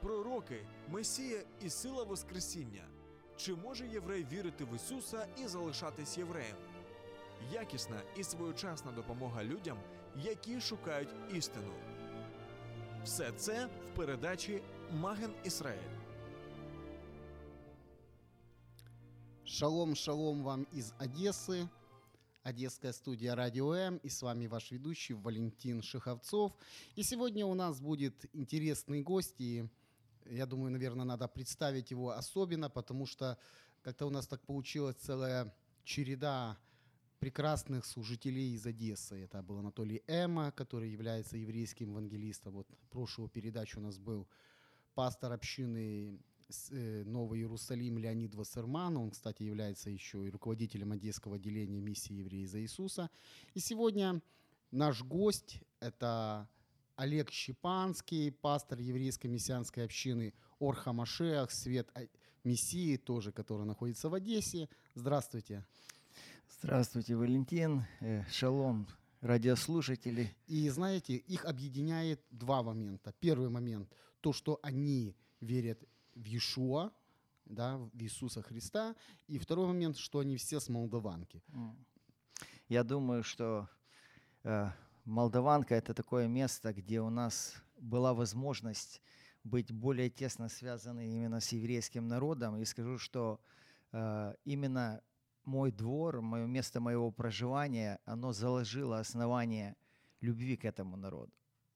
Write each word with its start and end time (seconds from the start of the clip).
пророки, 0.00 0.66
Месія 0.88 1.42
і 1.60 1.70
сила 1.70 2.04
Воскресіння. 2.04 2.88
Чи 3.36 3.54
може 3.54 3.86
єврей 3.86 4.26
вірити 4.32 4.64
в 4.64 4.76
Ісуса 4.76 5.26
і 5.44 5.46
залишатись 5.46 6.18
євреєм? 6.18 6.56
Якісна 7.52 8.02
і 8.16 8.24
своєчасна 8.24 8.92
допомога 8.92 9.44
людям, 9.44 9.78
які 10.16 10.60
шукають 10.60 11.14
істину. 11.34 11.72
Все 13.04 13.32
це 13.32 13.66
в 13.66 13.96
передачі 13.96 14.62
Маген 14.92 15.34
Ісраїль. 15.44 15.94
Шалом, 19.44 19.94
шалом 19.94 20.42
вам 20.42 20.66
из 20.72 20.94
Одессы. 20.98 21.68
Одесская 22.42 22.92
студия 22.92 23.34
Радио 23.34 23.72
М. 23.72 23.96
И 23.98 24.08
с 24.08 24.22
вами 24.22 24.46
ваш 24.46 24.72
ведущий 24.72 25.14
Валентин 25.14 25.82
Шиховцов. 25.82 26.52
И 26.96 27.02
сегодня 27.02 27.46
у 27.46 27.54
нас 27.54 27.80
будет 27.80 28.26
интересный 28.34 29.02
гость. 29.02 29.40
И 29.40 29.64
я 30.29 30.45
думаю, 30.45 30.71
наверное, 30.71 31.05
надо 31.05 31.27
представить 31.27 31.91
его 31.91 32.11
особенно, 32.11 32.69
потому 32.69 33.05
что 33.05 33.37
как-то 33.81 34.05
у 34.05 34.09
нас 34.09 34.27
так 34.27 34.41
получилась 34.41 34.95
целая 34.95 35.53
череда 35.83 36.57
прекрасных 37.19 37.85
служителей 37.85 38.53
из 38.55 38.65
Одессы. 38.65 39.23
Это 39.23 39.41
был 39.41 39.57
Анатолий 39.57 40.03
Эма, 40.07 40.51
который 40.51 40.89
является 40.89 41.37
еврейским 41.37 41.89
евангелистом. 41.89 42.53
Вот 42.53 42.67
прошлую 42.89 43.29
передачу 43.29 43.79
у 43.79 43.83
нас 43.83 43.97
был 43.97 44.27
пастор 44.93 45.33
общины 45.33 46.19
э, 46.71 47.03
Новый 47.05 47.39
Иерусалим 47.39 47.97
Леонид 47.97 48.35
Вассерман. 48.35 48.97
Он, 48.97 49.11
кстати, 49.11 49.43
является 49.43 49.89
еще 49.89 50.25
и 50.25 50.29
руководителем 50.29 50.93
Одесского 50.93 51.35
отделения 51.35 51.81
миссии 51.81 52.13
евреи 52.13 52.45
за 52.45 52.61
Иисуса. 52.61 53.09
И 53.53 53.59
сегодня 53.59 54.21
наш 54.71 55.03
гость– 55.03 55.61
это 55.81 56.47
Олег 56.99 57.31
Щепанский, 57.31 58.29
пастор 58.29 58.79
еврейской 58.79 59.27
мессианской 59.27 59.85
общины 59.85 60.33
Орха 60.59 60.91
Машеах, 60.91 61.49
Свет 61.49 61.89
Мессии, 62.43 62.97
тоже, 62.97 63.31
который 63.31 63.65
находится 63.65 64.09
в 64.09 64.13
Одессе. 64.13 64.67
Здравствуйте. 64.95 65.65
Здравствуйте, 66.61 67.15
Валентин. 67.15 67.85
Э, 68.01 68.25
Шалом, 68.29 68.85
радиослушатели. 69.21 70.35
И 70.47 70.67
знаете, 70.67 71.15
их 71.15 71.45
объединяет 71.45 72.21
два 72.31 72.63
момента. 72.63 73.13
Первый 73.21 73.47
момент– 73.47 73.95
то, 74.19 74.33
что 74.33 74.59
они 74.61 75.15
верят 75.39 75.81
в 76.15 76.25
Иешуа, 76.25 76.91
да, 77.45 77.77
в 77.77 78.03
Иисуса 78.03 78.41
Христа. 78.41 78.93
И 79.29 79.39
второй 79.39 79.67
момент, 79.67 79.95
что 79.95 80.19
они 80.19 80.35
все 80.35 80.59
с 80.59 80.67
Молдаванки. 80.67 81.41
Я 82.67 82.83
думаю, 82.83 83.23
что 83.23 83.69
э, 84.43 84.69
Молдаванка 85.05 85.75
это 85.75 85.93
такое 85.93 86.27
место, 86.27 86.73
где 86.73 87.01
у 87.01 87.09
нас 87.09 87.55
была 87.77 88.13
возможность 88.13 89.01
быть 89.43 89.71
более 89.71 90.09
тесно 90.09 90.49
связанной 90.49 91.07
именно 91.07 91.39
с 91.39 91.51
еврейским 91.51 92.07
народом. 92.07 92.57
И 92.57 92.65
скажу, 92.65 92.97
что 92.97 93.39
э, 93.91 94.33
именно 94.45 95.01
мой 95.45 95.71
двор, 95.71 96.21
мое 96.21 96.45
место 96.45 96.79
моего 96.79 97.11
проживания, 97.11 97.99
оно 98.05 98.33
заложило 98.33 98.99
основание 98.99 99.75
любви 100.21 100.57
к 100.57 100.65
этому 100.65 100.97
народу. 100.97 101.31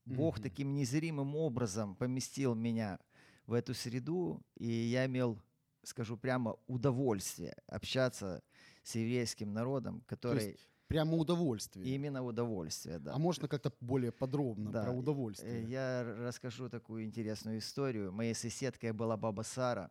Бог 0.06 0.36
Мгм. 0.36 0.44
таким 0.44 0.74
незримым 0.74 1.36
образом 1.36 1.96
поместил 1.96 2.56
меня 2.56 3.00
в 3.48 3.54
эту 3.54 3.74
среду, 3.74 4.42
и 4.56 4.68
я 4.68 5.06
имел, 5.06 5.42
скажу 5.84 6.18
прямо, 6.18 6.58
удовольствие 6.68 7.56
общаться 7.68 8.44
с 8.84 8.96
еврейским 8.96 9.54
народом, 9.54 10.02
То 10.02 10.06
который 10.08 10.58
прямо 10.94 11.18
удовольствие. 11.18 11.86
именно 11.96 12.24
удовольствие, 12.24 13.00
да. 13.00 13.14
А 13.14 13.18
можно 13.18 13.48
как-то 13.48 13.72
более 13.82 14.12
подробно 14.12 14.72
Да, 14.72 14.84
про 14.84 14.92
э, 14.92 14.96
удовольствие? 14.96 15.64
Я 15.64 16.04
расскажу 16.04 16.70
такую 16.70 17.04
интересную 17.04 17.58
историю. 17.58 18.12
Моей 18.12 18.36
соседкой 18.36 18.92
была 18.92 19.18
баба 19.18 19.42
Сара. 19.42 19.90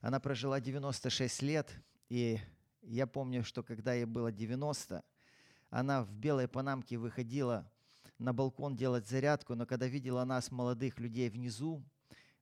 Она 0.00 0.20
прожила 0.20 0.60
96 0.60 1.42
лет, 1.42 1.70
и 2.08 2.38
я 2.82 3.06
помню, 3.06 3.44
что 3.44 3.62
когда 3.62 3.94
ей 3.94 4.04
было 4.06 4.32
90, 4.32 5.02
она 5.70 6.02
в 6.02 6.12
белой 6.14 6.48
панамке 6.48 6.96
выходила 6.96 7.70
на 8.18 8.32
балкон 8.32 8.76
делать 8.76 9.08
зарядку, 9.08 9.54
но 9.54 9.66
когда 9.66 9.86
видела 9.86 10.24
нас, 10.24 10.50
молодых 10.50 10.98
людей, 11.00 11.28
внизу, 11.28 11.82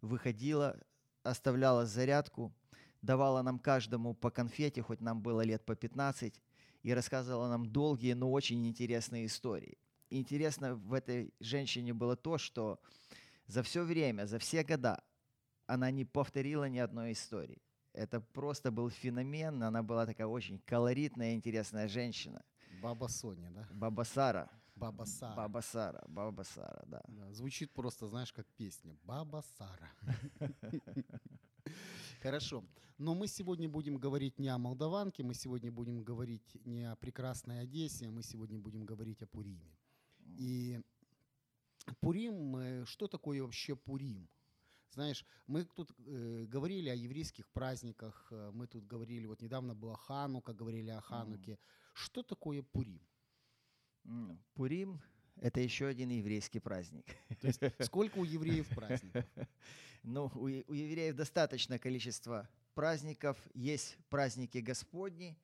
выходила, 0.01 0.77
оставляла 1.23 1.87
зарядку, 1.87 2.53
давала 3.01 3.43
нам 3.43 3.59
каждому 3.59 4.15
по 4.15 4.31
конфете, 4.31 4.83
хоть 4.83 5.01
нам 5.01 5.23
было 5.23 5.41
лет 5.43 5.65
по 5.65 5.75
15, 5.75 6.41
и 6.83 6.93
рассказывала 6.93 7.49
нам 7.49 7.67
долгие, 7.67 8.15
но 8.15 8.31
очень 8.31 8.67
интересные 8.67 9.27
истории. 9.27 9.79
И 10.11 10.19
интересно 10.19 10.75
в 10.75 10.93
этой 10.93 11.33
женщине 11.41 11.95
было 11.95 12.17
то, 12.17 12.39
что 12.39 12.81
за 13.47 13.63
все 13.63 13.83
время, 13.83 14.27
за 14.27 14.39
все 14.39 14.63
года 14.63 15.03
она 15.67 15.91
не 15.91 16.05
повторила 16.05 16.69
ни 16.69 16.79
одной 16.79 17.13
истории. 17.13 17.63
Это 17.93 18.21
просто 18.21 18.71
был 18.71 18.91
феномен, 18.91 19.63
она 19.63 19.83
была 19.83 20.07
такая 20.07 20.27
очень 20.27 20.59
колоритная, 20.61 21.35
интересная 21.35 21.89
женщина. 21.89 22.43
Баба 22.83 23.07
Соня, 23.07 23.51
да? 23.51 23.69
Баба 23.71 24.03
Сара. 24.03 24.51
Баба 24.83 25.05
Сара. 25.05 25.37
Баба 25.37 25.61
Сара, 25.61 26.05
Баба 26.09 26.43
Сара, 26.43 26.83
да. 26.87 27.03
Да, 27.09 27.33
звучит 27.33 27.71
просто, 27.73 28.09
знаешь, 28.09 28.33
как 28.33 28.47
песня. 28.57 28.97
Баба 29.05 29.45
Сара. 29.57 29.91
Хорошо. 32.23 32.65
Но 32.99 33.15
мы 33.15 33.29
сегодня 33.29 33.69
будем 33.69 33.97
говорить 33.97 34.39
не 34.39 34.49
о 34.49 34.59
Молдаванке, 34.59 35.23
мы 35.23 35.35
сегодня 35.35 35.71
будем 35.71 36.03
говорить 36.03 36.57
не 36.67 36.85
о 36.91 36.97
прекрасной 36.97 37.61
Одессе, 37.61 38.11
мы 38.11 38.23
сегодня 38.23 38.59
будем 38.59 38.85
говорить 38.85 39.23
о 39.23 39.27
Пуриме. 39.27 39.77
И 40.39 40.81
Пурим, 42.01 42.57
э, 42.57 42.85
что 42.85 43.07
такое 43.07 43.43
вообще 43.43 43.77
Пурим? 43.77 44.29
Знаешь, 44.91 45.25
мы 45.47 45.65
тут 45.65 45.91
э, 45.99 46.45
говорили 46.47 46.91
о 46.91 46.95
еврейских 46.95 47.49
праздниках, 47.49 48.29
э, 48.31 48.51
мы 48.53 48.67
тут 48.67 48.87
говорили, 48.87 49.27
вот 49.27 49.43
недавно 49.43 49.75
была 49.75 49.97
Ханука, 49.97 50.53
говорили 50.53 50.91
о 50.91 51.01
Хануке. 51.01 51.59
Что 51.95 52.23
такое 52.23 52.63
Пурим? 52.63 53.01
Пурим– 54.55 55.01
это 55.41 55.61
еще 55.61 55.87
один 55.87 56.11
еврейский 56.11 56.61
праздник. 56.61 57.07
То 57.41 57.49
есть 57.49 57.61
сколько 57.81 58.19
у 58.19 58.25
евреев 58.25 58.69
праздников? 58.69 59.25
Ну, 60.03 60.31
у, 60.35 60.45
у 60.45 60.75
евреев 60.75 61.15
достаточное 61.15 61.79
количество 61.79 62.49
праздников. 62.75 63.37
Есть 63.55 63.97
праздники 64.09 64.59
Господни, 64.59 65.37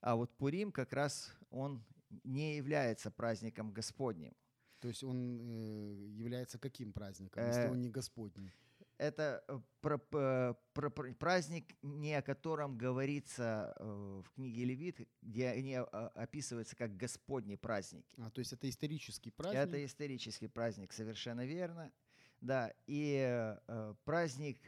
а 0.00 0.16
вот 0.16 0.30
Пурим 0.36 0.72
как 0.72 0.92
раз 0.92 1.32
он 1.50 1.82
не 2.24 2.56
является 2.56 3.10
праздником 3.10 3.72
Господним. 3.72 4.34
То 4.80 4.88
есть 4.88 5.02
он 5.02 5.40
э, 5.40 6.08
является 6.10 6.58
каким 6.58 6.92
праздником, 6.92 7.46
если 7.46 7.62
Э, 7.62 7.70
он 7.70 7.80
не 7.80 7.88
Господний? 7.88 8.52
Это 8.96 9.44
э, 9.48 9.58
про- 9.80 9.98
п- 9.98 10.54
про- 10.72 10.90
про- 10.90 11.14
праздник, 11.14 11.74
не 11.82 12.14
о 12.14 12.22
котором 12.22 12.78
говорится 12.78 13.74
э, 13.78 14.22
в 14.24 14.30
книге 14.34 14.64
Левит, 14.64 15.08
где 15.20 15.48
они 15.48 15.72
э, 15.72 15.82
описываются 15.82 16.76
как 16.76 16.96
Господни 16.96 17.56
праздники. 17.56 18.14
А, 18.18 18.30
то 18.30 18.38
есть 18.38 18.52
это 18.52 18.68
исторический 18.68 19.30
праздник? 19.30 19.60
Это 19.60 19.84
исторический 19.84 20.46
праздник, 20.48 20.92
совершенно 20.92 21.44
верно. 21.44 21.92
Да, 22.40 22.72
и 22.86 23.56
э, 23.66 23.94
праздник 24.04 24.58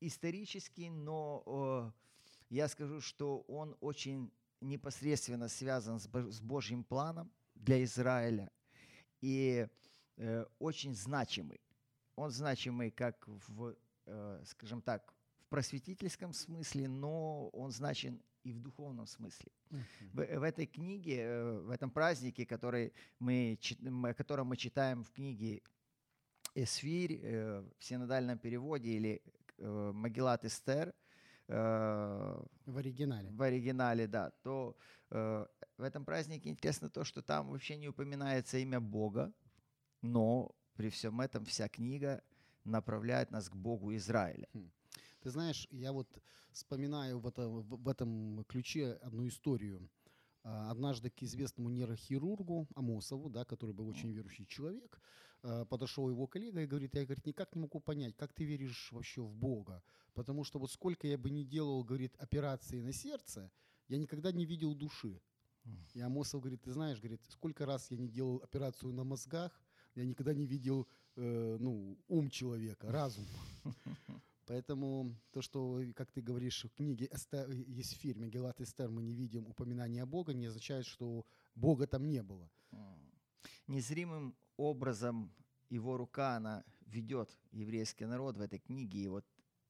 исторический, 0.00 0.90
но 0.90 1.42
э, 1.46 1.92
я 2.50 2.68
скажу, 2.68 3.00
что 3.00 3.40
он 3.48 3.76
очень 3.80 4.30
непосредственно 4.60 5.48
связан 5.48 5.98
с, 5.98 6.08
с 6.08 6.40
Божьим 6.40 6.84
планом 6.84 7.32
для 7.54 7.82
Израиля 7.84 8.50
и 9.20 9.66
э, 10.16 10.46
очень 10.58 10.94
значимый. 10.94 11.60
Он 12.16 12.30
значимый 12.30 12.90
как 12.90 13.26
в, 13.26 13.74
э, 14.06 14.42
скажем 14.46 14.82
так, 14.82 15.14
в 15.38 15.46
просветительском 15.48 16.32
смысле, 16.32 16.88
но 16.88 17.48
он 17.48 17.70
значен 17.70 18.20
и 18.44 18.52
в 18.52 18.60
духовном 18.60 19.06
смысле. 19.06 19.50
В, 20.12 20.16
в 20.16 20.42
этой 20.42 20.66
книге, 20.66 21.20
э, 21.22 21.58
в 21.60 21.70
этом 21.70 21.90
празднике, 21.90 22.46
который 22.46 22.92
мы, 23.18 23.58
о 24.04 24.14
котором 24.14 24.48
мы 24.48 24.56
читаем 24.56 25.02
в 25.02 25.10
книге 25.10 25.62
Эсфирь 26.54 27.20
э, 27.22 27.64
в 27.78 27.84
синодальном 27.84 28.38
переводе 28.38 28.90
или 28.90 29.22
Магеллат 29.58 30.44
Эстер 30.44 30.92
В 31.46 32.48
оригинале. 32.66 33.30
в 33.30 33.42
оригинале, 33.42 34.06
да, 34.06 34.30
то 34.42 34.76
э, 35.10 35.46
в 35.76 35.82
этом 35.82 36.04
празднике 36.04 36.48
интересно 36.48 36.88
то, 36.88 37.04
что 37.04 37.22
там 37.22 37.50
вообще 37.50 37.76
не 37.76 37.88
упоминается 37.88 38.58
имя 38.58 38.80
Бога, 38.80 39.32
но 40.02 40.54
при 40.76 40.88
всем 40.90 41.20
этом 41.20 41.44
вся 41.44 41.68
книга 41.68 42.22
направляет 42.64 43.30
нас 43.30 43.48
к 43.48 43.56
Богу 43.56 43.94
Израиля. 43.94 44.48
Ты 45.20 45.30
знаешь, 45.30 45.66
я 45.70 45.92
вот 45.92 46.08
вспоминаю 46.52 47.18
в, 47.18 47.26
это, 47.26 47.48
в, 47.48 47.82
в 47.82 47.88
этом 47.88 48.44
ключе 48.44 48.98
одну 49.02 49.26
историю. 49.26 49.88
А, 50.42 50.70
Однажды 50.70 51.10
к 51.10 51.22
известному 51.22 51.70
нейрохирургу 51.70 52.68
Амосову, 52.74 53.30
да, 53.30 53.44
который 53.44 53.74
был 53.74 53.88
очень 53.88 54.12
верующий 54.12 54.46
человек, 54.46 55.00
а, 55.42 55.64
подошел 55.64 56.08
его 56.10 56.26
коллега 56.26 56.60
и 56.60 56.66
говорит, 56.66 56.94
я 56.94 57.04
говорит, 57.04 57.26
никак 57.26 57.54
не 57.54 57.62
могу 57.62 57.80
понять, 57.80 58.14
как 58.16 58.32
ты 58.34 58.44
веришь 58.44 58.92
вообще 58.92 59.22
в 59.22 59.34
Бога, 59.34 59.82
потому 60.12 60.44
что 60.44 60.58
вот 60.58 60.70
сколько 60.70 61.06
я 61.06 61.16
бы 61.16 61.30
не 61.30 61.44
делал, 61.44 61.82
говорит, 61.84 62.14
операции 62.18 62.80
на 62.80 62.92
сердце, 62.92 63.50
я 63.88 63.96
никогда 63.96 64.32
не 64.32 64.44
видел 64.44 64.74
души. 64.74 65.20
И 65.94 66.00
Амосов 66.00 66.42
говорит, 66.42 66.62
ты 66.62 66.72
знаешь, 66.72 66.98
говорит, 66.98 67.22
сколько 67.30 67.64
раз 67.64 67.90
я 67.90 67.96
не 67.96 68.08
делал 68.08 68.42
операцию 68.42 68.92
на 68.92 69.04
мозгах, 69.04 69.58
я 69.94 70.04
никогда 70.04 70.34
не 70.34 70.46
видел 70.46 70.86
э, 71.16 71.56
ну, 71.60 71.98
ум 72.08 72.30
человека, 72.30 72.90
разум. 72.90 73.26
Поэтому 74.46 75.16
то, 75.32 75.40
что, 75.40 75.80
как 75.94 76.10
ты 76.10 76.20
говоришь, 76.20 76.64
в 76.64 76.74
книге 76.74 77.08
Эстер, 77.10 77.50
есть 77.50 77.94
в 77.94 78.00
фильме 78.00 78.28
Гелат 78.28 78.60
Эстер 78.60 78.90
мы 78.90 79.02
не 79.02 79.14
видим 79.14 79.46
упоминания 79.46 80.04
Бога, 80.04 80.34
не 80.34 80.46
означает, 80.46 80.86
что 80.86 81.24
Бога 81.54 81.86
там 81.86 82.06
не 82.08 82.22
было. 82.22 82.50
Незримым 83.66 84.36
образом 84.56 85.32
его 85.70 85.96
рука, 85.96 86.36
она 86.36 86.64
ведет 86.86 87.30
еврейский 87.52 88.04
народ 88.04 88.36
в 88.36 88.40
этой 88.40 88.58
книге. 88.58 88.98
И 88.98 89.08
вот 89.08 89.24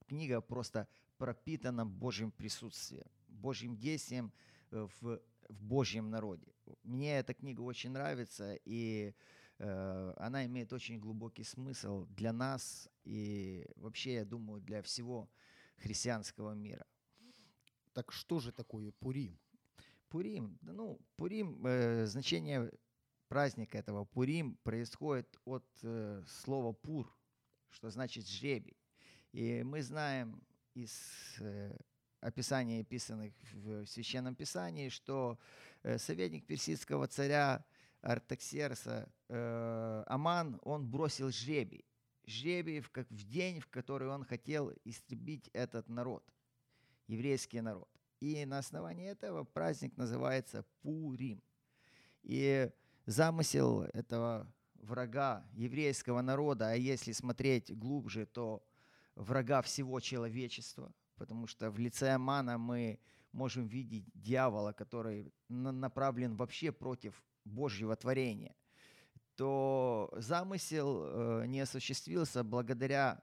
книга 0.07 0.41
просто 0.41 0.87
пропитана 1.17 1.85
Божьим 1.85 2.31
присутствием, 2.31 3.07
Божьим 3.27 3.77
действием 3.77 4.33
э, 4.71 4.87
в, 4.99 5.21
в 5.47 5.63
Божьем 5.63 6.09
народе. 6.09 6.53
Мне 6.83 7.19
эта 7.19 7.33
книга 7.33 7.61
очень 7.61 7.91
нравится, 7.91 8.55
и 8.65 9.13
э, 9.13 9.13
она 9.57 10.45
имеет 10.45 10.73
очень 10.73 10.99
глубокий 10.99 11.43
смысл 11.43 12.05
для 12.07 12.33
нас 12.33 12.89
и 13.03 13.65
вообще, 13.75 14.15
я 14.15 14.25
думаю, 14.25 14.61
для 14.61 14.81
всего 14.81 15.29
христианского 15.77 16.53
мира. 16.53 16.85
Так 17.93 18.11
что 18.11 18.39
же 18.39 18.51
такое 18.51 18.91
Пурим? 18.91 19.39
Пурим, 20.09 20.57
ну, 20.61 20.99
Пурим, 21.15 21.65
э, 21.65 22.05
значение 22.05 22.71
праздника 23.27 23.77
этого 23.77 24.05
Пурим 24.05 24.57
происходит 24.63 25.39
от 25.45 25.65
э, 25.83 26.23
слова 26.27 26.73
пур, 26.73 27.13
что 27.69 27.89
значит 27.89 28.27
жребий. 28.27 28.77
И 29.31 29.63
мы 29.63 29.81
знаем 29.81 30.41
из 30.73 30.91
э, 31.39 31.77
описаний, 32.21 32.81
описанных 32.81 33.33
в 33.53 33.85
Священном 33.85 34.35
Писании, 34.35 34.89
что 34.89 35.39
э, 35.83 35.97
советник 35.97 36.45
персидского 36.45 37.07
царя 37.07 37.65
Артаксерса 38.05 39.11
э, 39.29 40.03
Аман, 40.05 40.59
он 40.61 40.87
бросил 40.87 41.31
жребий. 41.31 41.85
Жребий 42.27 42.79
в, 42.79 42.91
как 42.91 43.09
в 43.09 43.23
день, 43.23 43.59
в 43.59 43.67
который 43.67 44.07
он 44.09 44.23
хотел 44.23 44.71
истребить 44.83 45.49
этот 45.53 45.89
народ, 45.89 46.23
еврейский 47.07 47.61
народ. 47.61 47.89
И 48.19 48.45
на 48.45 48.59
основании 48.59 49.09
этого 49.09 49.43
праздник 49.43 49.97
называется 49.97 50.65
Пурим. 50.81 51.41
И 52.21 52.69
замысел 53.07 53.81
этого 53.93 54.53
врага 54.75 55.43
еврейского 55.53 56.21
народа, 56.21 56.69
а 56.69 56.75
если 56.75 57.11
смотреть 57.11 57.75
глубже, 57.75 58.27
то 58.27 58.63
врага 59.15 59.63
всего 59.63 59.99
человечества, 59.99 60.93
потому 61.15 61.47
что 61.47 61.71
в 61.71 61.79
лице 61.79 62.09
Амана 62.09 62.59
мы 62.59 62.99
можем 63.31 63.65
видеть 63.65 64.05
дьявола, 64.13 64.73
который 64.73 65.33
направлен 65.49 66.35
вообще 66.35 66.71
против 66.71 67.23
Божьего 67.45 67.95
творения, 67.95 68.55
то 69.35 70.13
замысел 70.17 71.03
э, 71.05 71.45
не 71.47 71.61
осуществился 71.61 72.43
благодаря 72.43 73.21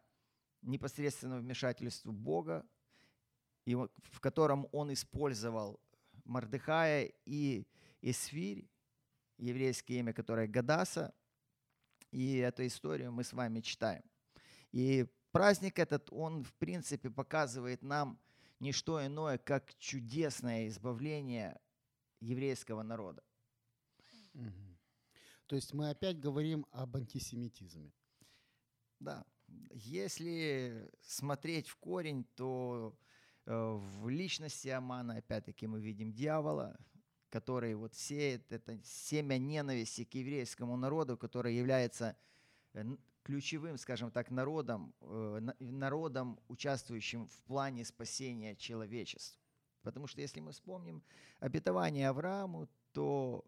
непосредственному 0.63 1.43
вмешательству 1.43 2.13
Бога, 2.13 2.65
и 3.65 3.75
в 3.75 4.21
котором 4.21 4.69
он 4.73 4.93
использовал 4.93 5.81
Мардыхая 6.25 7.13
и 7.25 7.67
Исфирь, 8.01 8.69
еврейское 9.39 9.99
имя, 9.99 10.13
которое 10.13 10.47
Гадаса, 10.47 11.15
и 12.11 12.37
эту 12.37 12.67
историю 12.67 13.13
мы 13.13 13.25
с 13.25 13.33
вами 13.33 13.61
читаем. 13.61 14.03
И 14.71 15.07
праздник 15.33 15.79
этот, 15.79 16.13
он 16.13 16.45
в 16.45 16.53
принципе 16.55 17.11
показывает 17.11 17.83
нам 17.83 18.19
не 18.61 18.73
что 18.73 19.05
иное, 19.05 19.39
как 19.39 19.75
чудесное 19.79 20.69
избавление 20.69 21.61
еврейского 22.21 22.83
народа. 22.83 23.23
Угу. 24.35 24.73
То 25.47 25.57
есть 25.57 25.75
мы 25.75 25.91
опять 25.91 26.19
говорим 26.19 26.67
об 26.71 26.97
антисемитизме. 26.97 27.93
Да. 29.01 29.25
Если 29.75 30.91
смотреть 31.03 31.69
в 31.69 31.77
корень, 31.77 32.25
то 32.37 32.97
э, 33.45 33.53
в 33.53 34.09
личности 34.09 34.69
Амана, 34.69 35.17
опять-таки, 35.17 35.67
мы 35.67 35.81
видим 35.81 36.13
дьявола, 36.13 36.79
который 37.29 37.75
вот 37.75 37.95
сеет 37.95 38.51
это 38.53 38.79
семя 38.85 39.39
ненависти 39.39 40.05
к 40.05 40.15
еврейскому 40.15 40.77
народу, 40.77 41.19
который 41.19 41.55
является 41.55 42.17
э, 42.73 42.85
ключевым, 43.23 43.79
скажем 43.79 44.11
так, 44.11 44.31
народом, 44.31 44.95
э, 45.01 45.41
народом, 45.61 46.39
участвующим 46.49 47.29
в 47.29 47.43
плане 47.43 47.85
спасения 47.85 48.57
человечества. 48.57 49.39
Потому 49.83 50.07
что 50.07 50.21
если 50.21 50.41
мы 50.41 50.53
вспомним 50.53 51.03
обетование 51.41 52.09
Аврааму, 52.09 52.69
то 52.93 53.45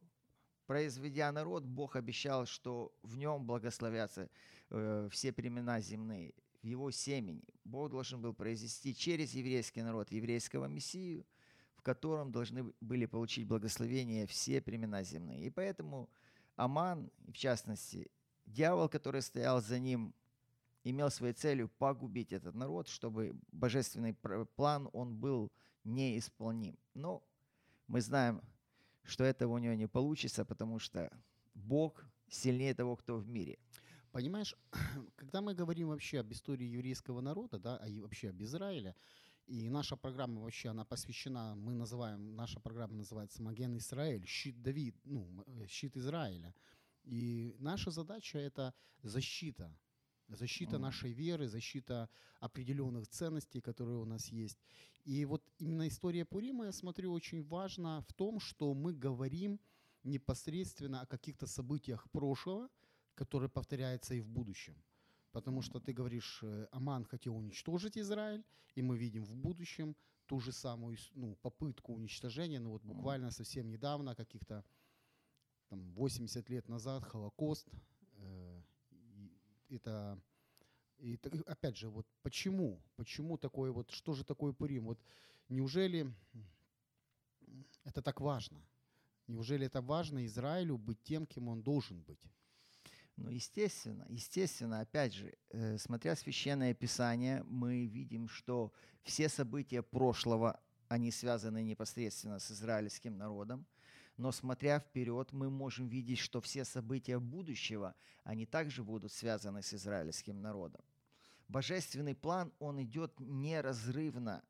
произведя 0.66 1.30
народ, 1.32 1.64
Бог 1.64 1.96
обещал, 1.96 2.46
что 2.46 2.92
в 3.02 3.16
нем 3.16 3.46
благословятся 3.46 4.28
э, 4.70 5.08
все 5.10 5.32
племена 5.32 5.80
земные, 5.80 6.34
в 6.62 6.66
его 6.66 6.90
семени. 6.90 7.44
Бог 7.64 7.90
должен 7.90 8.20
был 8.20 8.34
произвести 8.34 8.94
через 8.94 9.34
еврейский 9.34 9.82
народ 9.82 10.10
еврейского 10.10 10.66
Мессию, 10.66 11.26
в 11.76 11.82
котором 11.82 12.32
должны 12.32 12.72
были 12.80 13.06
получить 13.06 13.46
благословение 13.46 14.26
все 14.26 14.60
племена 14.60 15.02
земные. 15.02 15.46
И 15.46 15.50
поэтому 15.50 16.08
Аман, 16.56 17.10
в 17.26 17.32
частности, 17.32 18.10
дьявол, 18.46 18.88
который 18.88 19.22
стоял 19.22 19.60
за 19.60 19.78
ним, 19.78 20.14
имел 20.84 21.10
своей 21.10 21.34
целью 21.34 21.68
погубить 21.68 22.32
этот 22.32 22.54
народ, 22.54 22.88
чтобы 22.88 23.36
божественный 23.52 24.14
план, 24.56 24.88
он 24.92 25.14
был 25.16 25.50
неисполним. 25.82 26.78
Но 26.94 27.22
мы 27.86 28.00
знаем, 28.00 28.42
что 29.04 29.24
этого 29.24 29.54
у 29.54 29.58
него 29.58 29.74
не 29.74 29.86
получится, 29.86 30.44
потому 30.44 30.78
что 30.78 31.10
Бог 31.54 32.04
сильнее 32.28 32.74
того, 32.74 32.96
кто 32.96 33.16
в 33.16 33.28
мире. 33.28 33.58
Понимаешь, 34.12 34.54
когда 35.16 35.40
мы 35.40 35.54
говорим 35.54 35.88
вообще 35.88 36.20
об 36.20 36.32
истории 36.32 36.66
еврейского 36.66 37.20
народа, 37.20 37.58
да, 37.58 37.76
а 37.76 37.86
вообще 38.00 38.30
об 38.30 38.42
Израиле, 38.42 38.94
и 39.46 39.68
наша 39.68 39.96
программа 39.96 40.40
вообще, 40.40 40.70
она 40.70 40.84
посвящена, 40.84 41.54
мы 41.54 41.74
называем, 41.74 42.34
наша 42.34 42.60
программа 42.60 42.94
называется 42.94 43.42
«Маген 43.42 43.76
Израиль», 43.76 44.26
«Щит 44.26 44.62
Давид», 44.62 44.96
ну, 45.04 45.44
«Щит 45.68 45.96
Израиля». 45.96 46.54
И 47.02 47.54
наша 47.58 47.90
задача– 47.90 48.38
это 48.48 48.72
защита, 49.02 49.76
защита 50.28 50.78
нашей 50.78 51.12
веры, 51.12 51.48
защита 51.48 52.08
определенных 52.40 53.08
ценностей, 53.08 53.60
которые 53.60 53.98
у 53.98 54.04
нас 54.04 54.28
есть. 54.28 54.58
И 55.04 55.24
вот 55.24 55.42
именно 55.58 55.86
история 55.88 56.24
Пурима, 56.24 56.66
я 56.66 56.72
смотрю, 56.72 57.12
очень 57.12 57.42
важна 57.42 58.00
в 58.02 58.12
том, 58.12 58.40
что 58.40 58.74
мы 58.74 58.92
говорим 58.94 59.60
непосредственно 60.02 61.00
о 61.00 61.06
каких-то 61.06 61.46
событиях 61.46 62.10
прошлого, 62.10 62.68
которые 63.14 63.48
повторяются 63.48 64.14
и 64.14 64.20
в 64.20 64.28
будущем. 64.28 64.76
Потому 65.32 65.62
что 65.62 65.80
ты 65.80 65.92
говоришь, 65.92 66.40
э, 66.42 66.68
Аман 66.70 67.04
хотел 67.04 67.36
уничтожить 67.36 67.98
Израиль, 67.98 68.44
и 68.76 68.82
мы 68.82 68.96
видим 68.96 69.24
в 69.24 69.34
будущем 69.34 69.96
ту 70.26 70.40
же 70.40 70.52
самую 70.52 70.96
ну, 71.14 71.36
попытку 71.42 71.92
уничтожения, 71.92 72.60
ну 72.60 72.70
вот 72.70 72.82
буквально 72.82 73.30
совсем 73.30 73.68
недавно, 73.68 74.14
каких-то 74.14 74.64
там, 75.68 75.92
80 75.92 76.48
лет 76.50 76.68
назад, 76.68 77.04
Холокост, 77.04 77.68
это 79.70 80.18
и 80.98 81.18
опять 81.46 81.76
же, 81.76 81.88
вот 81.90 82.06
почему? 82.22 82.80
Почему 82.96 83.36
такое 83.36 83.72
вот, 83.72 83.90
что 83.90 84.14
же 84.14 84.24
такое 84.24 84.52
Пурим? 84.52 84.84
Вот 84.86 84.98
неужели 85.48 86.12
это 87.84 88.00
так 88.00 88.20
важно? 88.20 88.62
Неужели 89.26 89.66
это 89.66 89.80
важно 89.80 90.24
Израилю 90.26 90.78
быть 90.78 91.02
тем, 91.02 91.26
кем 91.26 91.48
он 91.48 91.62
должен 91.62 92.00
быть? 92.02 92.20
Ну, 93.16 93.30
естественно, 93.30 94.04
естественно, 94.08 94.80
опять 94.80 95.14
же, 95.14 95.34
э, 95.50 95.78
смотря 95.78 96.16
Священное 96.16 96.74
Писание, 96.74 97.44
мы 97.44 97.86
видим, 97.86 98.28
что 98.28 98.72
все 99.04 99.28
события 99.28 99.82
прошлого, 99.82 100.60
они 100.88 101.12
связаны 101.12 101.62
непосредственно 101.62 102.40
с 102.40 102.50
израильским 102.50 103.16
народом, 103.16 103.66
но 104.16 104.30
смотря 104.32 104.78
вперед, 104.78 105.32
мы 105.32 105.50
можем 105.50 105.88
видеть, 105.88 106.18
что 106.18 106.40
все 106.40 106.64
события 106.64 107.18
будущего, 107.18 107.94
они 108.22 108.46
также 108.46 108.84
будут 108.84 109.12
связаны 109.12 109.62
с 109.62 109.74
израильским 109.74 110.40
народом. 110.40 110.82
Божественный 111.48 112.14
план, 112.14 112.52
он 112.58 112.82
идет 112.82 113.18
неразрывно 113.18 114.42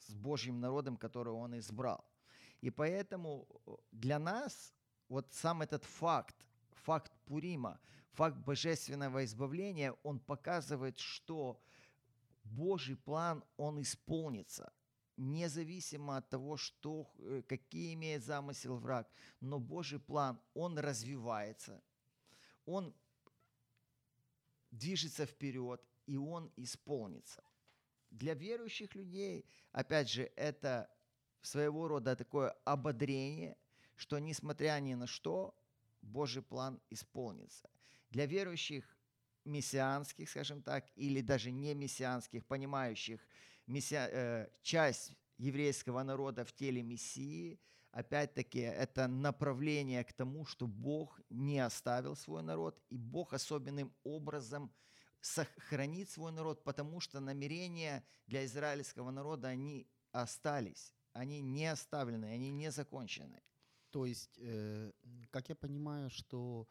с 0.00 0.14
Божьим 0.14 0.60
народом, 0.60 0.96
который 0.96 1.32
он 1.32 1.58
избрал. 1.58 2.04
И 2.60 2.70
поэтому 2.70 3.46
э, 3.66 3.76
для 3.92 4.18
нас 4.18 4.74
вот 5.08 5.32
сам 5.32 5.62
этот 5.62 5.84
факт, 5.84 6.36
факт 6.70 7.12
Пурима, 7.24 7.80
факт 8.12 8.36
божественного 8.38 9.24
избавления, 9.24 9.92
он 10.02 10.18
показывает, 10.18 10.98
что 10.98 11.60
Божий 12.44 12.96
план, 12.96 13.44
он 13.56 13.80
исполнится 13.80 14.72
независимо 15.18 16.16
от 16.16 16.30
того, 16.30 16.56
что, 16.56 17.10
э, 17.18 17.42
какие 17.46 17.94
имеет 17.94 18.24
замысел 18.24 18.76
враг. 18.76 19.10
Но 19.40 19.58
Божий 19.58 19.98
план, 19.98 20.40
он 20.54 20.78
развивается, 20.78 21.82
он 22.64 22.94
движется 24.70 25.26
вперед, 25.26 25.82
и 26.06 26.16
он 26.16 26.50
исполнится. 26.56 27.42
Для 28.10 28.34
верующих 28.34 28.94
людей, 28.94 29.44
опять 29.72 30.08
же, 30.08 30.30
это 30.36 30.88
своего 31.42 31.88
рода 31.88 32.16
такое 32.16 32.50
ободрение, 32.64 33.56
что 33.96 34.18
несмотря 34.18 34.80
ни 34.80 34.94
на 34.94 35.06
что, 35.06 35.54
Божий 36.00 36.42
план 36.42 36.80
исполнится. 36.90 37.68
Для 38.10 38.26
верующих 38.26 38.96
мессианских, 39.44 40.30
скажем 40.30 40.62
так, 40.62 40.86
или 40.94 41.20
даже 41.20 41.50
не 41.50 41.74
мессианских, 41.74 42.44
понимающих 42.46 43.20
часть 44.62 45.12
еврейского 45.38 46.02
народа 46.02 46.44
в 46.44 46.52
теле 46.52 46.82
Мессии, 46.82 47.60
опять-таки, 47.92 48.60
это 48.60 49.08
направление 49.08 50.04
к 50.04 50.12
тому, 50.12 50.44
что 50.44 50.66
Бог 50.66 51.20
не 51.30 51.58
оставил 51.58 52.16
свой 52.16 52.42
народ, 52.42 52.82
и 52.90 52.96
Бог 52.96 53.32
особенным 53.32 53.92
образом 54.04 54.72
сохранит 55.20 56.10
свой 56.10 56.32
народ, 56.32 56.64
потому 56.64 57.00
что 57.00 57.20
намерения 57.20 58.04
для 58.26 58.44
израильского 58.44 59.10
народа, 59.10 59.48
они 59.48 59.86
остались, 60.12 60.94
они 61.12 61.40
не 61.40 61.66
оставлены, 61.66 62.26
они 62.26 62.50
не 62.50 62.70
закончены. 62.70 63.42
То 63.90 64.06
есть, 64.06 64.38
э, 64.38 64.92
как 65.30 65.48
я 65.48 65.54
понимаю, 65.54 66.10
что, 66.10 66.68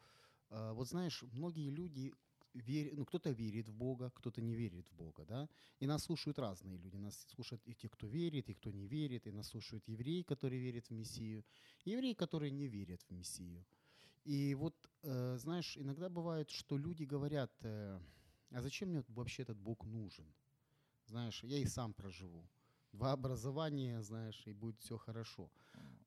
э, 0.50 0.72
вот 0.72 0.88
знаешь, 0.88 1.22
многие 1.32 1.70
люди 1.70 2.12
вер... 2.60 2.96
ну, 2.96 3.04
кто-то 3.04 3.30
верит 3.30 3.68
в 3.68 3.74
Бога, 3.74 4.10
кто-то 4.14 4.40
не 4.40 4.54
верит 4.54 4.86
в 4.88 4.94
Бога, 4.94 5.24
да, 5.24 5.48
и 5.80 5.86
нас 5.86 6.04
слушают 6.04 6.38
разные 6.38 6.78
люди, 6.78 6.96
нас 6.96 7.26
слушают 7.34 7.62
и 7.66 7.74
те, 7.74 7.88
кто 7.88 8.06
верит, 8.06 8.50
и 8.50 8.54
кто 8.54 8.70
не 8.70 8.86
верит, 8.86 9.26
и 9.26 9.32
нас 9.32 9.48
слушают 9.48 9.88
евреи, 9.88 10.22
которые 10.22 10.60
верят 10.60 10.90
в 10.90 10.90
Мессию, 10.90 11.44
и 11.84 11.90
евреи, 11.90 12.14
которые 12.14 12.50
не 12.50 12.68
верят 12.68 13.02
в 13.02 13.10
Мессию. 13.10 13.64
И 14.24 14.54
вот, 14.54 14.74
э, 15.02 15.38
знаешь, 15.38 15.76
иногда 15.78 16.08
бывает, 16.08 16.50
что 16.50 16.78
люди 16.78 17.04
говорят, 17.04 17.52
э, 17.62 18.00
а 18.50 18.60
зачем 18.60 18.88
мне 18.88 19.02
вообще 19.08 19.42
этот 19.42 19.58
Бог 19.58 19.86
нужен? 19.86 20.26
Знаешь, 21.06 21.44
я 21.44 21.58
и 21.58 21.66
сам 21.66 21.92
проживу. 21.92 22.48
Два 22.92 23.12
образования, 23.12 24.02
знаешь, 24.02 24.46
и 24.46 24.52
будет 24.52 24.80
все 24.80 24.96
хорошо. 24.96 25.50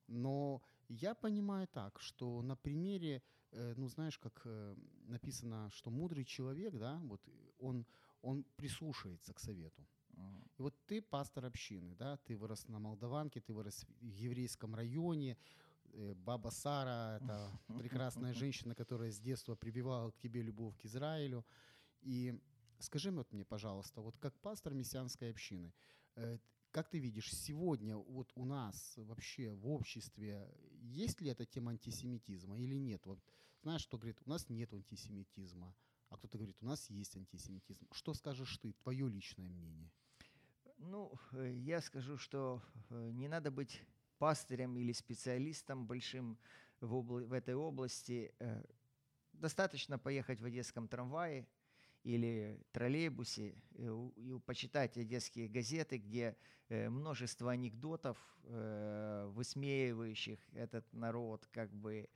Но 0.08 0.62
я 0.90 1.14
понимаю 1.14 1.68
так, 1.68 2.00
что 2.00 2.42
на 2.42 2.56
примере 2.56 3.22
ну, 3.78 3.88
знаешь, 3.88 4.18
как 4.18 4.42
э, 4.46 4.76
написано, 5.08 5.70
что 5.72 5.90
мудрый 5.90 6.26
человек, 6.26 6.74
да, 6.78 7.00
вот 7.04 7.22
он, 7.60 7.86
он 8.22 8.46
прислушается 8.56 9.34
к 9.34 9.40
совету. 9.40 9.86
И 10.58 10.62
вот 10.62 10.76
ты 10.86 11.02
пастор 11.02 11.46
общины, 11.46 11.96
да, 11.96 12.18
ты 12.18 12.38
вырос 12.38 12.68
на 12.68 12.80
Молдаванке, 12.80 13.42
ты 13.42 13.54
вырос 13.54 13.86
в 14.02 14.06
еврейском 14.06 14.76
районе, 14.76 15.38
э, 15.94 16.14
баба 16.14 16.50
Сара, 16.50 17.18
это 17.22 17.52
прекрасная 17.80 18.34
женщина, 18.34 18.76
которая 18.76 19.12
с 19.12 19.20
детства 19.20 19.56
прививала 19.56 20.12
к 20.12 20.18
тебе 20.18 20.42
любовь 20.42 20.78
к 20.78 20.86
Израилю. 20.86 21.46
И 22.02 22.40
скажи 22.80 23.12
вот 23.12 23.32
мне, 23.34 23.46
пожалуйста, 23.46 24.02
вот 24.02 24.18
как 24.18 24.40
пастор 24.40 24.74
мессианской 24.74 25.30
общины, 25.30 25.74
как 26.72 26.90
ты 26.90 27.00
видишь, 27.00 27.34
сегодня 27.34 27.98
вот 27.98 28.32
у 28.36 28.46
нас 28.46 28.94
вообще 28.98 29.52
в 29.52 29.68
обществе 29.68 30.48
есть 30.82 31.22
ли 31.22 31.30
эта 31.30 31.46
тема 31.46 31.72
антисемитизма 31.72 32.60
или 32.60 32.76
нет? 32.76 33.06
Вот 33.06 33.20
знаешь, 33.62 33.86
кто 33.86 33.98
говорит, 33.98 34.20
у 34.26 34.30
нас 34.30 34.50
нет 34.50 34.74
антисемитизма, 34.74 35.76
а 36.10 36.18
кто-то 36.18 36.38
говорит, 36.38 36.58
у 36.62 36.66
нас 36.66 36.90
есть 36.90 37.16
антисемитизм. 37.16 37.88
Что 37.92 38.14
скажешь 38.14 38.58
ты, 38.58 38.74
твое 38.74 39.08
личное 39.08 39.50
мнение? 39.50 39.92
Ну, 40.78 41.14
э, 41.34 41.54
я 41.54 41.80
скажу, 41.80 42.18
что 42.18 42.62
э, 42.90 43.12
не 43.14 43.28
надо 43.28 43.52
быть 43.52 43.82
пастырем 44.18 44.78
или 44.78 44.94
специалистом 44.94 45.86
большим 45.86 46.40
в, 46.80 46.94
обла- 46.96 47.26
в 47.26 47.34
этой 47.34 47.54
области. 47.54 48.34
Э, 48.40 48.64
достаточно 49.34 50.00
поехать 50.00 50.42
в 50.42 50.46
одесском 50.46 50.88
трамвае 50.88 51.48
или 52.04 52.60
троллейбусе 52.72 53.56
и, 53.76 54.40
почитать 54.46 54.98
одесские 54.98 55.48
газеты, 55.48 55.98
где 56.00 56.36
множество 56.68 57.52
анекдотов, 57.52 58.18
высмеивающих 58.42 60.40
этот 60.54 60.92
народ, 60.94 61.48
как 61.52 61.72
бы 61.72 62.10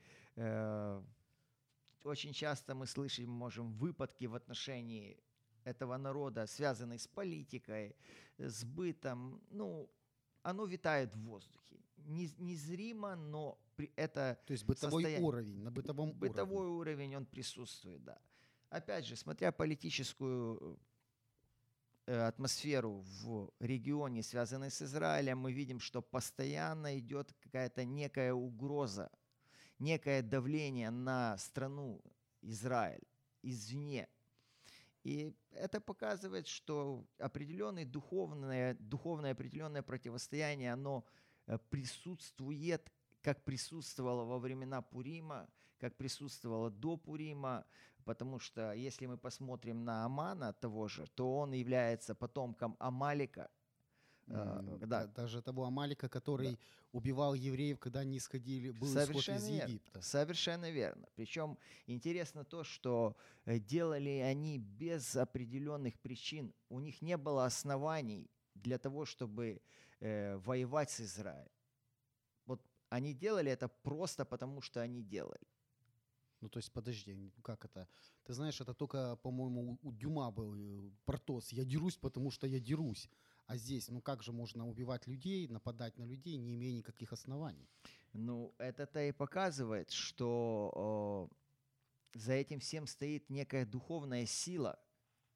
очень 2.06 2.32
часто 2.32 2.74
мы 2.74 2.86
слышим, 2.86 3.30
можем, 3.30 3.72
выпадки 3.72 4.26
в 4.26 4.34
отношении 4.34 5.18
этого 5.64 5.96
народа, 5.96 6.46
связанные 6.46 6.98
с 6.98 7.06
политикой, 7.06 7.96
с 8.38 8.64
бытом. 8.64 9.42
Ну, 9.50 9.90
оно 10.42 10.64
витает 10.66 11.14
в 11.14 11.20
воздухе. 11.20 11.80
Незримо, 11.96 13.16
но 13.16 13.58
это 13.96 14.38
То 14.46 14.52
есть 14.52 14.64
бытовой 14.64 15.02
состояние, 15.02 15.28
уровень, 15.28 15.62
на 15.62 15.70
бытовом 15.70 16.12
бытовой 16.12 16.66
уровне. 16.66 16.76
уровень 16.76 17.16
он 17.16 17.26
присутствует, 17.26 18.04
да. 18.04 18.18
Опять 18.70 19.06
же, 19.06 19.16
смотря 19.16 19.50
политическую 19.50 20.78
э, 22.06 22.26
атмосферу 22.26 23.04
в 23.22 23.52
регионе, 23.58 24.22
связанной 24.22 24.70
с 24.70 24.82
Израилем, 24.82 25.38
мы 25.38 25.52
видим, 25.52 25.80
что 25.80 26.00
постоянно 26.00 26.96
идет 26.98 27.32
какая-то 27.40 27.84
некая 27.84 28.32
угроза 28.32 29.10
некое 29.78 30.22
давление 30.22 30.90
на 30.90 31.36
страну 31.38 32.00
Израиль 32.42 33.06
извне. 33.42 34.08
И 35.04 35.32
это 35.52 35.80
показывает, 35.80 36.48
что 36.48 37.06
определенное 37.18 37.84
духовное, 37.84 38.74
духовное 38.74 39.32
определенное 39.32 39.82
противостояние, 39.82 40.72
оно 40.72 41.04
э, 41.46 41.58
присутствует, 41.70 42.92
как 43.22 43.44
присутствовало 43.44 44.24
во 44.24 44.38
времена 44.38 44.82
Пурима, 44.82 45.48
как 45.78 45.96
присутствовало 45.96 46.70
до 46.70 46.96
Пурима, 46.96 47.64
потому 48.04 48.38
что 48.38 48.72
если 48.72 49.06
мы 49.06 49.16
посмотрим 49.16 49.84
на 49.84 50.04
Амана 50.04 50.52
того 50.52 50.88
же, 50.88 51.06
то 51.14 51.38
он 51.38 51.52
является 51.52 52.14
потомком 52.14 52.76
Амалика, 52.78 53.50
Uh, 54.28 54.86
да. 54.86 55.06
Даже 55.06 55.40
того 55.40 55.64
Амалика, 55.64 56.08
который 56.08 56.50
да. 56.50 56.58
убивал 56.92 57.34
евреев, 57.34 57.78
когда 57.78 58.00
они 58.00 58.18
исходили, 58.18 58.72
был 58.72 58.88
Совершенно 58.88 59.36
из 59.36 59.48
Египта. 59.48 59.90
Верно. 59.92 60.02
Совершенно 60.02 60.70
верно. 60.70 61.08
Причем 61.14 61.58
интересно 61.86 62.44
то, 62.44 62.64
что 62.64 63.16
э, 63.44 63.60
делали 63.60 64.18
они 64.30 64.58
без 64.58 65.14
определенных 65.14 65.98
причин. 66.00 66.52
У 66.68 66.80
них 66.80 67.02
не 67.02 67.16
было 67.16 67.44
оснований 67.44 68.28
для 68.54 68.78
того, 68.78 69.04
чтобы 69.04 69.60
э, 70.00 70.36
воевать 70.38 70.90
с 70.90 71.00
Израилем. 71.00 71.50
Вот 72.46 72.60
они 72.88 73.14
делали 73.14 73.52
это 73.52 73.68
просто 73.68 74.24
потому, 74.24 74.60
что 74.60 74.80
они 74.80 75.02
делали. 75.02 75.46
Ну, 76.40 76.48
то 76.48 76.58
есть, 76.58 76.72
подожди, 76.72 77.32
как 77.42 77.64
это? 77.64 77.88
Ты 78.24 78.32
знаешь, 78.32 78.60
это 78.60 78.74
только, 78.74 79.16
по-моему, 79.16 79.78
у 79.82 79.92
Дюма 79.92 80.30
был 80.30 80.54
э, 80.54 80.90
Портос. 81.04 81.52
Я 81.52 81.64
дерусь, 81.64 81.96
потому 81.96 82.30
что 82.30 82.46
я 82.46 82.60
дерусь. 82.60 83.08
А 83.46 83.56
здесь, 83.56 83.88
ну 83.88 84.00
как 84.00 84.22
же 84.22 84.32
можно 84.32 84.68
убивать 84.68 85.06
людей, 85.06 85.46
нападать 85.48 85.96
на 85.98 86.04
людей, 86.04 86.36
не 86.36 86.56
имея 86.56 86.72
никаких 86.72 87.12
оснований? 87.12 87.68
Ну, 88.12 88.54
это-то 88.58 89.00
и 89.00 89.12
показывает, 89.12 89.90
что 89.92 91.30
э, 92.14 92.18
за 92.18 92.32
этим 92.32 92.58
всем 92.58 92.86
стоит 92.88 93.30
некая 93.30 93.64
духовная 93.64 94.26
сила, 94.26 94.80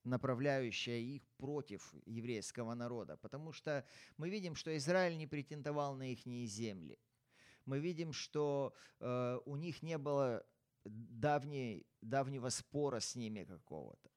направляющая 0.02 0.98
их 0.98 1.22
против 1.36 1.94
еврейского 2.04 2.74
народа. 2.74 3.16
Потому 3.16 3.52
что 3.52 3.86
мы 4.16 4.28
видим, 4.28 4.56
что 4.56 4.76
Израиль 4.76 5.16
не 5.16 5.28
претендовал 5.28 5.94
на 5.94 6.10
их 6.10 6.26
земли. 6.48 6.98
Мы 7.64 7.78
видим, 7.78 8.12
что 8.12 8.74
э, 8.98 9.38
у 9.44 9.56
них 9.56 9.82
не 9.82 9.98
было 9.98 10.44
давней, 10.84 11.86
давнего 12.00 12.48
спора 12.48 12.98
с 12.98 13.14
ними 13.14 13.44
какого-то 13.44 14.09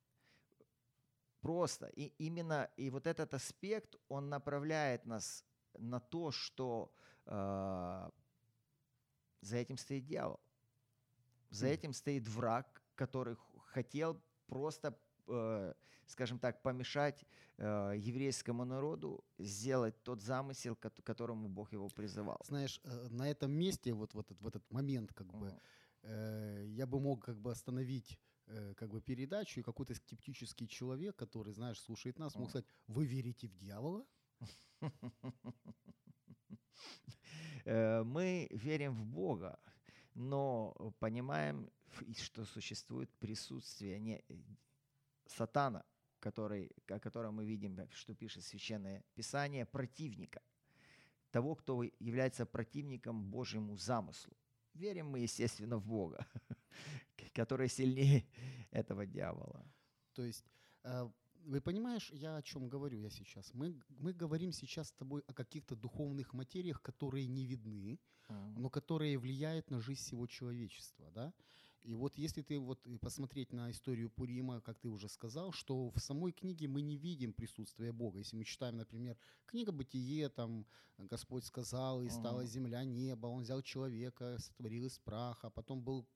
просто. 1.43 1.87
И 1.87 2.13
именно 2.17 2.69
и 2.77 2.89
вот 2.89 3.05
этот 3.05 3.33
аспект, 3.33 3.95
он 4.07 4.29
направляет 4.29 5.05
нас 5.05 5.43
на 5.77 5.99
то, 5.99 6.31
что 6.31 6.89
э, 7.25 8.09
за 9.41 9.57
этим 9.57 9.77
стоит 9.77 10.05
дьявол. 10.05 10.39
За 11.49 11.67
этим 11.67 11.93
стоит 11.93 12.27
враг, 12.27 12.81
который 12.95 13.35
хотел 13.67 14.19
просто, 14.47 14.97
э, 15.27 15.73
скажем 16.07 16.39
так, 16.39 16.61
помешать 16.61 17.25
э, 17.57 17.93
еврейскому 17.97 18.65
народу 18.65 19.23
сделать 19.37 20.01
тот 20.03 20.21
замысел, 20.21 20.75
к 20.75 20.89
которому 21.03 21.49
Бог 21.49 21.73
его 21.73 21.89
призывал. 21.89 22.39
Знаешь, 22.45 22.79
э, 22.83 23.07
на 23.09 23.29
этом 23.29 23.51
месте, 23.51 23.93
вот 23.93 24.13
в 24.13 24.19
этот, 24.19 24.41
в 24.41 24.47
этот 24.47 24.71
момент, 24.71 25.13
как 25.13 25.27
бы, 25.27 25.53
э, 26.03 26.65
я 26.67 26.85
бы 26.85 26.99
мог 26.99 27.25
как 27.25 27.35
бы 27.35 27.51
остановить 27.51 28.17
как 28.75 28.89
бы 28.89 29.01
передачу, 29.01 29.59
и 29.59 29.63
какой-то 29.63 29.95
скептический 29.95 30.67
человек, 30.67 31.15
который, 31.15 31.53
знаешь, 31.53 31.79
слушает 31.79 32.19
нас, 32.19 32.35
мог 32.35 32.49
сказать, 32.49 32.67
вы 32.87 33.05
верите 33.05 33.47
в 33.47 33.55
дьявола? 33.55 34.05
Э, 37.65 38.03
мы 38.03 38.49
верим 38.51 38.93
в 38.93 39.05
Бога, 39.05 39.57
но 40.15 40.73
понимаем, 40.99 41.71
что 42.17 42.43
существует 42.43 43.09
присутствие 43.19 43.99
не, 43.99 44.21
э, 44.27 44.35
сатана, 45.27 45.85
который, 46.19 46.71
о 46.87 46.99
котором 46.99 47.35
мы 47.35 47.45
видим, 47.45 47.77
что 47.91 48.15
пишет 48.15 48.43
Священное 48.43 49.03
Писание, 49.13 49.65
противника. 49.65 50.41
Того, 51.31 51.55
кто 51.55 51.83
является 51.99 52.45
противником 52.45 53.31
Божьему 53.31 53.77
замыслу. 53.77 54.37
Верим 54.73 55.07
мы, 55.07 55.19
естественно, 55.19 55.77
в 55.77 55.85
Бога, 55.85 56.27
который 57.33 57.69
сильнее 57.69 58.25
этого 58.71 59.05
дьявола. 59.05 59.65
То 60.13 60.23
есть, 60.23 60.45
э, 60.83 61.09
вы 61.45 61.61
понимаешь, 61.61 62.09
я 62.13 62.37
о 62.37 62.41
чем 62.41 62.69
говорю 62.69 62.99
я 62.99 63.09
сейчас? 63.09 63.53
Мы, 63.53 63.79
мы 63.89 64.13
говорим 64.13 64.51
сейчас 64.51 64.87
с 64.87 64.93
тобой 64.93 65.23
о 65.27 65.33
каких-то 65.33 65.75
духовных 65.75 66.33
материях, 66.33 66.81
которые 66.81 67.27
не 67.27 67.45
видны, 67.45 67.99
но 68.55 68.69
которые 68.69 69.17
влияют 69.17 69.69
на 69.69 69.79
жизнь 69.79 70.01
всего 70.01 70.27
человечества, 70.27 71.11
да? 71.11 71.33
И 71.83 71.95
вот 71.95 72.17
если 72.17 72.41
ты 72.41 72.57
вот 72.59 72.79
посмотреть 73.01 73.51
на 73.51 73.69
историю 73.69 74.09
Пурима, 74.09 74.61
как 74.61 74.79
ты 74.79 74.87
уже 74.87 75.09
сказал, 75.09 75.51
что 75.51 75.89
в 75.89 75.99
самой 75.99 76.31
книге 76.31 76.69
мы 76.69 76.81
не 76.81 76.97
видим 76.97 77.33
присутствия 77.33 77.91
Бога. 77.91 78.19
Если 78.19 78.37
мы 78.37 78.45
читаем, 78.45 78.77
например, 78.77 79.17
книга 79.45 79.73
Бытие, 79.73 80.29
там 80.29 80.65
Господь 80.97 81.43
сказал, 81.43 82.01
и 82.01 82.09
стала 82.09 82.45
земля, 82.45 82.85
небо, 82.85 83.27
Он 83.27 83.43
взял 83.43 83.61
человека, 83.61 84.37
сотворил 84.39 84.85
из 84.85 84.97
праха, 84.97 85.49
потом 85.49 85.83
был 85.83 86.07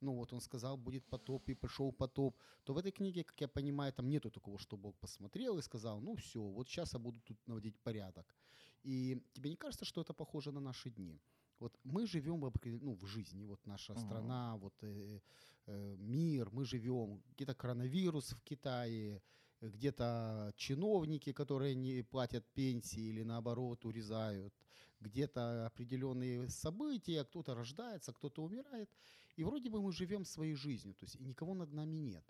ну 0.00 0.14
вот 0.14 0.32
он 0.32 0.40
сказал, 0.40 0.76
будет 0.76 1.04
потоп, 1.04 1.48
и 1.48 1.54
пришел 1.54 1.92
потоп, 1.92 2.36
то 2.64 2.72
в 2.72 2.78
этой 2.78 2.92
книге, 2.92 3.24
как 3.24 3.40
я 3.40 3.48
понимаю, 3.48 3.92
там 3.92 4.08
нету 4.08 4.30
такого, 4.30 4.58
что 4.58 4.76
Бог 4.76 4.96
посмотрел 4.98 5.58
и 5.58 5.62
сказал, 5.62 6.00
ну 6.00 6.14
все, 6.14 6.40
вот 6.40 6.68
сейчас 6.68 6.94
я 6.94 6.98
буду 6.98 7.20
тут 7.20 7.38
наводить 7.46 7.78
порядок. 7.80 8.34
И 8.82 9.22
тебе 9.32 9.50
не 9.50 9.56
кажется, 9.56 9.84
что 9.84 10.00
это 10.00 10.14
похоже 10.14 10.52
на 10.52 10.60
наши 10.60 10.90
дни? 10.90 11.20
Вот 11.58 11.78
мы 11.84 12.06
живем 12.06 12.40
в, 12.40 12.52
ну, 12.64 12.94
в 12.94 13.06
жизни, 13.06 13.44
вот 13.44 13.66
наша 13.66 13.92
uh-huh. 13.92 14.06
страна, 14.06 14.56
вот 14.56 14.74
э, 14.82 15.20
э, 15.66 15.96
мир, 15.98 16.50
мы 16.52 16.64
живем, 16.64 17.22
где-то 17.34 17.54
коронавирус 17.54 18.32
в 18.32 18.40
Китае, 18.42 19.20
где-то 19.60 20.52
чиновники, 20.56 21.32
которые 21.32 21.74
не 21.74 22.02
платят 22.02 22.46
пенсии 22.54 23.10
или 23.10 23.22
наоборот 23.24 23.84
урезают, 23.84 24.54
где-то 25.00 25.66
определенные 25.66 26.48
события, 26.48 27.24
кто-то 27.24 27.54
рождается, 27.54 28.12
кто-то 28.12 28.42
умирает. 28.42 28.90
И 29.36 29.44
вроде 29.44 29.70
бы 29.70 29.80
мы 29.80 29.92
живем 29.92 30.24
своей 30.24 30.54
жизнью, 30.54 30.94
то 30.94 31.04
есть 31.04 31.16
и 31.16 31.24
никого 31.24 31.54
над 31.54 31.72
нами 31.72 31.96
нет. 31.96 32.24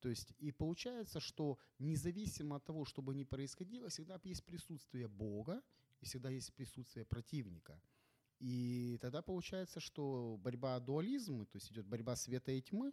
То 0.00 0.08
есть 0.08 0.34
и 0.38 0.52
получается, 0.52 1.20
что 1.20 1.58
независимо 1.78 2.56
от 2.56 2.64
того, 2.64 2.84
что 2.84 3.02
бы 3.02 3.14
ни 3.14 3.24
происходило, 3.24 3.88
всегда 3.88 4.20
есть 4.24 4.44
присутствие 4.44 5.08
Бога 5.08 5.62
и 6.00 6.04
всегда 6.04 6.30
есть 6.30 6.52
присутствие 6.54 7.04
противника. 7.04 7.80
И 8.38 8.98
тогда 9.00 9.22
получается, 9.22 9.80
что 9.80 10.36
борьба 10.42 10.78
дуализма, 10.80 11.46
то 11.46 11.56
есть 11.56 11.72
идет 11.72 11.86
борьба 11.86 12.16
света 12.16 12.52
и 12.52 12.60
тьмы. 12.60 12.92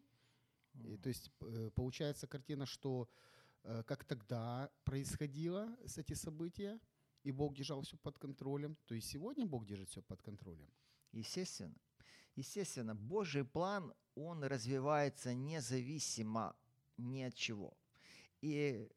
И, 0.74 0.98
то 0.98 1.10
есть 1.10 1.30
э, 1.42 1.70
получается 1.76 2.28
картина, 2.28 2.66
что 2.66 3.10
э, 3.64 3.84
как 3.84 4.06
тогда 4.06 4.72
происходило 4.86 5.78
эти 5.98 6.14
события, 6.14 6.80
и 7.24 7.32
Бог 7.32 7.54
держал 7.56 7.82
все 7.82 7.98
под 7.98 8.18
контролем, 8.18 8.78
то 8.86 8.96
и 8.96 9.02
сегодня 9.02 9.46
Бог 9.46 9.66
держит 9.66 9.90
все 9.90 10.02
под 10.02 10.22
контролем. 10.22 10.70
Естественно. 11.12 11.76
Естественно, 12.36 12.96
Божий 12.96 13.46
план, 13.46 13.94
он 14.16 14.44
развивается 14.44 15.34
независимо 15.34 16.56
ни 16.98 17.22
от 17.22 17.36
чего. 17.36 17.78
И 18.42 18.90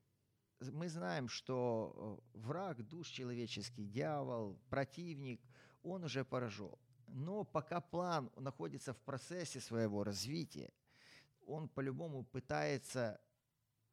мы 0.61 0.89
знаем, 0.89 1.29
что 1.29 2.23
э, 2.35 2.39
враг 2.39 2.83
душ 2.87 3.09
человеческий, 3.09 3.85
дьявол, 3.85 4.59
противник, 4.71 5.41
он 5.83 6.05
уже 6.05 6.25
поражен. 6.25 6.75
Но 7.09 7.45
пока 7.45 7.81
план 7.81 8.31
находится 8.37 8.95
в 8.95 8.99
процессе 8.99 9.61
своего 9.61 10.03
развития, 10.03 10.73
он 11.47 11.69
по-любому 11.69 12.25
пытается 12.25 13.21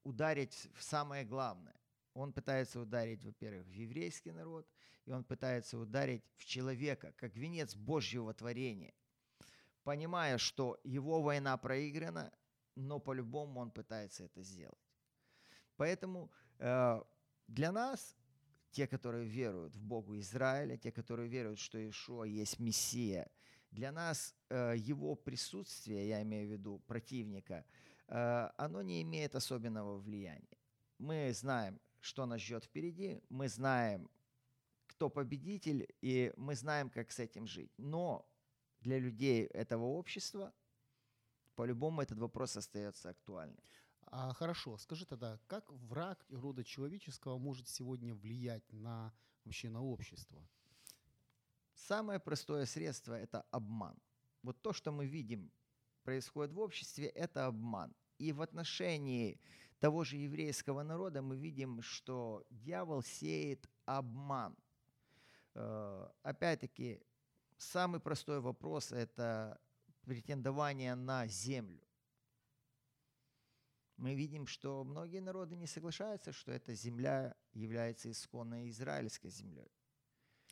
ударить 0.03 0.69
в 0.73 0.83
самое 0.83 1.25
главное. 1.25 1.75
Он 2.13 2.31
пытается 2.31 2.79
ударить, 2.79 3.23
во-первых, 3.23 3.67
в 3.67 3.71
еврейский 3.71 4.31
народ, 4.31 4.67
и 5.05 5.11
он 5.11 5.23
пытается 5.23 5.77
ударить 5.77 6.23
в 6.37 6.45
человека, 6.45 7.13
как 7.17 7.35
венец 7.35 7.75
Божьего 7.75 8.33
творения 8.33 8.93
понимая, 9.83 10.37
что 10.37 10.79
его 10.83 11.21
война 11.21 11.57
проиграна, 11.57 12.31
но 12.75 12.99
по-любому 12.99 13.59
он 13.59 13.71
пытается 13.71 14.23
это 14.23 14.41
сделать. 14.41 14.79
Поэтому 15.75 16.31
э, 16.59 17.01
для 17.47 17.71
нас, 17.71 18.15
те, 18.71 18.87
которые 18.87 19.25
веруют 19.25 19.75
в 19.75 19.83
Богу 19.83 20.17
Израиля, 20.19 20.77
те, 20.77 20.91
которые 20.91 21.27
веруют, 21.29 21.59
что 21.59 21.77
Ишуа 21.77 22.23
есть 22.23 22.59
Мессия, 22.59 23.29
для 23.71 23.91
нас 23.91 24.35
э, 24.49 24.75
его 24.77 25.15
присутствие, 25.15 26.07
я 26.07 26.21
имею 26.21 26.47
в 26.47 26.51
виду 26.51 26.79
противника, 26.87 27.65
э, 28.07 28.49
оно 28.57 28.81
не 28.81 29.01
имеет 29.01 29.35
особенного 29.35 29.97
влияния. 29.97 30.57
Мы 30.99 31.33
знаем, 31.33 31.79
что 31.99 32.25
нас 32.25 32.41
ждет 32.41 32.65
впереди, 32.65 33.21
мы 33.29 33.47
знаем, 33.49 34.09
кто 34.87 35.09
победитель, 35.09 35.87
и 36.01 36.31
мы 36.37 36.55
знаем, 36.55 36.89
как 36.89 37.11
с 37.11 37.19
этим 37.19 37.47
жить. 37.47 37.71
Но 37.77 38.29
для 38.83 38.99
людей 38.99 39.45
этого 39.45 39.85
общества, 39.85 40.53
по-любому 41.55 42.01
этот 42.01 42.19
вопрос 42.19 42.57
остается 42.57 43.09
актуальным. 43.09 43.63
А 44.01 44.33
хорошо, 44.33 44.77
скажи 44.77 45.05
тогда, 45.05 45.39
как 45.47 45.71
враг 45.71 46.23
рода 46.29 46.63
человеческого 46.63 47.37
может 47.37 47.67
сегодня 47.67 48.13
влиять 48.13 48.71
на 48.71 49.13
вообще 49.43 49.69
на 49.69 49.81
общество? 49.81 50.47
Самое 51.73 52.19
простое 52.19 52.65
средство– 52.65 53.13
это 53.19 53.41
обман. 53.51 53.97
Вот 54.43 54.61
то, 54.61 54.73
что 54.73 54.91
мы 54.91 55.05
видим 55.05 55.51
происходит 56.03 56.53
в 56.53 56.59
обществе, 56.59 57.07
это 57.07 57.47
обман. 57.47 57.95
И 58.19 58.31
в 58.31 58.41
отношении 58.41 59.39
того 59.79 60.03
же 60.03 60.17
еврейского 60.17 60.83
народа 60.83 61.21
мы 61.21 61.35
видим, 61.35 61.81
что 61.81 62.45
дьявол 62.49 63.03
сеет 63.03 63.67
обман. 63.85 64.55
Э, 65.55 66.07
опять-таки, 66.21 67.01
Самый 67.71 67.99
простой 67.99 68.41
вопрос– 68.41 68.91
это 68.91 69.59
претендование 70.05 70.95
на 70.95 71.27
землю. 71.27 71.81
Мы 73.95 74.15
видим, 74.15 74.47
что 74.47 74.83
многие 74.83 75.21
народы 75.21 75.55
не 75.55 75.65
соглашаются, 75.65 76.33
что 76.33 76.51
эта 76.51 76.73
земля 76.73 77.35
является 77.53 78.11
исконной 78.11 78.69
израильской 78.69 79.29
землей. 79.29 79.71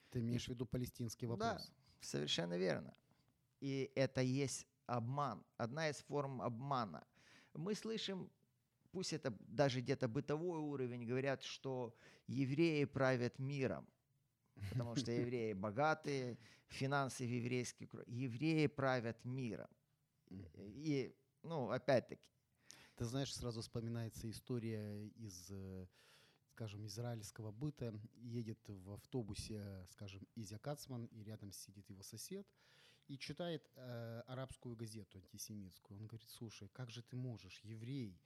Ты 0.10 0.20
имеешь 0.20 0.46
в 0.46 0.50
виду 0.50 0.66
палестинский 0.66 1.28
вопрос? 1.28 1.68
Да, 1.68 1.74
совершенно 2.00 2.58
верно. 2.58 2.96
И 3.60 3.92
это 3.96 4.22
есть 4.22 4.66
обман, 4.86 5.44
одна 5.58 5.90
из 5.90 5.98
форм 5.98 6.42
обмана. 6.42 7.06
Мы 7.54 7.76
слышим, 7.76 8.32
пусть 8.92 9.12
это 9.12 9.36
даже 9.48 9.82
где-то 9.82 10.08
бытовой 10.08 10.60
уровень, 10.60 11.06
говорят, 11.06 11.44
что 11.44 11.94
евреи 12.28 12.86
правят 12.86 13.38
миром– 13.38 13.86
потому 14.70 14.96
что 14.96 15.12
евреи 15.12 15.54
богатые, 15.54 16.38
финансы 16.68 17.26
в 17.26 17.30
еврейских 17.30 17.94
евреи 18.08 18.68
правят 18.68 19.24
миром. 19.26 19.70
И, 20.30 21.16
ну, 21.44 21.70
опять-таки. 21.70 22.30
Ты 22.96 23.06
знаешь, 23.06 23.34
сразу 23.34 23.62
вспоминается 23.62 24.30
история 24.30 25.08
из, 25.16 25.52
скажем, 26.52 26.86
израильского 26.86 27.52
быта. 27.52 27.94
Едет 28.16 28.60
в 28.68 28.92
автобусе, 28.92 29.88
скажем, 29.90 30.28
Изя 30.36 30.60
Кацман, 30.60 31.06
и 31.06 31.24
рядом 31.24 31.52
сидит 31.52 31.90
его 31.90 32.04
сосед, 32.04 32.48
и 33.08 33.18
читает 33.18 33.70
э, 33.76 34.24
арабскую 34.28 34.76
газету 34.76 35.18
антисемитскую. 35.18 36.00
Он 36.00 36.08
говорит, 36.08 36.30
слушай, 36.30 36.70
как 36.70 36.90
же 36.90 37.02
ты 37.02 37.18
можешь, 37.18 37.60
еврей, 37.64 38.22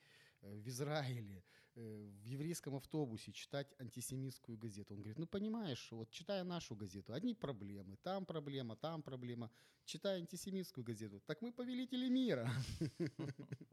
в 0.54 0.68
Израиле, 0.68 1.44
э, 1.76 2.10
в 2.22 2.26
еврейском 2.26 2.76
автобусе 2.76 3.32
читать 3.32 3.74
антисемитскую 3.80 4.58
газету. 4.58 4.94
Он 4.94 5.02
говорит, 5.02 5.20
ну 5.20 5.28
понимаешь, 5.28 5.92
вот 5.92 6.10
читая 6.12 6.44
нашу 6.44 6.76
газету, 6.76 7.14
одни 7.14 7.34
проблемы, 7.34 7.98
там 7.98 8.26
проблема, 8.26 8.76
там 8.76 9.02
проблема. 9.02 9.52
Читая 9.86 10.18
антисемитскую 10.20 10.84
газету, 10.84 11.20
так 11.26 11.42
мы 11.42 11.52
повелители 11.52 12.10
мира. 12.10 12.50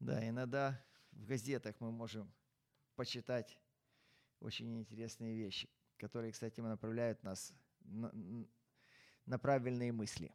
Да, 0.00 0.26
иногда 0.26 0.80
в 1.10 1.26
газетах 1.26 1.74
мы 1.80 1.90
можем 1.90 2.32
почитать 2.94 3.58
очень 4.38 4.78
интересные 4.78 5.36
вещи, 5.36 5.68
которые, 5.96 6.32
кстати, 6.32 6.60
направляют 6.60 7.24
нас 7.24 7.52
на, 7.80 8.12
на 9.26 9.38
правильные 9.38 9.90
мысли. 9.92 10.32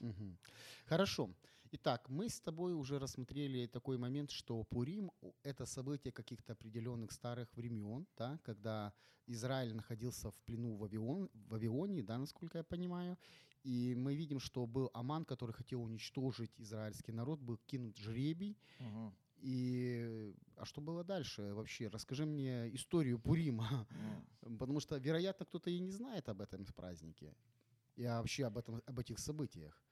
Угу. 0.00 0.38
Хорошо. 0.86 1.34
Итак, 1.74 2.10
мы 2.10 2.28
с 2.28 2.38
тобой 2.38 2.74
уже 2.74 2.98
рассмотрели 2.98 3.66
такой 3.66 3.96
момент, 3.96 4.30
что 4.30 4.62
Пурим– 4.64 5.10
это 5.42 5.64
событие 5.64 6.12
каких-то 6.12 6.52
определенных 6.52 7.12
старых 7.12 7.48
времен, 7.56 8.06
да, 8.18 8.38
когда 8.44 8.92
Израиль 9.26 9.74
находился 9.74 10.30
в 10.30 10.34
плену 10.44 10.74
в, 10.74 10.80
Вавион, 10.80 11.30
в 11.32 11.48
Вавилоне, 11.48 12.02
да, 12.02 12.18
насколько 12.18 12.58
я 12.58 12.64
понимаю, 12.64 13.16
и 13.62 13.94
мы 13.94 14.14
видим, 14.14 14.38
что 14.38 14.66
был 14.66 14.90
Аман, 14.92 15.24
который 15.24 15.52
хотел 15.52 15.82
уничтожить 15.82 16.52
израильский 16.60 17.12
народ, 17.12 17.40
был 17.40 17.56
кинут 17.66 17.96
жребий, 17.96 18.58
угу. 18.78 19.12
И 19.42 20.32
а 20.56 20.64
что 20.64 20.80
было 20.80 21.02
дальше 21.02 21.52
вообще? 21.54 21.88
Расскажи 21.88 22.24
мне 22.24 22.72
историю 22.76 23.18
Пурима, 23.18 23.88
mm. 24.44 24.56
потому 24.58 24.78
что, 24.78 24.96
вероятно, 24.98 25.44
кто-то 25.44 25.68
и 25.68 25.80
не 25.80 25.90
знает 25.90 26.28
об 26.28 26.40
этом 26.40 26.64
празднике 26.64 27.34
и 27.96 28.06
вообще 28.06 28.46
об 28.46 28.56
этом 28.56 28.80
об 28.86 28.98
этих 29.00 29.18
событиях. 29.18 29.82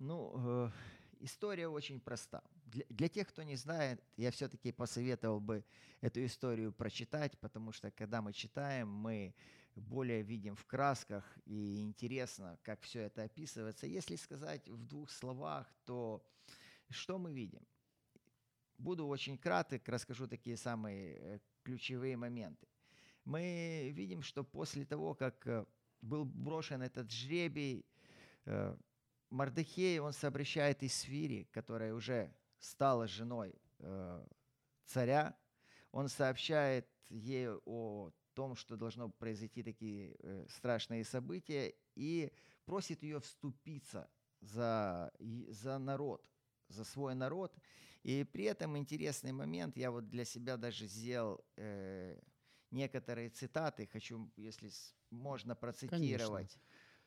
Ну, 0.00 0.32
э, 0.34 0.70
история 1.20 1.68
очень 1.68 2.00
проста. 2.00 2.42
для, 2.64 2.84
для 2.88 3.08
тех, 3.10 3.28
кто 3.28 3.42
не 3.42 3.56
знает, 3.56 4.02
я 4.16 4.30
все-таки 4.30 4.72
посоветовал 4.72 5.40
бы 5.40 5.62
эту 6.00 6.24
историю 6.24 6.72
прочитать, 6.72 7.38
потому 7.38 7.70
что 7.70 7.90
когда 7.90 8.22
мы 8.22 8.32
читаем, 8.32 8.88
мы 8.88 9.34
более 9.76 10.22
видим 10.22 10.56
в 10.56 10.64
красках 10.64 11.24
и 11.44 11.82
интересно, 11.82 12.58
как 12.62 12.80
все 12.80 13.00
это 13.00 13.24
описывается. 13.24 13.86
Если 13.86 14.16
сказать 14.16 14.66
в 14.70 14.86
двух 14.86 15.10
словах, 15.10 15.70
то 15.84 16.26
что 16.88 17.18
мы 17.18 17.34
видим? 17.34 17.66
Буду 18.78 19.06
очень 19.06 19.36
краток, 19.36 19.86
расскажу 19.86 20.26
такие 20.26 20.56
самые 20.56 21.16
э, 21.18 21.38
ключевые 21.62 22.16
моменты. 22.16 22.66
Мы 23.26 23.90
видим, 23.92 24.22
что 24.22 24.44
после 24.44 24.86
того, 24.86 25.14
как 25.14 25.46
э, 25.46 25.66
был 26.00 26.24
брошен 26.24 26.80
этот 26.80 27.10
жребий, 27.10 27.84
э, 29.30 29.34
Мардахей, 29.34 29.98
он 29.98 30.12
сообщает 30.12 30.82
Исфири, 30.82 31.48
которая 31.52 31.94
уже 31.94 32.34
стала 32.58 33.06
женой 33.06 33.54
царя, 34.84 35.34
он 35.92 36.08
сообщает 36.08 36.86
ей 37.08 37.48
о 37.64 38.10
том, 38.34 38.54
что 38.54 38.76
должно 38.76 39.08
произойти 39.08 39.62
такие 39.62 40.14
страшные 40.48 41.04
события, 41.04 41.74
и 41.94 42.30
просит 42.64 43.02
ее 43.02 43.20
вступиться 43.20 44.10
за, 44.40 45.12
за 45.48 45.78
народ, 45.78 46.24
за 46.68 46.84
свой 46.84 47.14
народ. 47.14 47.54
И 48.02 48.24
при 48.24 48.44
этом 48.44 48.78
интересный 48.78 49.32
момент, 49.32 49.76
я 49.76 49.90
вот 49.90 50.08
для 50.08 50.24
себя 50.24 50.56
даже 50.56 50.86
сделал 50.86 51.44
э, 51.56 52.18
некоторые 52.70 53.28
цитаты, 53.28 53.86
хочу, 53.86 54.30
если 54.36 54.70
можно 55.10 55.54
процитировать 55.54 56.58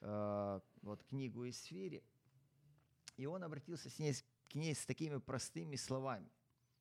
э, 0.02 0.60
вот 0.82 1.04
книгу 1.04 1.46
из 1.46 1.60
Сфири. 1.62 2.04
И 3.18 3.26
он 3.26 3.44
обратился 3.44 3.90
с 3.90 4.00
ней, 4.00 4.14
к 4.50 4.56
ней 4.56 4.76
с 4.76 4.86
такими 4.86 5.18
простыми 5.18 5.76
словами. 5.76 6.30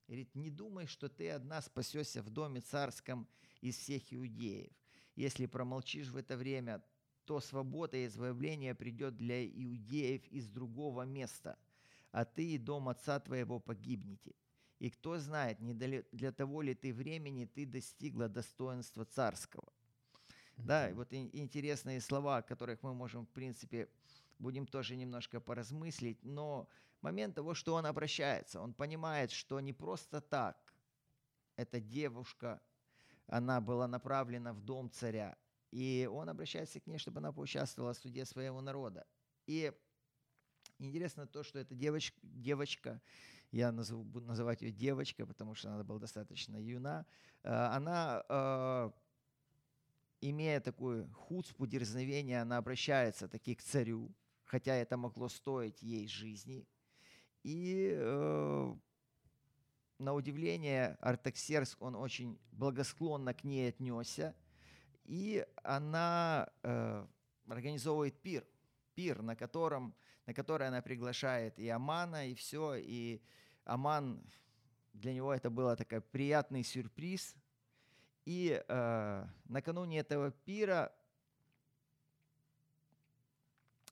Говорит, 0.07 0.35
не 0.35 0.51
думай, 0.51 0.87
что 0.87 1.09
ты 1.09 1.31
одна 1.31 1.63
спасешься 1.63 2.23
в 2.23 2.31
доме 2.31 2.61
царском 2.61 3.29
из 3.61 3.77
всех 3.77 4.13
иудеев. 4.13 4.73
Если 5.15 5.47
промолчишь 5.47 6.09
в 6.09 6.17
это 6.17 6.37
время, 6.37 6.83
то 7.25 7.41
свобода 7.41 7.97
и 7.97 8.07
избавление 8.07 8.75
придет 8.75 9.17
для 9.17 9.47
иудеев 9.47 10.27
из 10.29 10.49
другого 10.49 11.03
места– 11.03 11.59
а 12.13 12.25
ты 12.25 12.55
и 12.55 12.59
дом 12.59 12.89
отца 12.89 13.19
твоего 13.19 13.59
погибнете. 13.59 14.35
И 14.79 14.91
кто 14.91 15.19
знает, 15.19 15.61
не 15.61 15.75
для 15.75 16.33
того 16.33 16.63
ли 16.63 16.75
ты 16.75 16.93
времени 16.93 17.47
ты 17.47 17.67
достигла 17.67 18.29
достоинства 18.29 19.05
царского. 19.05 19.65
Mm-hmm. 19.65 20.65
Да, 20.65 20.91
вот 20.95 21.13
интересные 21.13 22.01
слова, 22.01 22.39
о 22.39 22.43
которых 22.43 22.83
мы 22.83 22.93
можем, 22.93 23.27
в 23.27 23.31
принципе, 23.31 23.89
будем 24.43 24.67
тоже 24.67 24.97
немножко 24.97 25.41
поразмыслить, 25.41 26.23
но 26.23 26.69
момент 27.01 27.35
того, 27.35 27.55
что 27.55 27.75
он 27.75 27.87
обращается, 27.87 28.61
он 28.61 28.75
понимает, 28.75 29.31
что 29.31 29.61
не 29.61 29.73
просто 29.73 30.21
так 30.21 30.75
эта 31.57 31.81
девушка, 31.81 32.61
она 33.27 33.61
была 33.61 33.87
направлена 33.87 34.53
в 34.53 34.61
дом 34.61 34.91
царя, 34.91 35.37
и 35.71 36.09
он 36.13 36.29
обращается 36.29 36.81
к 36.81 36.87
ней, 36.87 36.99
чтобы 36.99 37.19
она 37.19 37.33
поучаствовала 37.33 37.95
в 37.95 37.99
суде 37.99 38.25
своего 38.27 38.61
народа. 38.61 39.07
И 39.47 39.73
Интересно 40.83 41.27
то, 41.27 41.45
что 41.45 41.61
эта 41.61 41.75
девочка, 41.75 42.19
девочка 42.23 43.01
я 43.53 43.71
назову, 43.71 44.03
буду 44.03 44.27
называть 44.27 44.63
ее 44.63 44.73
девочкой, 44.73 45.27
потому 45.27 45.55
что 45.55 45.73
она 45.73 45.85
была 45.85 46.01
достаточно 46.01 46.57
юна, 46.57 47.07
э, 47.45 47.49
она, 47.49 48.25
э, 48.29 48.91
имея 50.23 50.61
такую 50.61 51.09
хуцпу, 51.13 51.67
дерзновение, 51.67 52.41
она 52.41 52.57
обращается 52.57 53.29
таки 53.29 53.55
к 53.55 53.63
царю, 53.63 54.13
хотя 54.53 54.77
это 54.77 54.97
могло 54.97 55.29
стоить 55.29 55.83
ей 55.83 56.07
жизни. 56.07 56.69
И 57.43 57.91
э, 57.93 58.75
на 59.99 60.15
удивление 60.15 60.97
Артаксеркс, 61.01 61.77
он 61.81 61.97
очень 61.97 62.39
благосклонно 62.53 63.35
к 63.35 63.43
ней 63.43 63.71
отнесся, 63.71 64.37
и 65.05 65.45
она 65.65 66.49
организовывает 67.49 68.21
пир, 68.21 68.47
пир, 68.95 69.23
на 69.23 69.35
котором 69.35 69.95
на 70.27 70.35
который 70.35 70.69
она 70.69 70.83
приглашает 70.83 71.59
и 71.59 71.69
Амана, 71.69 72.29
и 72.29 72.35
все. 72.35 72.77
И 72.77 73.21
Аман, 73.65 74.23
для 74.93 75.15
него 75.15 75.33
это 75.33 75.51
был 75.51 75.75
такой 75.77 76.01
приятный 76.01 76.63
сюрприз. 76.63 77.35
И 78.25 78.63
э, 78.69 79.27
накануне 79.47 79.99
этого 79.99 80.31
пира 80.31 80.93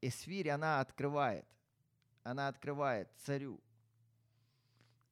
Эсфирь, 0.00 0.50
она 0.50 0.80
открывает, 0.80 1.46
она 2.22 2.48
открывает 2.48 3.10
царю, 3.16 3.60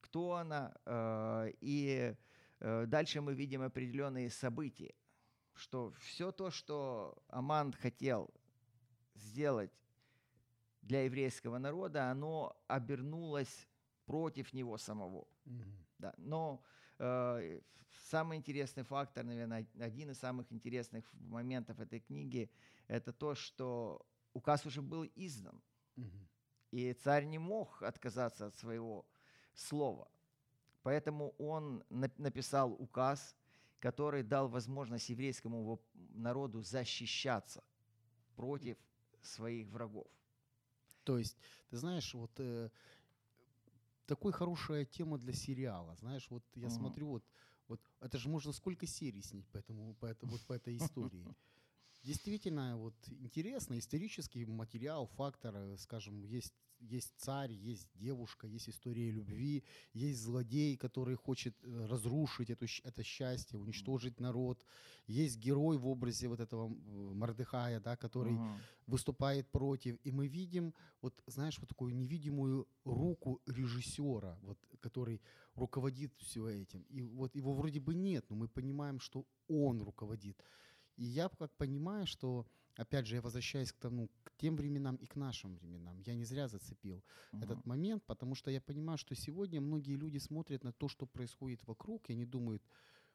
кто 0.07 0.35
она, 0.35 0.73
э, 0.85 1.51
и 1.59 2.15
э, 2.59 2.85
дальше 2.87 3.21
мы 3.21 3.33
видим 3.33 3.61
определенные 3.61 4.29
события, 4.29 4.93
что 5.53 5.91
все 5.99 6.31
то, 6.31 6.49
что 6.49 7.21
Аман 7.27 7.73
хотел 7.73 8.33
сделать 9.15 9.71
для 10.81 11.03
еврейского 11.03 11.57
народа, 11.57 12.09
оно 12.09 12.55
обернулось 12.67 13.67
против 14.05 14.53
него 14.53 14.77
самого. 14.77 15.27
Mm-hmm. 15.45 15.63
Да. 15.99 16.13
Но 16.17 16.63
э, 16.99 17.59
самый 18.09 18.37
интересный 18.37 18.83
фактор, 18.83 19.25
наверное, 19.25 19.67
один 19.79 20.11
из 20.11 20.19
самых 20.19 20.51
интересных 20.51 21.05
моментов 21.13 21.79
этой 21.79 21.99
книги, 21.99 22.49
это 22.87 23.13
то, 23.13 23.35
что 23.35 24.05
указ 24.33 24.65
уже 24.65 24.81
был 24.81 25.05
издан. 25.15 25.61
Mm-hmm. 25.95 26.27
И 26.71 26.93
царь 26.93 27.25
не 27.25 27.39
мог 27.39 27.81
отказаться 27.81 28.47
от 28.47 28.55
своего 28.55 29.05
слова. 29.53 30.09
Поэтому 30.83 31.35
он 31.37 31.83
написал 31.89 32.73
указ, 32.73 33.35
который 33.79 34.23
дал 34.23 34.47
возможность 34.47 35.09
еврейскому 35.09 35.81
народу 35.93 36.61
защищаться 36.61 37.63
против 38.35 38.77
своих 39.21 39.67
врагов. 39.67 40.07
То 41.03 41.17
есть, 41.17 41.37
ты 41.69 41.77
знаешь, 41.77 42.13
вот 42.13 42.31
э, 42.39 42.69
такой 44.05 44.31
хорошая 44.31 44.85
тема 44.85 45.17
для 45.17 45.33
сериала. 45.33 45.95
Знаешь, 45.95 46.29
вот 46.29 46.43
я 46.55 46.67
uh-huh. 46.67 46.71
смотрю, 46.71 47.07
вот, 47.07 47.23
вот 47.67 47.81
это 47.99 48.17
же 48.17 48.29
можно 48.29 48.51
сколько 48.51 48.85
серий 48.87 49.21
снять 49.21 49.47
по, 49.49 49.57
этому, 49.57 49.93
по, 49.95 50.05
это, 50.05 50.25
вот, 50.25 50.41
по 50.41 50.53
этой 50.53 50.77
истории. 50.77 51.25
Действительно, 52.07 52.77
вот 52.77 52.95
интересно, 53.19 53.77
исторический 53.77 54.45
материал, 54.45 55.07
фактор, 55.07 55.53
э, 55.57 55.77
скажем, 55.77 56.23
есть 56.23 56.53
есть 56.79 57.13
царь, 57.17 57.51
есть 57.51 57.89
девушка, 57.95 58.47
есть 58.47 58.69
история 58.69 59.11
любви, 59.11 59.63
есть 59.93 60.21
злодей, 60.21 60.77
который 60.77 61.15
хочет 61.15 61.55
э, 61.63 61.85
разрушить 61.85 62.49
эту, 62.49 62.65
это 62.83 63.03
счастье, 63.03 63.59
уничтожить 63.59 64.19
народ. 64.21 64.65
Есть 65.07 65.37
герой 65.37 65.77
в 65.77 65.87
образе 65.87 66.27
вот 66.27 66.39
этого 66.39 66.69
Мардыхая, 67.13 67.79
да, 67.79 67.97
который 67.97 68.35
uh-huh. 68.35 68.57
выступает 68.85 69.51
против. 69.51 69.97
И 70.05 70.11
мы 70.11 70.27
видим, 70.27 70.73
вот 71.01 71.21
знаешь, 71.27 71.59
вот 71.59 71.67
такую 71.67 71.93
невидимую 71.93 72.67
руку 72.85 73.41
режиссера, 73.47 74.37
вот, 74.43 74.57
который 74.79 75.19
руководит 75.55 76.13
все 76.17 76.47
этим. 76.47 76.83
И 76.83 77.01
вот 77.01 77.35
его 77.35 77.53
вроде 77.53 77.79
бы 77.79 77.95
нет, 77.95 78.29
но 78.29 78.35
мы 78.37 78.47
понимаем, 78.47 78.99
что 78.99 79.25
он 79.49 79.81
руководит. 79.81 80.41
И 80.97 81.05
я 81.05 81.29
как 81.29 81.55
понимаю, 81.57 82.07
что 82.07 82.45
опять 82.77 83.07
же, 83.07 83.15
я 83.15 83.21
возвращаюсь 83.21 83.71
к 83.71 83.77
тому, 83.77 84.09
к 84.23 84.31
тем 84.37 84.55
временам 84.55 84.95
и 84.95 85.05
к 85.05 85.15
нашим 85.15 85.55
временам. 85.55 85.99
Я 85.99 86.15
не 86.15 86.25
зря 86.25 86.47
зацепил 86.47 87.03
uh-huh. 87.31 87.43
этот 87.43 87.65
момент, 87.65 88.03
потому 88.05 88.35
что 88.35 88.51
я 88.51 88.61
понимаю, 88.61 88.97
что 88.97 89.15
сегодня 89.15 89.61
многие 89.61 89.95
люди 89.95 90.19
смотрят 90.19 90.63
на 90.63 90.71
то, 90.71 90.87
что 90.87 91.05
происходит 91.05 91.65
вокруг, 91.67 92.09
и 92.09 92.13
они 92.13 92.25
думают, 92.25 92.63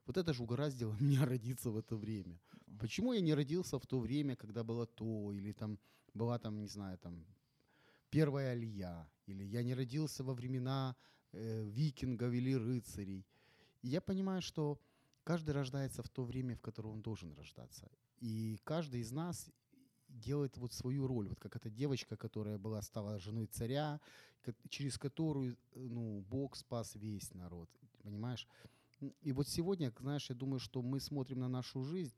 вот 0.06 0.16
это 0.16 0.32
же 0.32 0.42
угораздило 0.42 0.96
меня 1.00 1.24
родиться 1.24 1.70
в 1.70 1.76
это 1.76 1.96
время. 1.96 2.34
Uh-huh. 2.34 2.78
Почему 2.78 3.12
я 3.12 3.20
не 3.20 3.34
родился 3.34 3.78
в 3.78 3.86
то 3.86 3.98
время, 4.00 4.36
когда 4.36 4.64
было 4.64 4.86
то, 4.86 5.32
или 5.32 5.52
там 5.52 5.78
была 6.14 6.38
там, 6.38 6.58
не 6.58 6.66
знаю, 6.68 6.98
там 6.98 7.24
первая 8.10 8.52
алия, 8.52 9.10
или 9.26 9.44
я 9.44 9.62
не 9.62 9.74
родился 9.74 10.24
во 10.24 10.34
времена 10.34 10.94
э, 11.32 11.64
викингов 11.64 12.32
или 12.32 12.54
рыцарей. 12.54 13.26
И 13.82 13.88
я 13.88 14.00
понимаю, 14.00 14.42
что 14.42 14.78
каждый 15.24 15.50
рождается 15.50 16.02
в 16.02 16.08
то 16.08 16.24
время, 16.24 16.56
в 16.56 16.60
которое 16.60 16.88
он 16.88 17.02
должен 17.02 17.32
рождаться. 17.34 17.90
И 18.18 18.58
каждый 18.64 19.00
из 19.00 19.12
нас 19.12 19.50
делает 20.08 20.56
вот 20.58 20.72
свою 20.72 21.06
роль, 21.06 21.28
вот 21.28 21.40
как 21.40 21.56
эта 21.56 21.70
девочка, 21.70 22.16
которая 22.16 22.58
была, 22.58 22.82
стала 22.82 23.18
женой 23.18 23.46
царя, 23.46 24.00
через 24.68 24.98
которую, 24.98 25.56
ну, 25.74 26.20
Бог 26.28 26.56
спас 26.56 26.94
весь 26.96 27.32
народ, 27.34 27.70
понимаешь? 28.02 28.46
И 29.20 29.32
вот 29.32 29.48
сегодня, 29.48 29.92
знаешь, 30.00 30.30
я 30.30 30.36
думаю, 30.36 30.60
что 30.60 30.82
мы 30.82 31.00
смотрим 31.00 31.40
на 31.40 31.48
нашу 31.48 31.82
жизнь, 31.82 32.14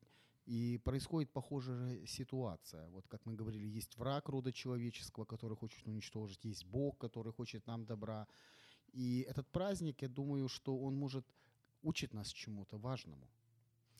и 0.46 0.78
происходит 0.84 1.30
похожая 1.30 2.06
ситуация. 2.06 2.88
Вот 2.90 3.08
как 3.08 3.24
мы 3.24 3.34
говорили, 3.34 3.66
есть 3.66 3.96
враг 3.96 4.28
рода 4.28 4.52
человеческого, 4.52 5.24
который 5.24 5.56
хочет 5.56 5.86
уничтожить, 5.86 6.44
есть 6.44 6.66
Бог, 6.66 6.98
который 6.98 7.32
хочет 7.32 7.66
нам 7.66 7.86
добра. 7.86 8.26
И 8.92 9.26
этот 9.28 9.48
праздник, 9.48 10.02
я 10.02 10.08
думаю, 10.08 10.48
что 10.48 10.76
он 10.78 10.96
может 10.96 11.26
учить 11.84 12.12
нас 12.12 12.28
чему-то 12.28 12.78
важному. 12.78 13.28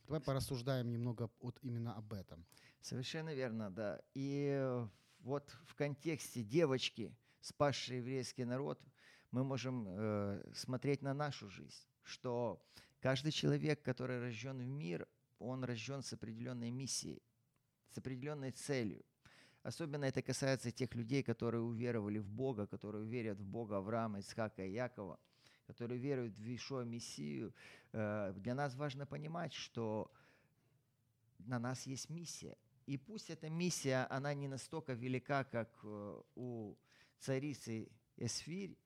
Давай 0.07 0.20
порассуждаем 0.20 0.90
немного 0.90 1.31
вот 1.40 1.59
именно 1.62 1.94
об 1.94 2.12
этом. 2.12 2.44
Совершенно 2.81 3.35
верно, 3.35 3.70
да. 3.70 4.01
И 4.14 4.85
вот 5.20 5.51
в 5.64 5.75
контексте 5.75 6.42
девочки, 6.42 7.14
спасшей 7.40 7.99
еврейский 7.99 8.44
народ, 8.44 8.81
мы 9.31 9.44
можем 9.44 9.87
э, 9.88 10.53
смотреть 10.55 11.03
на 11.03 11.14
нашу 11.14 11.49
жизнь, 11.49 11.87
что 12.03 12.62
каждый 13.01 13.33
человек, 13.33 13.83
который 13.83 14.20
рожден 14.20 14.59
в 14.59 14.66
мир, 14.66 15.09
он 15.38 15.64
рожден 15.64 16.03
с 16.03 16.12
определенной 16.12 16.70
миссией, 16.70 17.23
с 17.90 17.99
определенной 17.99 18.53
целью. 18.53 19.05
Особенно 19.62 20.05
это 20.05 20.20
касается 20.20 20.70
тех 20.70 20.94
людей, 20.94 21.23
которые 21.23 21.62
уверовали 21.62 22.18
в 22.18 22.29
Бога, 22.29 22.66
которые 22.66 23.07
верят 23.07 23.40
в 23.40 23.47
Бога 23.47 23.79
Авраама, 23.79 24.20
Исхака 24.20 24.62
и 24.62 24.73
Якова, 24.73 25.18
которые 25.66 25.98
веруют 25.98 26.37
в 26.38 26.55
Ишуа 26.55 26.85
Мессию. 26.85 27.55
Э, 27.92 28.33
Для 28.37 28.55
нас 28.55 28.74
важно 28.74 29.07
понимать, 29.07 29.53
что 29.53 30.11
на 31.38 31.59
нас 31.59 31.87
есть 31.87 32.11
миссия. 32.11 32.57
И 32.87 32.98
пусть 32.98 33.31
эта 33.31 33.48
миссия, 33.48 34.07
она 34.11 34.35
не 34.35 34.48
настолько 34.48 34.92
велика, 34.92 35.44
как 35.44 35.70
э, 35.83 36.22
у 36.35 36.77
царицы 37.18 37.88
Эсфирь, 38.16 38.77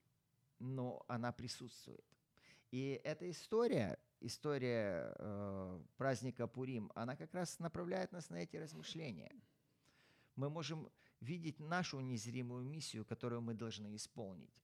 но 0.58 1.04
она 1.08 1.32
присутствует. 1.32 2.04
И 2.70 3.00
эта 3.04 3.28
история, 3.30 3.98
история 4.20 5.14
э, 5.18 5.80
праздника 5.96 6.46
Пурим, 6.46 6.92
она 6.94 7.16
как 7.16 7.34
раз 7.34 7.58
направляет 7.58 8.12
нас 8.12 8.30
на 8.30 8.36
эти 8.36 8.56
размышления. 8.56 9.32
Мы 10.36 10.50
можем 10.50 10.88
видеть 11.20 11.58
нашу 11.58 12.00
незримую 12.00 12.64
миссию, 12.64 13.04
которую 13.04 13.42
мы 13.42 13.54
должны 13.54 13.96
исполнить. 13.96 14.54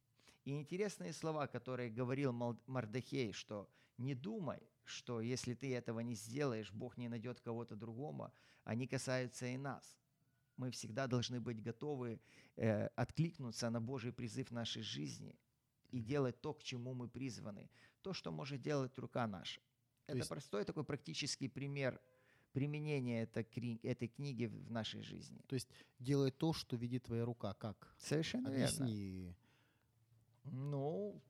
И 0.44 0.52
интересные 0.52 1.12
слова, 1.12 1.46
которые 1.46 1.90
говорил 1.90 2.32
Мардахей, 2.66 3.32
что 3.32 3.68
не 3.98 4.14
думай, 4.14 4.60
что 4.84 5.20
если 5.20 5.54
ты 5.54 5.74
этого 5.74 6.00
не 6.00 6.14
сделаешь, 6.14 6.72
Бог 6.72 6.98
не 6.98 7.08
найдет 7.08 7.40
кого-то 7.40 7.76
другого, 7.76 8.32
они 8.64 8.86
касаются 8.86 9.46
и 9.46 9.56
нас. 9.56 9.98
Мы 10.56 10.70
всегда 10.70 11.06
должны 11.06 11.40
быть 11.40 11.60
готовы 11.62 12.20
э, 12.56 12.86
откликнуться 12.88 13.70
на 13.70 13.80
Божий 13.80 14.12
призыв 14.12 14.50
нашей 14.50 14.82
жизни 14.82 15.34
и 15.90 16.00
делать 16.00 16.40
то, 16.40 16.52
к 16.52 16.62
чему 16.62 16.94
мы 16.94 17.08
призваны, 17.08 17.70
то, 18.02 18.12
что 18.12 18.30
может 18.30 18.60
делать 18.60 18.98
рука 18.98 19.26
наша. 19.26 19.60
То 20.06 20.12
Это 20.12 20.18
есть- 20.18 20.28
простой 20.28 20.64
такой 20.64 20.84
практический 20.84 21.48
пример 21.48 22.00
применения 22.52 23.22
этой, 23.22 24.08
книги 24.08 24.46
в 24.46 24.70
нашей 24.70 25.02
жизни. 25.02 25.40
То 25.48 25.54
есть 25.54 25.68
делай 25.98 26.30
то, 26.30 26.52
что 26.52 26.76
видит 26.76 27.04
твоя 27.04 27.24
рука. 27.24 27.54
Как? 27.54 27.94
Совершенно 27.98 28.48
верно. 28.48 28.86
Ну, 30.44 31.20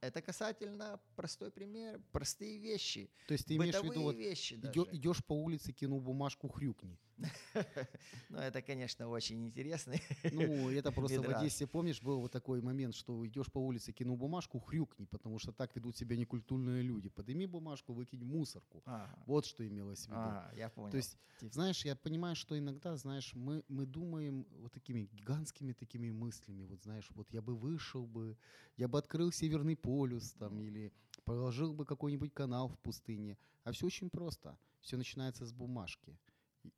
это 0.00 0.20
касательно 0.22 1.00
простой 1.16 1.50
пример, 1.50 2.00
простые 2.12 2.58
вещи, 2.58 3.10
То 3.28 3.32
есть 3.32 3.46
ты 3.46 3.56
имеешь 3.56 3.74
в 3.76 3.84
виду, 3.84 4.02
вот 4.02 4.16
вещи 4.16 4.54
идё- 4.54 4.86
идешь 4.90 5.24
по 5.24 5.32
улице, 5.34 5.72
кинул 5.72 6.00
бумажку, 6.00 6.48
хрюкни. 6.48 6.98
Ну, 8.30 8.38
это, 8.38 8.62
конечно, 8.62 9.08
очень 9.08 9.44
интересно. 9.46 9.94
Ну, 10.32 10.70
это 10.70 10.90
просто 10.92 11.20
в. 11.20 11.28
Одессе, 11.28 11.66
помнишь, 11.66 12.00
был 12.02 12.20
вот 12.20 12.32
такой 12.32 12.62
момент, 12.62 12.94
что 12.94 13.26
идешь 13.26 13.52
по 13.52 13.58
улице, 13.58 13.92
кинул 13.92 14.16
бумажку, 14.16 14.58
хрюкни, 14.58 15.04
потому 15.04 15.38
что 15.38 15.52
так 15.52 15.76
ведут 15.76 15.96
себя 15.96 16.16
некультурные 16.16 16.82
люди. 16.82 17.08
Подними 17.08 17.46
бумажку, 17.46 17.92
выкинь 17.92 18.24
в 18.24 18.26
мусорку. 18.26 18.82
Вот 19.26 19.44
что 19.44 19.66
имелось 19.66 20.06
в 20.06 20.08
виду. 20.08 20.18
Ага, 20.18 20.52
я 20.56 20.70
понял. 20.70 20.90
То 20.90 20.96
есть, 20.96 21.18
знаешь, 21.40 21.84
я 21.84 21.94
понимаю, 21.94 22.36
что 22.36 22.58
иногда, 22.58 22.96
знаешь, 22.96 23.34
мы, 23.34 23.64
мы 23.68 23.86
думаем 23.86 24.46
вот 24.60 24.72
такими 24.72 25.08
гигантскими 25.12 25.72
такими 25.72 26.10
мыслями, 26.10 26.64
вот 26.64 26.82
знаешь, 26.82 27.08
вот 27.14 27.30
я 27.32 27.42
бы 27.42 27.54
вышел 27.54 28.06
бы, 28.06 28.36
я 28.76 28.88
бы 28.88 28.98
открыл 28.98 29.32
Северный 29.32 29.76
полюс 29.76 30.32
там 30.32 30.60
или 30.60 30.92
проложил 31.24 31.72
бы 31.72 31.84
какой-нибудь 31.84 32.32
канал 32.32 32.68
в 32.68 32.78
пустыне. 32.78 33.36
А 33.64 33.72
все 33.72 33.86
очень 33.86 34.10
просто. 34.10 34.58
Все 34.80 34.96
начинается 34.96 35.46
с 35.46 35.52
бумажки. 35.52 36.18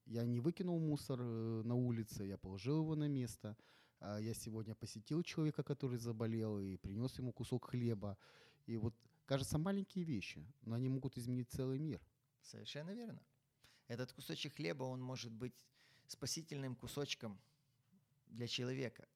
Я 0.07 0.25
не 0.25 0.41
выкинул 0.41 0.79
мусор 0.79 1.21
э, 1.21 1.63
на 1.65 1.75
улице, 1.75 2.25
я 2.25 2.39
положил 2.39 2.81
его 2.81 2.95
на 2.95 3.09
место. 3.09 3.57
А 4.01 4.19
Я 4.19 4.35
сегодня 4.35 4.75
посетил 4.75 5.23
человека, 5.23 5.63
который 5.63 5.99
заболел, 5.99 6.59
и 6.59 6.77
принес 6.77 7.19
ему 7.19 7.33
кусок 7.33 7.71
хлеба. 7.71 8.19
И 8.67 8.77
вот, 8.77 8.95
кажется, 9.27 9.59
маленькие 9.59 10.05
вещи, 10.05 10.47
но 10.63 10.75
они 10.75 10.89
могут 10.89 11.17
изменить 11.17 11.51
целый 11.51 11.79
мир. 11.79 12.01
Совершенно 12.43 12.91
верно. 12.91 13.23
Этот 13.89 14.13
кусочек 14.13 14.57
хлеба, 14.57 14.85
он 14.85 15.01
может 15.01 15.33
быть 15.33 15.67
спасительным 16.07 16.75
кусочком 16.77 17.41
для 18.27 18.47
человека. 18.47 19.09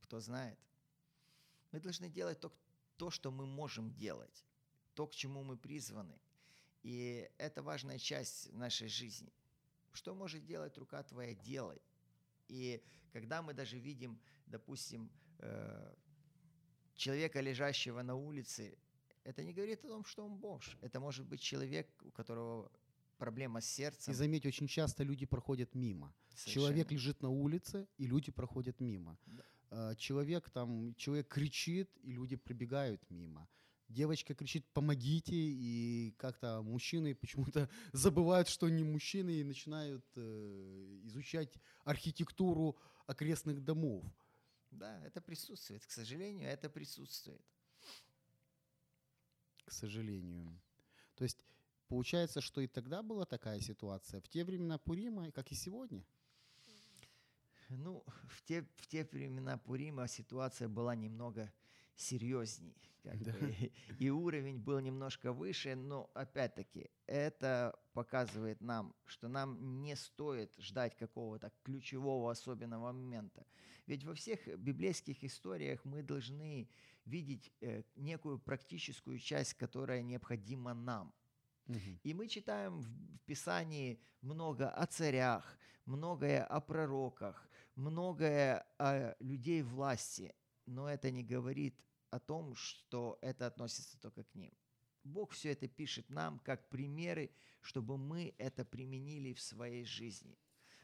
Кто 0.00 0.20
знает. 0.20 0.58
Мы 1.72 1.80
должны 1.80 2.08
делать 2.08 2.40
то, 2.40 2.52
то, 2.96 3.10
что 3.10 3.30
мы 3.30 3.46
можем 3.46 3.92
делать, 3.94 4.44
то, 4.94 5.06
к 5.06 5.14
чему 5.14 5.42
мы 5.42 5.56
призваны. 5.56 6.18
И 6.82 7.28
это 7.38 7.62
важная 7.62 7.98
часть 7.98 8.52
нашей 8.52 8.88
жизни. 8.88 9.32
Что 9.96 10.14
может 10.14 10.44
делать 10.44 10.76
рука 10.78 11.02
твоя, 11.02 11.34
делай. 11.34 11.80
И 12.48 12.82
когда 13.12 13.40
мы 13.42 13.54
даже 13.54 13.78
видим, 13.78 14.18
допустим, 14.46 15.10
э, 15.38 15.94
человека, 16.94 17.40
лежащего 17.40 18.02
на 18.02 18.14
улице, 18.14 18.76
это 19.24 19.42
не 19.42 19.52
говорит 19.52 19.84
о 19.84 19.88
том, 19.88 20.04
что 20.04 20.24
он 20.24 20.36
бомж. 20.36 20.76
Это 20.82 21.00
может 21.00 21.26
быть 21.26 21.40
человек, 21.40 21.88
у 22.02 22.10
которого 22.10 22.70
проблема 23.18 23.60
с 23.60 23.64
И 23.72 23.74
сердцем. 23.76 24.14
заметь, 24.14 24.46
очень 24.46 24.68
часто 24.68 25.02
люди 25.02 25.26
проходят 25.26 25.74
мимо. 25.74 26.14
Совершенно. 26.34 26.52
Человек 26.66 26.90
лежит 26.92 27.22
на 27.22 27.30
улице, 27.30 27.88
и 27.98 28.06
люди 28.06 28.30
проходят 28.30 28.80
мимо. 28.80 29.16
Да. 29.26 29.42
А, 29.70 29.94
Человек 29.94 30.50
там, 30.50 30.94
человек 30.94 31.28
кричит, 31.28 31.90
и 32.02 32.12
люди 32.12 32.36
прибегают 32.36 33.00
мимо. 33.10 33.48
Девочка 33.88 34.34
кричит 34.34 34.66
«помогите», 34.72 35.34
и 35.34 36.12
как-то 36.18 36.62
мужчины 36.62 37.14
почему-то 37.14 37.70
забывают, 37.92 38.48
что 38.48 38.66
они 38.66 38.82
мужчины, 38.82 39.30
и 39.30 39.44
начинают 39.44 40.04
э, 40.16 41.00
изучать 41.04 41.54
архитектуру 41.84 42.76
окрестных 43.06 43.64
домов. 43.64 44.04
Да, 44.70 45.00
это 45.04 45.20
присутствует. 45.20 45.86
К 45.86 45.90
сожалению, 45.90 46.48
это 46.48 46.68
присутствует. 46.68 47.40
к 49.64 49.72
сожалению. 49.72 50.60
То 51.16 51.24
есть 51.24 51.38
получается, 51.88 52.40
что 52.40 52.60
и 52.60 52.66
тогда 52.66 53.02
была 53.02 53.24
такая 53.24 53.60
ситуация, 53.60 54.20
в 54.20 54.28
те 54.28 54.44
времена 54.44 54.78
Пурима, 54.78 55.30
как 55.32 55.52
и 55.52 55.54
сегодня. 55.54 56.04
Ну, 57.68 58.04
в 58.28 58.42
те, 58.42 58.62
в 58.76 58.86
те 58.86 59.04
времена 59.04 59.58
Пурима 59.58 60.06
ситуация 60.06 60.68
была 60.68 60.94
немного 60.94 61.52
серьезней. 61.96 62.76
как 63.02 63.22
Да. 63.22 63.32
бы, 63.32 63.72
И 63.98 64.10
уровень 64.10 64.58
был 64.58 64.80
немножко 64.80 65.32
выше, 65.32 65.76
но 65.76 66.10
опять-таки 66.14 66.90
это 67.06 67.78
показывает 67.92 68.60
нам, 68.60 68.94
что 69.04 69.28
нам 69.28 69.80
не 69.80 69.96
стоит 69.96 70.52
ждать 70.58 70.96
какого-то 70.96 71.52
ключевого 71.62 72.30
особенного 72.30 72.92
момента. 72.92 73.46
Ведь 73.86 74.04
во 74.04 74.14
всех 74.14 74.46
библейских 74.58 75.22
историях 75.22 75.84
мы 75.84 76.02
должны 76.02 76.68
видеть 77.04 77.52
э, 77.60 77.82
некую 77.94 78.38
практическую 78.38 79.18
часть, 79.18 79.54
которая 79.54 80.02
необходима 80.02 80.74
нам. 80.74 81.12
И 82.04 82.14
мы 82.14 82.28
читаем 82.28 82.80
в 82.80 82.86
в 83.16 83.20
Писании 83.26 83.98
много 84.20 84.70
о 84.70 84.86
царях, 84.86 85.58
многое 85.84 86.44
о 86.44 86.60
пророках, 86.60 87.48
многое 87.74 88.64
о 88.78 89.16
людей 89.18 89.62
власти, 89.62 90.32
но 90.66 90.88
это 90.88 91.10
не 91.10 91.24
говорит 91.24 91.80
о 92.10 92.18
том, 92.18 92.54
что 92.54 93.18
это 93.22 93.46
относится 93.46 93.98
только 94.00 94.24
к 94.24 94.34
ним. 94.34 94.52
Бог 95.04 95.32
все 95.32 95.52
это 95.52 95.68
пишет 95.68 96.10
нам 96.10 96.38
как 96.40 96.68
примеры, 96.68 97.30
чтобы 97.60 97.96
мы 97.96 98.34
это 98.38 98.64
применили 98.64 99.32
в 99.32 99.40
своей 99.40 99.84
жизни. 99.84 100.38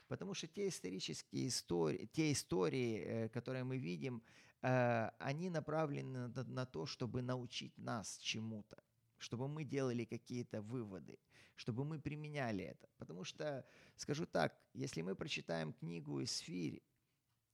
Потому 0.09 0.35
что 0.35 0.47
те 0.47 0.69
исторические 0.69 1.49
истории, 1.49 2.09
те 2.13 2.33
истории, 2.33 2.99
э, 2.99 3.29
которые 3.29 3.65
мы 3.65 3.79
видим, 3.79 4.23
э, 4.63 5.11
они 5.19 5.51
направлены 5.51 6.29
на, 6.29 6.67
то, 6.67 6.87
чтобы 6.87 7.23
научить 7.23 7.77
нас 7.79 8.19
чему-то, 8.19 8.83
чтобы 9.19 9.49
мы 9.49 9.65
делали 9.65 10.05
какие-то 10.05 10.61
выводы, 10.61 11.19
чтобы 11.55 11.85
мы 11.85 11.99
применяли 11.99 12.65
это. 12.65 12.89
Потому 12.99 13.25
что, 13.25 13.65
скажу 13.97 14.27
так, 14.27 14.55
если 14.75 15.03
мы 15.03 15.15
прочитаем 15.15 15.73
книгу 15.73 16.23
«Исфирь» 16.23 16.83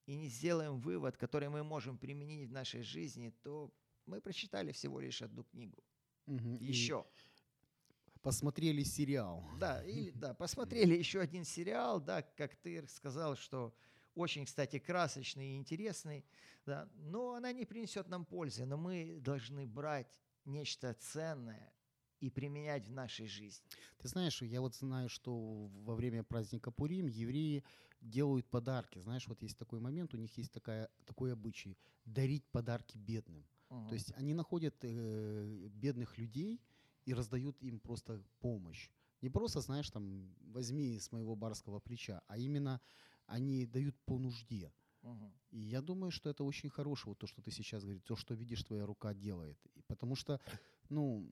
и 0.08 0.16
не 0.16 0.28
сделаем 0.28 0.80
вывод, 0.80 1.18
который 1.18 1.50
мы 1.50 1.62
можем 1.62 1.98
применить 1.98 2.48
в 2.48 2.52
нашей 2.52 2.82
жизни, 2.82 3.28
то 3.42 3.70
мы 4.06 4.22
прочитали 4.22 4.72
всего 4.72 5.00
лишь 5.00 5.20
одну 5.20 5.44
книгу. 5.44 5.84
И 6.26 6.64
Еще. 6.64 7.04
посмотрели 8.22 8.82
сериал. 8.84 9.44
Да, 9.58 9.84
или 9.84 10.10
да, 10.10 10.32
посмотрели 10.32 10.94
еще 10.94 11.20
один 11.20 11.44
сериал, 11.44 12.00
да, 12.00 12.22
как 12.22 12.56
ты 12.56 12.86
сказал, 12.88 13.36
что 13.36 13.74
очень, 14.14 14.46
кстати, 14.46 14.78
красочный 14.78 15.50
и 15.50 15.56
интересный, 15.56 16.24
да, 16.64 16.88
но 16.94 17.34
она 17.34 17.52
не 17.52 17.66
принесет 17.66 18.08
нам 18.08 18.24
пользы, 18.24 18.64
но 18.64 18.78
мы 18.78 19.18
должны 19.20 19.66
брать 19.66 20.22
нечто 20.46 20.94
ценное 20.94 21.70
и 22.20 22.30
применять 22.30 22.86
в 22.86 22.92
нашей 22.92 23.26
жизни. 23.26 23.64
Ты 23.98 24.08
знаешь, 24.08 24.42
я 24.42 24.60
вот 24.60 24.74
знаю, 24.74 25.08
что 25.08 25.68
во 25.84 25.94
время 25.94 26.22
праздника 26.22 26.70
Пурим 26.70 27.06
евреи 27.06 27.64
делают 28.00 28.46
подарки. 28.48 28.98
Знаешь, 28.98 29.26
вот 29.28 29.42
есть 29.42 29.58
такой 29.58 29.80
момент, 29.80 30.14
у 30.14 30.16
них 30.16 30.36
есть 30.38 30.52
такая, 30.52 30.88
такой 31.04 31.32
обычай– 31.32 31.76
дарить 32.04 32.44
подарки 32.50 32.98
бедным. 32.98 33.46
Мгм. 33.70 33.88
То 33.88 33.94
есть 33.94 34.12
они 34.16 34.34
находят 34.34 34.74
э, 34.82 35.68
бедных 35.70 36.18
людей 36.18 36.60
и 37.04 37.14
раздают 37.14 37.62
им 37.62 37.80
просто 37.80 38.22
помощь. 38.40 38.90
Не 39.22 39.30
просто, 39.30 39.60
знаешь, 39.60 39.90
там, 39.90 40.34
возьми 40.52 40.98
с 40.98 41.12
моего 41.12 41.34
барского 41.34 41.80
плеча, 41.80 42.22
а 42.28 42.38
именно 42.38 42.80
они 43.26 43.66
дают 43.66 43.96
по 44.04 44.18
нужде. 44.18 44.72
Мгм. 45.02 45.32
И 45.50 45.58
я 45.58 45.80
думаю, 45.80 46.10
что 46.10 46.30
это 46.30 46.44
очень 46.44 46.68
хорошее, 46.68 47.12
вот 47.12 47.18
то, 47.18 47.26
что 47.26 47.42
ты 47.42 47.50
сейчас 47.50 47.82
говоришь, 47.82 48.02
то, 48.02 48.16
что 48.16 48.34
видишь, 48.34 48.62
твоя 48.62 48.86
рука 48.86 49.14
делает. 49.14 49.58
И 49.74 49.82
потому 49.82 50.14
что, 50.14 50.40
ну, 50.88 51.28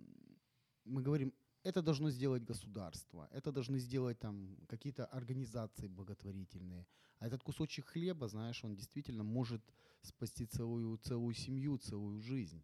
мы 0.86 1.02
говорим, 1.02 1.32
это 1.62 1.82
должно 1.82 2.10
сделать 2.10 2.44
государство, 2.44 3.28
это 3.32 3.52
должны 3.52 3.78
сделать 3.78 4.18
там 4.18 4.56
какие-то 4.68 5.06
организации 5.06 5.88
благотворительные. 5.88 6.86
А 7.18 7.26
этот 7.26 7.42
кусочек 7.42 7.86
хлеба, 7.86 8.28
знаешь, 8.28 8.64
он 8.64 8.76
действительно 8.76 9.24
может 9.24 9.62
спасти 10.02 10.46
целую, 10.46 10.96
целую 10.98 11.34
семью, 11.34 11.78
целую 11.78 12.20
жизнь. 12.20 12.62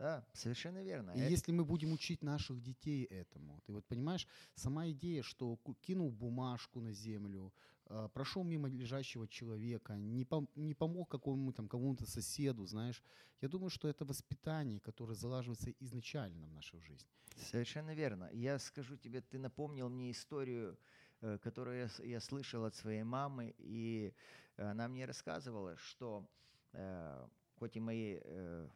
Да, 0.00 0.24
совершенно 0.32 0.82
верно. 0.82 1.10
И 1.10 1.20
Э, 1.20 1.28
если 1.28 1.52
мы 1.52 1.62
будем 1.62 1.92
учить 1.92 2.22
наших 2.22 2.62
детей 2.62 3.04
этому, 3.04 3.60
ты 3.66 3.72
вот 3.74 3.84
понимаешь, 3.84 4.26
сама 4.54 4.88
идея, 4.88 5.22
что 5.22 5.58
кинул 5.82 6.10
бумажку 6.10 6.80
на 6.80 6.92
землю, 6.92 7.52
э, 7.90 8.08
прошел 8.14 8.42
мимо 8.42 8.66
лежащего 8.68 9.28
человека, 9.28 9.96
не, 9.98 10.24
пом- 10.24 10.48
не 10.54 10.74
помог 10.74 11.10
какому-то 11.10 11.56
там, 11.56 11.68
кому-то 11.68 12.06
соседу, 12.06 12.64
знаешь, 12.64 13.02
я 13.42 13.48
думаю, 13.48 13.68
что 13.68 13.88
это 13.88 14.06
воспитание, 14.06 14.80
которое 14.80 15.14
залаживается 15.14 15.70
изначально 15.80 16.46
в 16.46 16.52
нашу 16.52 16.80
жизнь. 16.80 17.06
Совершенно 17.36 17.94
верно. 17.94 18.30
Я 18.32 18.58
скажу 18.58 18.96
тебе, 18.96 19.20
ты 19.20 19.38
напомнил 19.38 19.90
мне 19.90 20.10
историю, 20.10 20.78
э, 21.20 21.36
которую 21.42 21.76
я, 21.78 22.04
я 22.06 22.20
слышал 22.20 22.64
от 22.64 22.74
своей 22.74 23.02
мамы, 23.02 23.54
и 23.58 24.14
она 24.56 24.88
мне 24.88 25.04
рассказывала, 25.04 25.76
что 25.76 26.26
э, 26.72 27.28
хоть 27.58 27.76
и 27.76 27.80
мои, 27.80 28.18
э, 28.24 28.68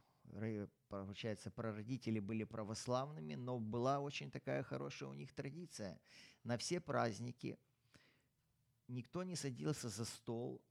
получается, 1.02 1.50
прародители 1.50 2.20
были 2.20 2.44
православными, 2.44 3.34
но 3.34 3.58
была 3.58 3.98
очень 4.00 4.30
такая 4.30 4.62
хорошая 4.62 5.08
у 5.08 5.14
них 5.14 5.32
традиция. 5.32 6.00
На 6.44 6.56
все 6.56 6.80
праздники 6.80 7.58
никто 8.88 9.22
не 9.24 9.36
садился 9.36 9.88
за 9.88 10.04
стол, 10.04 10.62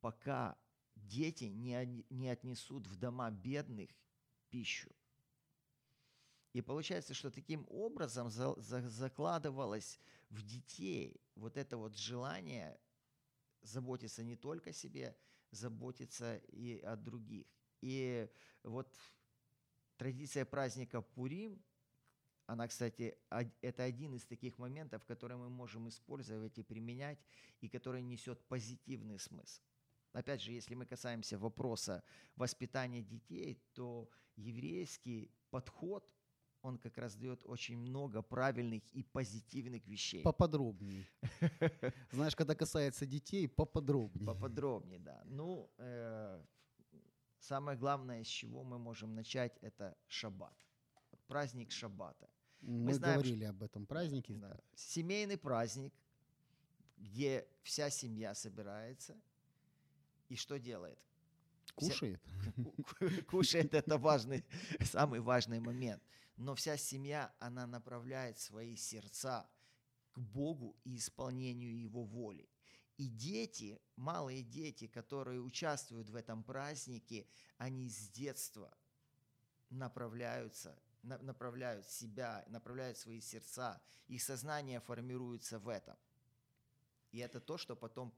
пока 0.00 0.56
дети 0.94 1.44
не, 1.44 2.04
не 2.10 2.28
отнесут 2.28 2.86
в 2.86 2.96
дома 2.96 3.30
бедных 3.30 3.90
пищу. 4.50 4.90
И 6.52 6.62
получается, 6.62 7.14
что 7.14 7.30
таким 7.30 7.66
образом 7.68 8.30
за- 8.30 8.58
за- 8.60 8.88
закладывалось 8.88 10.00
в 10.30 10.42
детей 10.42 11.20
вот 11.34 11.56
это 11.56 11.76
вот 11.76 11.96
желание 11.96 12.78
заботиться 13.62 14.22
не 14.22 14.36
только 14.36 14.70
о 14.70 14.72
себе, 14.72 15.16
заботиться 15.50 16.36
и 16.48 16.80
о 16.80 16.96
других. 16.96 17.46
И 17.80 18.28
вот 18.62 18.98
традиция 19.98 20.44
праздника 20.44 21.02
Пурим, 21.02 21.62
она, 22.46 22.66
кстати, 22.66 23.18
это 23.60 23.82
один 23.82 24.14
из 24.14 24.24
таких 24.24 24.56
моментов, 24.58 25.04
которые 25.04 25.36
мы 25.36 25.50
можем 25.50 25.86
использовать 25.88 26.58
и 26.58 26.62
применять, 26.62 27.18
и 27.60 27.68
который 27.68 28.00
несет 28.00 28.40
позитивный 28.48 29.18
смысл. 29.18 29.60
Опять 30.14 30.40
же, 30.40 30.52
если 30.52 30.74
мы 30.74 30.86
касаемся 30.86 31.36
вопроса 31.36 32.02
воспитания 32.36 33.02
детей, 33.02 33.62
то 33.74 34.08
еврейский 34.36 35.30
подход, 35.50 36.10
он 36.62 36.78
как 36.78 36.96
раз 36.96 37.14
дает 37.16 37.44
очень 37.44 37.76
много 37.76 38.22
правильных 38.22 38.82
и 38.94 39.02
позитивных 39.02 39.86
вещей. 39.86 40.22
Поподробнее. 40.22 41.06
Знаешь, 42.10 42.34
когда 42.34 42.54
касается 42.54 43.04
детей, 43.04 43.46
поподробнее. 43.46 44.26
Поподробнее, 44.26 45.00
да. 45.00 45.22
Ну, 45.26 45.70
э, 45.76 46.42
самое 47.40 47.76
главное, 47.78 48.22
с 48.24 48.26
чего 48.26 48.64
мы 48.64 48.78
можем 48.78 49.14
начать, 49.14 49.56
это 49.62 49.96
шаббат. 50.06 50.54
Праздник 51.26 51.70
шаббата. 51.70 52.28
Мы 52.60 52.92
знаем, 52.94 53.14
говорили 53.20 53.44
об 53.44 53.62
этом 53.62 53.86
празднике. 53.86 54.34
Да. 54.34 54.58
Семейный 54.74 55.36
праздник, 55.36 55.92
где 56.96 57.46
вся 57.62 57.90
семья 57.90 58.34
собирается 58.34 59.16
и 60.28 60.36
что 60.36 60.58
делает? 60.58 60.98
Вся- 61.76 61.90
Кушает. 61.92 62.20
ку- 62.56 62.82
ку- 62.82 63.24
кушает 63.30 63.74
это 63.74 63.98
важный, 63.98 64.44
самый 64.82 65.20
важный 65.20 65.60
момент. 65.60 66.02
Но 66.36 66.54
вся 66.54 66.76
семья, 66.76 67.32
она 67.38 67.66
направляет 67.66 68.38
свои 68.38 68.76
сердца 68.76 69.48
к 70.12 70.18
Богу 70.18 70.74
и 70.84 70.96
исполнению 70.96 71.78
Его 71.78 72.02
воли. 72.04 72.48
И 72.98 73.08
дети, 73.08 73.80
малые 73.96 74.42
дети, 74.42 74.88
которые 74.88 75.40
участвуют 75.40 76.10
в 76.10 76.16
этом 76.16 76.42
празднике, 76.42 77.26
они 77.56 77.88
с 77.88 78.10
детства 78.10 78.76
направляются, 79.70 80.76
на- 81.02 81.18
направляют 81.18 81.86
себя, 81.88 82.44
направляют 82.48 82.98
свои 82.98 83.20
сердца, 83.20 83.80
их 84.08 84.20
сознание 84.20 84.80
формируется 84.80 85.58
в 85.58 85.68
этом. 85.68 85.96
И 87.12 87.18
это 87.18 87.40
то, 87.40 87.56
что 87.56 87.76
потом 87.76 88.12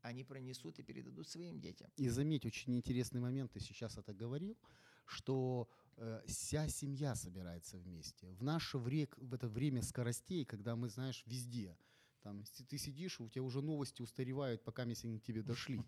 они 0.00 0.24
пронесут 0.24 0.78
и 0.78 0.82
передадут 0.82 1.28
своим 1.28 1.60
детям. 1.60 1.90
И 1.96 2.08
заметь, 2.08 2.46
очень 2.46 2.74
интересный 2.74 3.20
момент, 3.20 3.52
ты 3.52 3.60
сейчас 3.60 3.98
это 3.98 4.14
говорил, 4.14 4.56
что 5.04 5.68
э, 5.96 6.22
вся 6.26 6.68
семья 6.68 7.14
собирается 7.14 7.76
вместе. 7.76 8.32
В 8.32 8.42
наше 8.42 8.78
в 8.78 9.34
это 9.34 9.48
время 9.48 9.82
скоростей, 9.82 10.44
когда 10.44 10.74
мы, 10.74 10.88
знаешь, 10.88 11.22
везде, 11.26 11.76
там 12.22 12.44
ты 12.68 12.78
сидишь, 12.78 13.20
у 13.20 13.28
тебя 13.28 13.42
уже 13.42 13.60
новости 13.60 14.02
устаревают, 14.02 14.64
пока 14.64 14.82
они 14.82 14.94
к 14.94 15.22
тебе 15.22 15.42
дошли. 15.42 15.80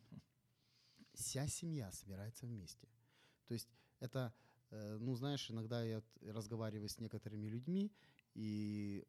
Вся 1.14 1.46
семья 1.46 1.92
собирается 1.92 2.46
вместе. 2.46 2.88
То 3.46 3.54
есть 3.54 3.68
это, 4.00 4.34
э, 4.70 4.98
ну 4.98 5.14
знаешь, 5.14 5.50
иногда 5.50 5.84
я 5.84 6.02
разговариваю 6.20 6.88
с 6.88 6.98
некоторыми 6.98 7.46
людьми, 7.46 7.92
и 8.34 9.04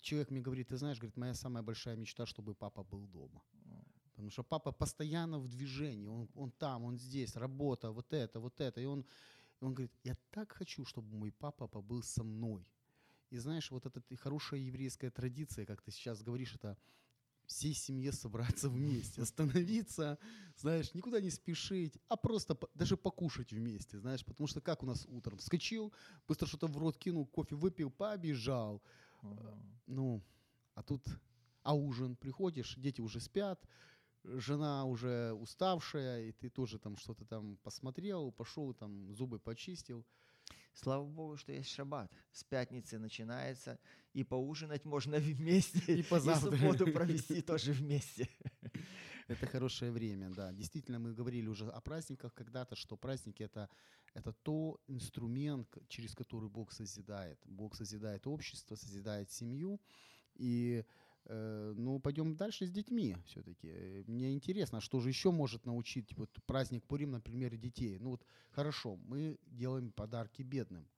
человек 0.00 0.30
мне 0.30 0.40
говорит, 0.40 0.68
ты 0.68 0.76
знаешь, 0.76 0.98
говорит, 0.98 1.16
моя 1.16 1.34
самая 1.34 1.62
большая 1.62 1.96
мечта, 1.96 2.26
чтобы 2.26 2.54
папа 2.54 2.84
был 2.84 3.06
дома. 3.06 3.42
Потому 4.12 4.30
что 4.30 4.44
папа 4.44 4.72
постоянно 4.72 5.38
в 5.38 5.48
движении, 5.48 6.08
он, 6.08 6.28
он 6.34 6.50
там, 6.50 6.84
он 6.84 6.98
здесь, 6.98 7.36
работа, 7.36 7.90
вот 7.90 8.12
это, 8.12 8.40
вот 8.40 8.60
это. 8.60 8.80
И 8.80 8.84
он, 8.84 9.06
он 9.60 9.74
говорит, 9.74 9.92
я 10.04 10.16
так 10.30 10.52
хочу, 10.52 10.84
чтобы 10.84 11.16
мой 11.16 11.32
папа 11.32 11.66
побыл 11.66 12.02
со 12.02 12.22
мной. 12.22 12.66
И 13.32 13.38
знаешь, 13.38 13.70
вот 13.70 13.86
эта 13.86 14.02
хорошая 14.18 14.60
еврейская 14.60 15.10
традиция, 15.10 15.64
как 15.64 15.80
ты 15.80 15.90
сейчас 15.90 16.22
говоришь, 16.22 16.54
это 16.54 16.76
всей 17.46 17.72
семье 17.72 18.12
собраться 18.12 18.68
вместе, 18.68 19.22
остановиться, 19.22 20.18
знаешь, 20.58 20.92
никуда 20.92 21.18
не 21.18 21.30
спешить, 21.30 21.98
а 22.08 22.16
просто 22.18 22.54
по- 22.54 22.68
даже 22.74 22.98
покушать 22.98 23.50
вместе, 23.50 23.98
знаешь, 23.98 24.22
потому 24.22 24.46
что 24.48 24.60
как 24.60 24.82
у 24.82 24.86
нас 24.86 25.06
утром 25.06 25.38
вскочил, 25.38 25.94
быстро 26.28 26.46
что-то 26.46 26.66
в 26.66 26.76
рот 26.76 26.98
кинул, 26.98 27.26
кофе 27.26 27.54
выпил, 27.56 27.90
побежал, 27.90 28.82
Мгм. 29.22 29.80
ну, 29.86 30.22
а 30.74 30.82
тут, 30.82 31.02
а 31.62 31.74
ужин, 31.74 32.16
приходишь, 32.16 32.74
дети 32.76 33.00
уже 33.00 33.18
спят, 33.18 33.66
жена 34.24 34.84
уже 34.84 35.32
уставшая, 35.32 36.28
и 36.28 36.32
ты 36.32 36.50
тоже 36.50 36.78
там 36.78 36.98
что-то 36.98 37.24
там 37.24 37.56
посмотрел, 37.62 38.30
пошел 38.30 38.74
там 38.74 39.14
зубы 39.14 39.38
почистил. 39.38 40.04
Слава 40.74 41.04
Богу, 41.06 41.36
что 41.36 41.52
есть 41.52 41.70
шаббат. 41.70 42.10
С 42.32 42.44
пятницы 42.44 42.98
начинается, 42.98 43.78
и 44.14 44.24
поужинать 44.24 44.84
можно 44.84 45.16
вместе, 45.18 45.98
И 45.98 46.02
позавтракать. 46.02 46.60
субботу 46.60 46.92
провести 46.92 47.42
тоже 47.42 47.72
вместе. 47.72 48.28
Это 49.28 49.46
хорошее 49.46 49.92
время, 49.92 50.30
да. 50.30 50.52
Действительно, 50.52 50.98
мы 50.98 51.14
говорили 51.14 51.46
уже 51.46 51.68
о 51.68 51.80
праздниках 51.80 52.34
когда-то, 52.34 52.74
что 52.76 52.96
праздники 52.96 53.42
это, 53.42 53.68
это 54.14 54.32
то 54.32 54.80
инструмент, 54.88 55.68
через 55.88 56.14
который 56.14 56.48
Бог 56.48 56.72
созидает. 56.72 57.38
Бог 57.44 57.76
созидает 57.76 58.26
общество, 58.26 58.74
созидает 58.74 59.30
семью. 59.30 59.80
И 60.34 60.84
ну, 61.26 62.00
пойдем 62.00 62.36
дальше 62.36 62.66
с 62.66 62.70
детьми 62.70 63.16
все-таки. 63.26 64.04
Мне 64.06 64.32
интересно, 64.32 64.80
что 64.80 65.00
же 65.00 65.08
еще 65.08 65.30
может 65.30 65.66
научить 65.66 66.16
вот 66.16 66.30
праздник 66.46 66.84
Пурим 66.84 67.12
на 67.12 67.20
примере 67.20 67.56
детей. 67.56 67.98
Ну 67.98 68.10
вот 68.10 68.26
хорошо, 68.50 68.96
мы 68.96 69.38
делаем 69.46 69.92
подарки 69.92 70.42
бедным. 70.42 70.88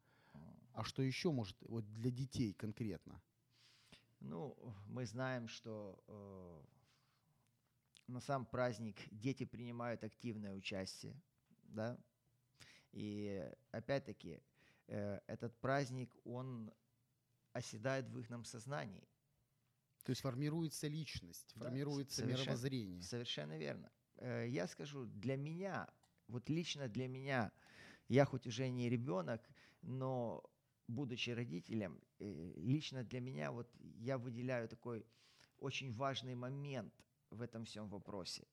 А 0.72 0.82
что 0.82 1.02
еще 1.02 1.30
может 1.30 1.56
вот 1.62 1.84
для 1.92 2.10
детей 2.10 2.52
конкретно? 2.52 3.20
Ну, 4.20 4.56
мы 4.87 5.06
знаем, 5.06 5.46
что 5.48 6.02
э, 6.08 6.62
на 8.08 8.20
сам 8.20 8.46
праздник 8.46 8.96
дети 9.10 9.44
принимают 9.44 10.02
активное 10.02 10.52
участие, 10.54 11.14
да, 11.64 11.98
и 12.92 13.48
опять-таки 13.70 14.40
э, 14.87 15.20
этот 15.27 15.56
праздник, 15.60 16.14
он 16.25 16.72
оседает 17.52 18.08
в 18.08 18.18
их 18.18 18.29
сознании. 18.46 19.06
То 20.05 20.11
есть 20.11 20.21
формируется 20.23 20.87
личность, 20.88 21.52
Да, 21.57 21.65
формируется 21.67 22.17
совершенно- 22.23 22.42
мировоззрение. 22.44 23.02
Совершенно 23.02 23.59
верно. 23.59 23.90
Э, 24.17 24.46
Я 24.48 24.67
скажу, 24.69 25.07
для 25.07 25.37
меня, 25.37 25.88
вот 26.29 26.48
лично 26.50 26.88
для 26.88 27.09
меня, 27.09 27.50
я 28.09 28.25
хоть 28.27 28.46
уже 28.46 28.69
не 28.69 28.88
ребенок, 28.90 29.40
но 29.83 30.42
будучи 30.88 31.31
родителем, 31.31 32.00
э, 32.21 32.52
лично 32.57 33.02
для 33.02 33.21
меня 33.21 33.50
вот 33.50 33.71
я 33.98 34.19
выделяю 34.19 34.69
такой 34.69 35.07
очень 35.59 35.92
важный 35.92 36.35
момент 36.35 36.92
в 37.31 37.40
этом 37.40 37.65
всем 37.65 37.88
вопросе. 37.88 38.46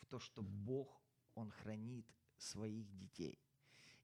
В 0.00 0.06
то, 0.06 0.18
что 0.18 0.42
Бог, 0.42 1.00
Он 1.34 1.50
хранит 1.50 2.06
своих 2.36 2.94
детей. 2.98 3.38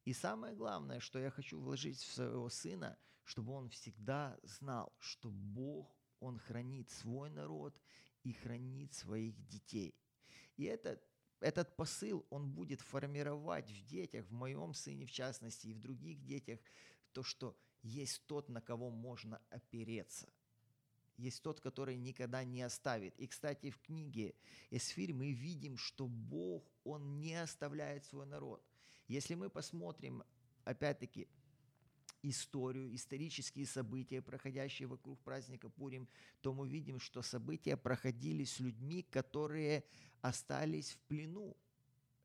И 0.09 0.15
самое 0.15 0.55
главное, 0.55 1.01
что 1.01 1.19
я 1.19 1.31
хочу 1.31 1.61
вложить 1.61 1.99
в 1.99 2.15
своего 2.15 2.49
сына, 2.49 2.97
чтобы 3.25 3.53
он 3.53 3.69
всегда 3.69 4.39
знал, 4.43 4.91
что 4.99 5.29
Бог, 5.29 5.95
Он 6.21 6.39
хранит 6.39 6.89
свой 6.89 7.29
народ 7.29 7.79
и 8.25 8.33
хранит 8.33 8.95
своих 8.95 9.37
детей. 9.49 9.95
И 10.57 10.65
это, 10.65 10.99
этот 11.41 11.77
посыл, 11.77 12.25
он 12.31 12.51
будет 12.51 12.81
формировать 12.81 13.71
в 13.71 13.85
детях, 13.85 14.25
в 14.25 14.33
моем 14.33 14.73
сыне 14.73 15.05
в 15.05 15.11
частности, 15.11 15.67
и 15.67 15.75
в 15.75 15.81
других 15.83 16.25
детях, 16.25 16.59
то, 17.13 17.23
что 17.23 17.55
есть 17.83 18.27
тот, 18.27 18.49
на 18.49 18.63
кого 18.63 18.89
можно 18.89 19.43
опереться. 19.51 20.33
Есть 21.19 21.43
тот, 21.43 21.61
который 21.61 21.99
никогда 21.99 22.45
не 22.45 22.63
оставит. 22.63 23.15
И, 23.21 23.27
кстати, 23.27 23.69
в 23.69 23.79
книге 23.79 24.35
Эсфирь 24.71 25.13
мы 25.13 25.33
видим, 25.33 25.77
что 25.77 26.07
Бог, 26.07 26.65
Он 26.83 27.21
не 27.21 27.35
оставляет 27.35 28.07
свой 28.07 28.25
народ. 28.25 28.65
Если 29.09 29.35
мы 29.35 29.49
посмотрим, 29.49 30.23
опять-таки, 30.65 31.29
историю, 32.23 32.95
исторические 32.95 33.67
события, 33.67 34.21
проходящие 34.21 34.87
вокруг 34.89 35.19
праздника 35.21 35.69
Пурим, 35.69 36.09
то 36.41 36.53
мы 36.53 36.69
видим, 36.69 37.01
что 37.01 37.23
события 37.23 37.77
проходили 37.77 38.45
с 38.45 38.61
людьми, 38.61 39.03
которые 39.03 39.85
остались 40.21 40.93
в 40.93 40.99
плену. 41.09 41.57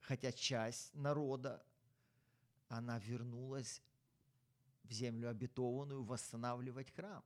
Хотя 0.02 0.32
часть 0.32 0.94
народа, 0.94 1.66
она 2.68 3.00
вернулась 3.00 3.82
в 4.84 4.92
землю 4.92 5.30
обетованную 5.30 6.04
восстанавливать 6.04 6.92
храм. 6.92 7.24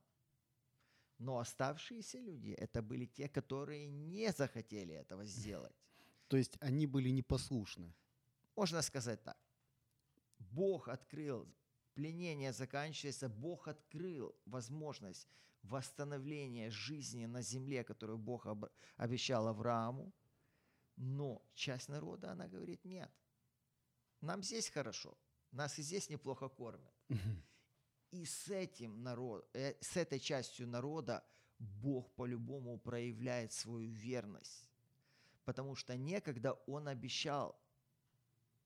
Но 1.18 1.40
оставшиеся 1.40 2.20
люди, 2.20 2.52
это 2.52 2.84
были 2.84 3.06
те, 3.06 3.28
которые 3.28 3.88
не 3.88 4.32
захотели 4.32 4.94
этого 4.94 5.26
сделать. 5.26 5.76
То 6.28 6.38
есть 6.38 6.58
они 6.60 6.86
были 6.86 7.10
непослушны. 7.10 7.96
Можно 8.56 8.84
сказать 8.84 9.24
так. 9.24 9.38
Бог 10.58 10.88
открыл, 10.88 11.48
пленение 11.94 12.52
заканчивается, 12.52 13.30
Бог 13.30 13.68
открыл 13.68 14.36
возможность 14.46 15.28
восстановления 15.62 16.72
жизни 16.72 17.28
на 17.28 17.42
земле, 17.44 17.84
которую 17.84 18.18
Бог 18.18 18.48
об- 18.48 18.72
обещал 18.96 19.48
Аврааму, 19.48 20.12
но 20.96 21.42
часть 21.54 21.90
народа, 21.90 22.32
она 22.32 22.48
говорит, 22.48 22.86
нет, 22.86 23.12
нам 24.22 24.42
здесь 24.42 24.70
хорошо, 24.70 25.16
нас 25.52 25.80
и 25.80 25.84
здесь 25.84 26.10
неплохо 26.10 26.50
кормят. 26.50 26.94
И 28.12 28.26
с 28.26 28.48
этим 28.50 29.04
народ, 29.04 29.48
э, 29.54 29.76
с 29.80 29.96
этой 29.98 30.20
частью 30.20 30.68
народа 30.68 31.24
Бог 31.60 32.10
по-любому 32.16 32.80
проявляет 32.80 33.52
свою 33.52 33.92
верность. 33.92 34.68
Потому 35.46 35.76
что 35.76 35.96
некогда 35.98 36.54
Он 36.68 36.88
обещал 36.88 37.56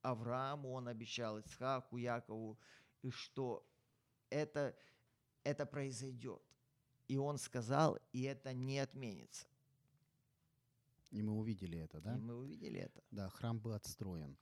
Аврааму, 0.02 0.72
Он 0.72 0.88
обещал 0.88 1.40
Исхаку, 1.40 1.98
Якову, 1.98 2.58
и 3.02 3.10
что 3.10 3.66
это, 4.30 4.76
это 5.44 5.66
произойдет. 5.66 6.42
И 7.08 7.18
Он 7.18 7.38
сказал, 7.38 8.00
и 8.14 8.24
это 8.24 8.54
не 8.54 8.80
отменится. 8.80 9.48
И 11.12 11.22
мы 11.22 11.34
увидели 11.38 11.78
это, 11.78 12.00
да? 12.00 12.16
И 12.16 12.20
мы 12.20 12.36
увидели 12.36 12.80
это. 12.80 13.04
Да, 13.12 13.30
храм 13.30 13.60
был 13.60 13.74
отстроен. 13.74 14.38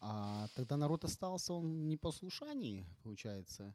А 0.00 0.48
тогда 0.54 0.76
народ 0.76 1.04
остался 1.04 1.52
он 1.52 1.82
в 1.82 1.84
непослушании, 1.84 2.86
получается. 3.02 3.74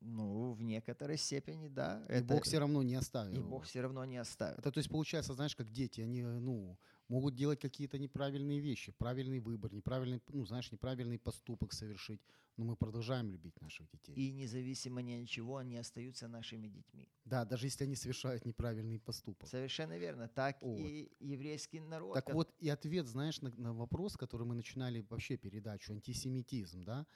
Ну, 0.00 0.52
в 0.54 0.62
некоторой 0.62 1.18
степени, 1.18 1.68
да. 1.68 2.04
И 2.08 2.22
Бог 2.22 2.44
все 2.44 2.58
равно 2.58 2.82
не 2.82 2.94
оставил 2.94 3.34
и. 3.34 3.42
Бог 3.42 3.64
все 3.64 3.82
равно 3.82 4.04
не 4.06 4.16
оставит. 4.16 4.58
Это 4.58 4.72
то 4.72 4.78
есть 4.78 4.88
получается, 4.88 5.34
знаешь, 5.34 5.54
как 5.54 5.70
дети, 5.70 6.00
они, 6.00 6.22
ну, 6.22 6.78
могут 7.08 7.34
делать 7.34 7.60
какие-то 7.60 7.98
неправильные 7.98 8.60
вещи, 8.60 8.92
правильный 8.92 9.40
выбор, 9.40 9.72
неправильный, 9.72 10.22
ну, 10.28 10.46
знаешь, 10.46 10.72
неправильный 10.72 11.18
поступок 11.18 11.72
совершить, 11.74 12.20
но 12.56 12.64
мы 12.64 12.76
продолжаем 12.76 13.30
любить 13.30 13.60
наших 13.60 13.90
детей. 13.90 14.14
И 14.14 14.32
независимо 14.32 15.02
ни 15.02 15.22
от 15.22 15.28
чего, 15.28 15.58
они 15.58 15.76
остаются 15.76 16.28
нашими 16.28 16.68
детьми. 16.68 17.08
Да, 17.24 17.44
даже 17.44 17.66
если 17.66 17.84
они 17.84 17.94
совершают 17.94 18.46
неправильный 18.46 18.98
поступок. 18.98 19.48
Совершенно 19.48 19.98
верно. 19.98 20.28
Так 20.28 20.62
Вот. 20.62 20.78
и 20.78 21.12
еврейский 21.20 21.80
народ. 21.80 22.14
Так 22.14 22.26
ко- 22.26 22.32
вот 22.32 22.54
и 22.58 22.68
ответ, 22.70 23.06
знаешь, 23.06 23.42
на, 23.42 23.50
на 23.50 23.74
вопрос, 23.74 24.16
который 24.16 24.46
мы 24.46 24.54
начинали 24.54 25.04
вообще 25.10 25.36
передачу, 25.36 25.92
антисемитизм, 25.92 26.84
да? 26.84 27.06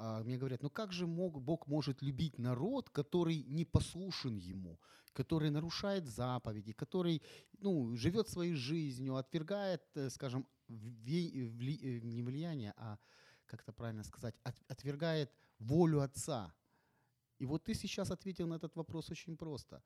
А, 0.00 0.22
мне 0.22 0.38
говорят, 0.38 0.62
ну 0.62 0.70
как 0.70 0.92
же 0.92 1.06
мог, 1.06 1.40
Бог 1.40 1.66
может 1.66 2.02
любить 2.02 2.38
народ, 2.38 2.88
который 2.88 3.42
не 3.48 3.64
послушен 3.64 4.36
Ему, 4.36 4.78
который 5.12 5.50
нарушает 5.50 6.06
заповеди, 6.06 6.72
который, 6.72 7.20
ну, 7.58 7.96
живет 7.96 8.28
своей 8.28 8.54
жизнью, 8.54 9.16
отвергает, 9.16 9.82
э, 9.96 10.08
скажем, 10.10 10.46
ве- 10.68 11.48
вли- 11.48 11.80
э, 11.82 12.00
не 12.00 12.22
влияние, 12.22 12.74
а, 12.76 12.96
как 13.46 13.62
это 13.62 13.72
правильно 13.72 14.04
сказать, 14.04 14.36
от- 14.44 14.62
отвергает 14.70 15.32
волю 15.58 16.00
Отца. 16.00 16.54
И 17.40 17.46
вот 17.46 17.64
ты 17.64 17.74
сейчас 17.74 18.12
ответил 18.12 18.46
на 18.46 18.54
этот 18.54 18.76
вопрос 18.76 19.10
очень 19.10 19.36
просто. 19.36 19.82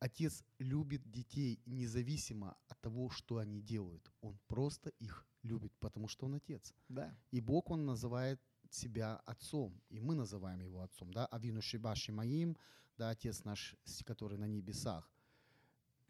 Отец 0.00 0.44
любит 0.60 1.10
детей 1.10 1.60
независимо 1.66 2.56
от 2.68 2.80
того, 2.80 3.10
что 3.10 3.38
они 3.38 3.60
делают. 3.60 4.12
Он 4.20 4.38
просто 4.46 4.90
их 5.00 5.26
любит, 5.42 5.72
потому 5.80 6.08
что 6.08 6.26
он 6.26 6.34
отец. 6.34 6.74
Да. 6.88 7.12
И 7.32 7.40
Бог, 7.40 7.70
он 7.70 7.86
называет 7.86 8.40
себя 8.74 9.16
отцом, 9.26 9.80
и 9.90 10.00
мы 10.00 10.14
называем 10.14 10.60
его 10.60 10.82
отцом, 10.82 11.12
да, 11.12 11.26
Авину 11.26 11.60
Шибаши 11.60 12.12
Маим, 12.12 12.56
да, 12.96 13.10
отец 13.10 13.44
наш, 13.44 13.76
который 14.04 14.38
на 14.38 14.46
небесах. 14.46 15.10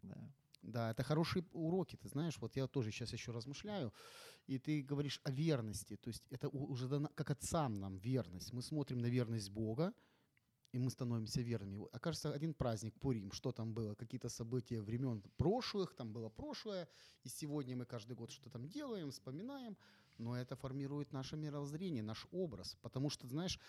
да. 0.01 0.17
Да, 0.63 0.91
это 0.91 1.03
хорошие 1.03 1.43
уроки, 1.51 1.97
ты 1.97 2.07
знаешь, 2.07 2.37
вот 2.39 2.55
я 2.55 2.67
тоже 2.67 2.91
сейчас 2.91 3.11
еще 3.11 3.33
размышляю, 3.33 3.93
и 4.47 4.57
ты 4.59 4.81
говоришь 4.81 5.19
о 5.25 5.31
верности, 5.31 5.97
то 5.97 6.07
есть 6.07 6.23
это 6.29 6.47
уже 6.47 6.87
дана, 6.87 7.09
как 7.15 7.31
отцам 7.31 7.73
нам 7.73 7.97
верность. 7.97 8.53
Мы 8.53 8.61
смотрим 8.61 8.99
на 8.99 9.07
верность 9.07 9.49
Бога, 9.49 9.93
и 10.71 10.79
мы 10.79 10.89
становимся 10.89 11.41
верными. 11.41 11.85
Окажется, 11.91 12.33
один 12.33 12.53
праздник, 12.53 12.93
Пурим, 12.99 13.31
что 13.31 13.51
там 13.51 13.73
было, 13.73 13.93
какие-то 13.95 14.29
события 14.29 14.81
времен 14.81 15.21
прошлых, 15.37 15.93
там 15.95 16.13
было 16.13 16.29
прошлое, 16.29 16.87
и 17.23 17.29
сегодня 17.29 17.75
мы 17.75 17.85
каждый 17.85 18.15
год 18.15 18.31
что 18.31 18.49
там 18.49 18.67
делаем, 18.69 19.11
вспоминаем, 19.11 19.77
но 20.17 20.37
это 20.37 20.55
формирует 20.55 21.11
наше 21.13 21.35
мировоззрение, 21.35 22.03
наш 22.03 22.27
образ. 22.31 22.77
Потому 22.81 23.09
что, 23.09 23.27
знаешь, 23.27 23.59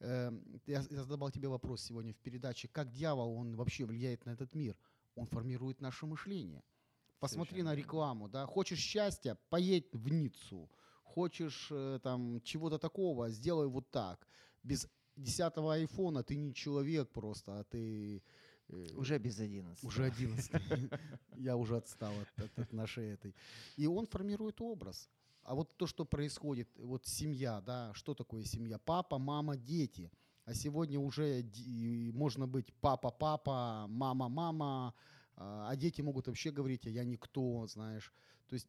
э, 0.00 0.30
я, 0.66 0.84
я 0.90 1.02
задавал 1.02 1.30
тебе 1.30 1.48
вопрос 1.48 1.82
сегодня 1.82 2.12
в 2.12 2.18
передаче, 2.18 2.68
как 2.68 2.90
дьявол, 2.90 3.34
он 3.36 3.56
вообще 3.56 3.84
влияет 3.84 4.26
на 4.26 4.30
этот 4.30 4.54
мир? 4.54 4.76
Он 5.16 5.26
формирует 5.26 5.80
наше 5.80 6.06
мышление. 6.06 6.62
Посмотри 7.20 7.50
Совершенно 7.52 7.70
на 7.70 7.76
рекламу, 7.76 8.28
да, 8.28 8.46
хочешь 8.46 8.80
счастья, 8.80 9.38
поедь 9.48 9.88
в 9.92 10.12
Ниццу, 10.12 10.68
хочешь 11.04 11.68
э, 11.70 12.00
там 12.02 12.40
чего-то 12.42 12.78
такого, 12.78 13.30
сделай 13.30 13.66
вот 13.68 13.90
так. 13.90 14.26
Без 14.62 14.88
десятого 15.16 15.74
айфона 15.74 16.22
ты 16.22 16.36
не 16.36 16.52
человек 16.52 17.10
просто, 17.12 17.60
а 17.60 17.64
ты 17.64 18.22
э, 18.68 18.86
Уже 18.96 19.18
без 19.18 19.38
11. 19.38 19.84
уже 19.84 20.04
11. 20.04 20.50
Я 21.36 21.56
уже 21.56 21.76
отстал 21.76 22.12
от, 22.12 22.44
от- 22.44 22.58
от 22.58 22.72
нашей 22.72 23.12
этой. 23.14 23.34
И 23.76 23.86
он 23.86 24.06
формирует 24.06 24.60
образ. 24.60 25.08
А 25.44 25.54
вот 25.54 25.76
то, 25.76 25.86
что 25.86 26.04
происходит, 26.04 26.68
вот 26.76 27.06
семья, 27.06 27.60
да, 27.60 27.92
что 27.94 28.14
такое 28.14 28.44
семья? 28.44 28.78
Папа, 28.78 29.18
мама, 29.18 29.56
дети. 29.56 30.10
А 30.46 30.54
сегодня 30.54 30.98
уже 30.98 31.44
можно 32.12 32.46
быть 32.46 32.72
папа-папа, 32.80 33.86
мама-мама, 33.88 34.94
а 35.36 35.70
а 35.70 35.76
дети 35.76 36.00
могут 36.00 36.26
вообще 36.28 36.50
говорить, 36.50 36.86
а 36.86 36.90
я 36.90 37.04
никто, 37.04 37.66
знаешь. 37.66 38.12
То 38.48 38.54
есть 38.54 38.68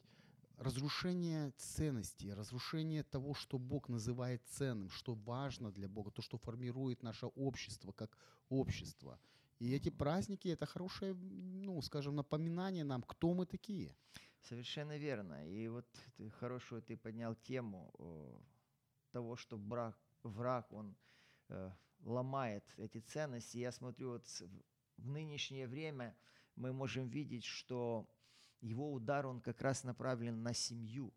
разрушение 0.58 1.52
ценностей, 1.58 2.34
разрушение 2.34 3.04
того, 3.04 3.34
что 3.34 3.58
Бог 3.58 3.90
называет 3.90 4.42
ценным, 4.48 4.90
что 4.90 5.14
важно 5.14 5.72
для 5.72 5.88
Бога, 5.88 6.12
то, 6.12 6.22
что 6.22 6.38
формирует 6.38 7.04
наше 7.04 7.28
общество 7.28 7.92
как 7.92 8.18
общество. 8.50 9.20
И 9.60 9.74
эти 9.74 9.90
праздники 9.90 10.50
это 10.50 10.66
хорошее, 10.66 11.14
ну, 11.14 11.82
скажем, 11.82 12.16
напоминание 12.16 12.84
нам, 12.84 13.02
кто 13.04 13.34
мы 13.34 13.46
такие. 13.46 13.96
Совершенно 14.46 14.96
верно. 14.98 15.44
И 15.50 15.68
вот 15.68 15.88
ты 16.18 16.30
хорошую 16.30 16.84
ты 16.84 16.96
поднял 16.96 17.34
тему 17.34 17.90
о, 17.98 18.40
того, 19.12 19.36
что 19.36 19.58
брак, 19.58 19.98
враг, 20.22 20.72
он 20.72 20.96
э, 21.50 21.72
ломает 22.02 22.64
эти 22.78 23.00
ценности. 23.00 23.58
Я 23.58 23.72
смотрю, 23.72 24.12
вот 24.12 24.28
в 24.98 25.08
нынешнее 25.08 25.68
время 25.68 26.16
мы 26.56 26.74
можем 26.74 27.10
видеть, 27.10 27.44
что 27.44 28.08
его 28.62 28.94
удар, 28.94 29.26
он 29.26 29.42
как 29.42 29.62
раз 29.62 29.84
направлен 29.84 30.44
на 30.44 30.54
семью. 30.54 31.12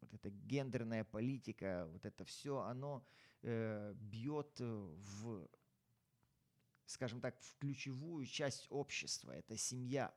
Вот 0.00 0.14
эта 0.14 0.30
гендерная 0.30 1.02
политика, 1.02 1.88
вот 1.90 2.06
это 2.06 2.24
все, 2.24 2.60
оно 2.60 3.04
э, 3.42 3.94
бьет 3.96 4.60
в, 4.60 5.48
скажем 6.84 7.20
так, 7.20 7.36
в 7.40 7.56
ключевую 7.56 8.26
часть 8.26 8.68
общества, 8.70 9.32
это 9.32 9.56
семья. 9.56 10.14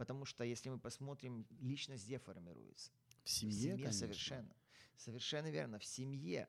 Потому 0.00 0.24
что, 0.24 0.44
если 0.44 0.70
мы 0.70 0.78
посмотрим, 0.78 1.46
личность 1.60 2.06
где 2.06 2.18
формируется? 2.18 2.90
В 3.22 3.24
В 3.24 3.28
семье, 3.28 3.52
семье 3.52 3.76
конечно. 3.76 3.92
совершенно. 3.92 4.56
Совершенно 4.96 5.50
верно, 5.50 5.78
в 5.78 5.84
семье. 5.84 6.48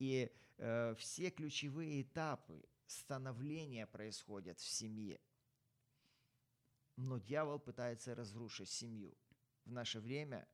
И 0.00 0.32
э, 0.56 0.94
все 0.98 1.30
ключевые 1.30 2.02
этапы 2.02 2.60
становления 2.86 3.86
происходят 3.86 4.58
в 4.58 4.66
семье. 4.66 5.20
Но 6.96 7.18
дьявол 7.18 7.60
пытается 7.60 8.16
разрушить 8.16 8.68
семью 8.68 9.16
в 9.64 9.70
наше 9.70 10.00
время, 10.00 10.48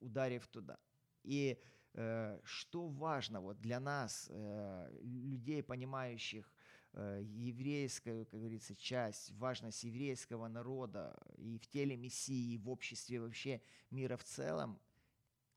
ударив 0.00 0.48
туда. 0.48 0.80
И 1.22 1.56
э, 1.92 2.40
что 2.42 2.88
важно 2.88 3.40
вот 3.40 3.60
для 3.60 3.78
нас, 3.78 4.26
э, 4.28 4.98
людей, 5.02 5.62
понимающих 5.62 6.50
э, 6.96 7.22
еврейскую, 7.24 8.26
как 8.26 8.40
говорится, 8.40 8.74
часть, 8.74 9.30
важность 9.32 9.84
еврейского 9.84 10.48
народа 10.48 11.16
и 11.36 11.58
в 11.58 11.66
теле 11.68 11.96
Мессии, 11.96 12.54
и 12.54 12.58
в 12.58 12.68
обществе 12.68 13.20
вообще 13.20 13.60
мира 13.90 14.16
в 14.16 14.24
целом, 14.24 14.80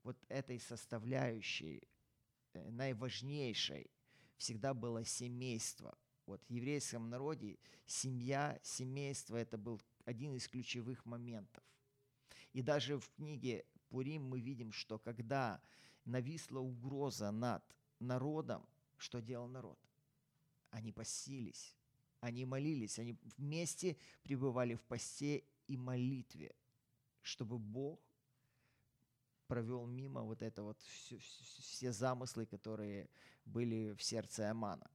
вот 0.03 0.17
этой 0.27 0.59
составляющей, 0.59 1.81
э, 2.53 2.69
наиважнейшей, 2.69 3.89
всегда 4.37 4.73
было 4.73 5.03
семейство. 5.03 5.97
Вот 6.25 6.43
в 6.47 6.51
еврейском 6.51 7.09
народе 7.09 7.57
семья, 7.85 8.59
семейство– 8.61 9.35
это 9.37 9.57
был 9.57 9.81
один 10.05 10.35
из 10.35 10.47
ключевых 10.47 11.05
моментов. 11.05 11.63
И 12.53 12.61
даже 12.61 12.99
в 12.99 13.09
книге 13.11 13.65
Пурим 13.89 14.25
мы 14.25 14.39
видим, 14.39 14.71
что 14.71 14.99
когда 14.99 15.61
нависла 16.05 16.59
угроза 16.59 17.31
над 17.31 17.63
народом, 17.99 18.67
что 18.97 19.21
делал 19.21 19.47
народ? 19.47 19.79
Они 20.71 20.91
постились, 20.91 21.75
они 22.19 22.45
молились, 22.45 22.99
они 22.99 23.17
вместе 23.37 23.97
пребывали 24.23 24.75
в 24.75 24.81
посте 24.83 25.43
и 25.67 25.77
молитве, 25.77 26.55
чтобы 27.21 27.57
Бог 27.57 27.99
провел 29.47 29.87
мимо 29.87 30.21
вот 30.21 30.41
это 30.41 30.61
вот 30.63 30.79
все, 30.81 31.17
все 31.17 31.91
замыслы, 31.91 32.45
которые 32.45 33.09
были 33.45 33.93
в 33.93 34.03
сердце 34.03 34.51
Амана. 34.51 34.89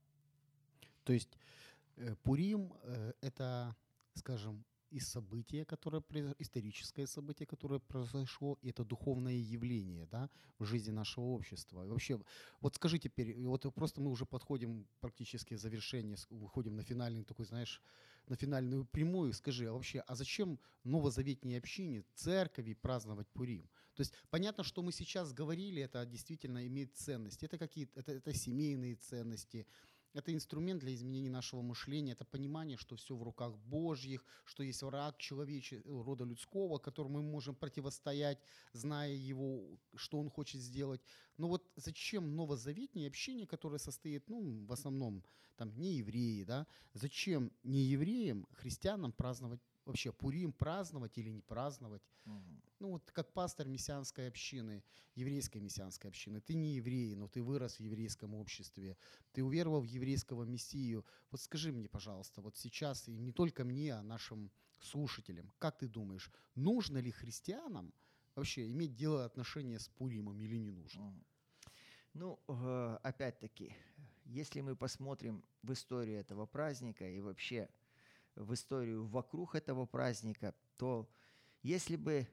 То 1.03 1.13
есть 1.13 1.37
э, 1.97 2.15
Пурим 2.23 2.73
э, 2.83 3.13
это, 3.21 3.77
скажем, 4.15 4.65
и 4.95 5.01
событие, 5.01 5.65
которое 5.65 6.05
историческое 6.39 7.07
событие, 7.09 7.47
которое 7.47 7.81
произошло, 7.81 8.59
и 8.63 8.71
это 8.71 8.85
духовное 8.85 9.35
явление, 9.35 10.07
да, 10.07 10.31
в 10.61 10.65
жизни 10.65 10.93
нашего 10.93 11.25
общества. 11.25 11.85
И 11.85 11.89
вообще, 11.89 12.21
вот 12.61 12.77
скажи 12.77 13.01
теперь, 13.01 13.37
вот 13.45 13.67
просто 13.75 14.01
мы 14.01 14.11
уже 14.11 14.25
подходим 14.25 14.87
практически 15.01 15.55
к 15.55 15.59
завершению, 15.59 16.17
выходим 16.31 16.77
на 16.77 16.85
финальный 16.85 17.25
такой, 17.25 17.45
знаешь, 17.45 17.83
на 18.29 18.37
финальную 18.37 18.85
прямую. 18.85 19.33
Скажи, 19.33 19.67
а 19.67 19.73
вообще, 19.73 19.99
а 20.07 20.15
зачем 20.15 20.61
новозаветней 20.85 21.59
общине, 21.59 22.05
церкви 22.15 22.75
праздновать 22.75 23.27
Пурим? 23.33 23.69
То 23.95 24.01
есть 24.01 24.15
понятно, 24.31 24.63
что 24.63 24.83
мы 24.83 24.93
сейчас 24.93 25.33
говорили, 25.33 25.83
это 25.83 26.07
действительно 26.07 26.67
имеет 26.69 26.95
ценность. 26.95 27.43
Это 27.43 27.59
какие-то, 27.59 27.99
это, 27.99 28.13
это 28.13 28.33
семейные 28.33 28.95
ценности, 28.95 29.67
это 30.15 30.33
инструмент 30.33 30.81
для 30.81 30.95
изменения 30.95 31.31
нашего 31.31 31.61
мышления, 31.61 32.13
это 32.13 32.25
понимание, 32.25 32.77
что 32.77 32.97
все 32.97 33.15
в 33.17 33.23
руках 33.23 33.57
Божьих, 33.59 34.25
что 34.45 34.63
есть 34.63 34.83
враг 34.83 35.19
человеческого, 35.19 36.01
э, 36.01 36.05
рода 36.05 36.25
людского, 36.25 36.79
которому 36.79 37.21
мы 37.21 37.23
можем 37.23 37.55
противостоять, 37.55 38.39
зная 38.73 39.13
его, 39.13 39.79
что 39.97 40.19
он 40.19 40.31
хочет 40.31 40.61
сделать. 40.61 41.01
Но 41.37 41.49
вот 41.49 41.69
зачем 41.77 42.37
новозаветнее 42.37 43.09
общение, 43.09 43.47
которое 43.47 43.79
состоит, 43.79 44.29
ну, 44.29 44.65
в 44.67 44.73
основном, 44.73 45.25
там, 45.57 45.77
не 45.77 45.95
евреи, 45.97 46.45
да, 46.45 46.67
зачем 46.95 47.53
не 47.65 47.81
евреям, 47.81 48.47
христианам 48.53 49.13
праздновать 49.13 49.61
вообще 49.85 50.13
Пурим 50.13 50.53
праздновать 50.53 51.19
или 51.19 51.31
не 51.31 51.43
праздновать. 51.43 52.03
Угу. 52.25 52.61
Ну 52.85 52.91
вот 52.91 53.11
как 53.13 53.33
пастор 53.33 53.67
мессианской 53.67 54.29
общины, 54.29 54.85
еврейской 55.15 55.57
мессианской 55.57 56.11
общины, 56.11 56.43
ты 56.43 56.53
не 56.53 56.75
еврей, 56.75 57.15
но 57.15 57.29
ты 57.29 57.43
вырос 57.43 57.77
в 57.77 57.81
еврейском 57.81 58.35
обществе, 58.35 58.99
ты 59.33 59.43
уверовал 59.43 59.81
в 59.81 59.87
еврейского 59.87 60.45
мессию. 60.45 61.03
Вот 61.31 61.41
скажи 61.41 61.73
мне, 61.73 61.89
пожалуйста, 61.89 62.43
вот 62.43 62.59
сейчас, 62.59 63.09
и 63.09 63.17
не 63.17 63.33
только 63.33 63.65
мне, 63.65 63.95
а 63.95 64.03
нашим 64.03 64.51
слушателям, 64.83 65.51
как 65.59 65.79
ты 65.79 65.89
думаешь, 65.89 66.31
нужно 66.57 66.99
ли 66.99 67.11
христианам 67.11 67.95
вообще 68.35 68.71
иметь 68.71 68.95
дело 68.95 69.25
отношения 69.25 69.79
с 69.79 69.89
Пуримом 69.89 70.43
или 70.43 70.57
не 70.57 70.71
нужно? 70.71 71.25
Ну, 72.13 72.39
э, 72.49 72.99
опять-таки, 73.03 73.75
если 74.27 74.61
мы 74.61 74.77
посмотрим 74.77 75.43
в 75.63 75.73
историю 75.73 76.21
этого 76.21 76.45
праздника 76.45 77.09
и 77.09 77.23
вообще 77.23 77.71
в 78.35 78.53
историю 78.53 79.07
вокруг 79.07 79.55
этого 79.55 79.87
праздника, 79.87 80.55
то 80.77 81.09
если 81.63 81.97
бы 81.97 82.29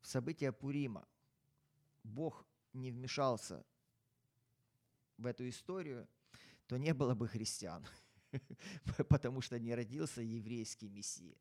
в 0.00 0.06
события 0.06 0.52
Пурима 0.52 1.06
Бог 2.02 2.46
не 2.72 2.90
вмешался 2.90 3.64
в 5.16 5.26
эту 5.26 5.48
историю, 5.48 6.08
то 6.66 6.76
не 6.76 6.94
было 6.94 7.14
бы 7.14 7.28
христиан, 7.28 7.86
потому 9.08 9.40
что 9.40 9.58
не 9.58 9.74
родился 9.74 10.22
еврейский 10.22 10.88
Мессия. 10.88 11.36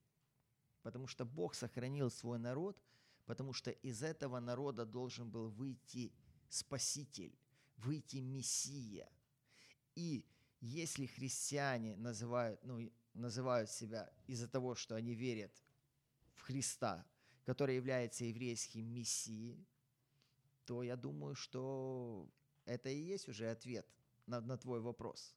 Потому 0.81 1.07
что 1.07 1.25
Бог 1.25 1.55
сохранил 1.55 2.09
свой 2.09 2.39
народ, 2.39 2.81
потому 3.25 3.53
что 3.53 3.71
из 3.71 4.01
этого 4.01 4.39
народа 4.39 4.85
должен 4.85 5.29
был 5.29 5.49
выйти 5.49 6.11
Спаситель, 6.49 7.37
выйти 7.77 8.17
Мессия. 8.17 9.09
И 9.95 10.25
если 10.61 11.05
христиане 11.05 11.95
называют, 11.95 12.63
ну, 12.63 12.91
называют 13.13 13.69
себя 13.69 14.11
из-за 14.27 14.47
того, 14.47 14.75
что 14.75 14.95
они 14.95 15.13
верят 15.13 15.51
в 16.33 16.41
Христа, 16.41 17.05
который 17.49 17.77
является 17.77 18.25
еврейским 18.25 18.85
мессией, 18.85 19.67
то 20.65 20.83
я 20.83 20.95
думаю, 20.95 21.33
что 21.33 22.29
это 22.65 22.89
и 22.89 23.01
есть 23.01 23.27
уже 23.27 23.49
ответ 23.49 23.87
на, 24.27 24.39
на 24.39 24.55
твой 24.55 24.81
вопрос. 24.81 25.35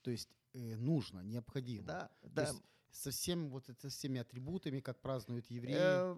То 0.00 0.10
есть 0.10 0.30
э, 0.54 0.76
нужно, 0.76 1.20
необходимо. 1.20 1.86
Да, 1.86 2.10
то 2.22 2.28
да. 2.30 2.42
Есть 2.44 2.62
со 2.92 3.10
всем 3.10 3.50
вот 3.50 3.68
это, 3.68 3.90
всеми 3.90 4.20
атрибутами, 4.20 4.80
как 4.80 5.02
празднуют 5.02 5.50
евреи. 5.50 5.76
Э, 5.76 6.16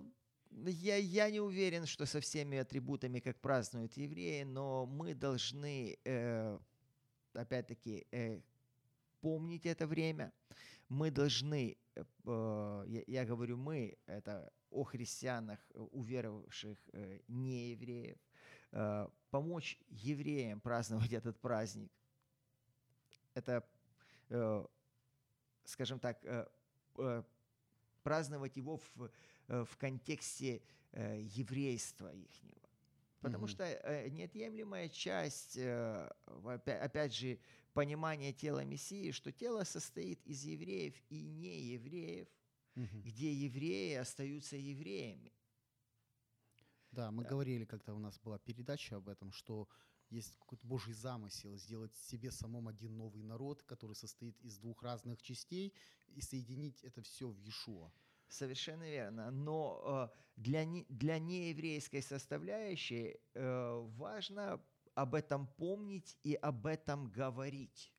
я, 0.68 0.95
я 0.97 1.29
не 1.29 1.41
уверен, 1.41 1.87
что 1.87 2.07
со 2.07 2.20
всеми 2.20 2.59
атрибутами, 2.59 3.18
как 3.18 3.41
празднуют 3.41 3.97
евреи, 3.97 4.45
но 4.45 4.87
мы 4.87 5.12
должны, 5.14 5.99
э, 6.05 6.59
опять-таки, 7.33 8.07
э, 8.12 8.41
помнить 9.20 9.66
это 9.66 9.89
время 9.89 10.33
мы 10.89 11.11
должны, 11.11 11.76
э, 11.95 12.84
я, 12.87 13.03
я 13.07 13.24
говорю 13.24 13.57
мы, 13.57 13.97
это 14.07 14.53
о 14.70 14.84
христианах, 14.84 15.59
э, 15.74 15.78
уверовавших 15.78 16.78
э, 16.93 17.20
не 17.28 17.70
евреев, 17.70 18.18
помочь 19.30 19.78
евреям 19.89 20.61
праздновать 20.61 21.12
этот 21.12 21.41
праздник. 21.41 21.91
Это, 23.32 23.66
скажем 25.64 25.99
так, 25.99 26.20
праздновать 28.03 28.57
его 28.57 28.76
в, 28.76 29.11
в 29.47 29.76
контексте 29.78 30.61
еврейства 30.93 32.12
ихнего. 32.12 32.68
Потому 33.20 33.47
mm-hmm. 33.47 33.49
что 33.49 34.11
неотъемлемая 34.11 34.89
часть, 34.91 35.57
опять 35.57 37.14
же, 37.14 37.39
понимание 37.77 38.33
тела 38.33 38.64
Мессии, 38.64 39.11
что 39.11 39.31
тело 39.31 39.64
состоит 39.64 40.27
из 40.27 40.45
евреев 40.45 40.95
и 41.11 41.20
неевреев, 41.20 42.27
угу. 42.74 43.03
где 43.05 43.31
евреи 43.35 43.97
остаются 43.97 44.57
евреями. 44.57 45.31
Да, 46.91 47.11
мы 47.11 47.24
да. 47.24 47.29
говорили, 47.29 47.66
когда 47.66 47.93
у 47.93 47.99
нас 47.99 48.18
была 48.18 48.39
передача 48.39 48.97
об 48.97 49.11
этом, 49.11 49.31
что 49.31 49.68
есть 50.09 50.39
какой-то 50.39 50.66
Божий 50.66 50.95
замысел 50.95 51.59
сделать 51.59 51.95
себе 51.97 52.31
самом 52.31 52.68
один 52.68 52.97
новый 52.97 53.22
народ, 53.22 53.62
который 53.62 53.95
состоит 53.95 54.41
из 54.41 54.59
двух 54.59 54.83
разных 54.83 55.20
частей, 55.20 55.74
и 56.14 56.22
соединить 56.22 56.83
это 56.83 57.03
все 57.03 57.29
в 57.29 57.39
Иешуа. 57.39 57.93
Совершенно 58.29 58.89
верно. 58.89 59.31
Но 59.31 60.11
э, 60.11 60.18
для, 60.37 60.64
не, 60.64 60.87
для 60.89 61.18
нееврейской 61.18 62.01
составляющей 62.01 63.20
э, 63.35 63.81
важно 63.99 64.62
об 64.97 65.15
этом 65.15 65.47
помнить 65.47 66.17
и 66.25 66.35
об 66.35 66.67
этом 66.67 67.09
говорить. 67.11 67.93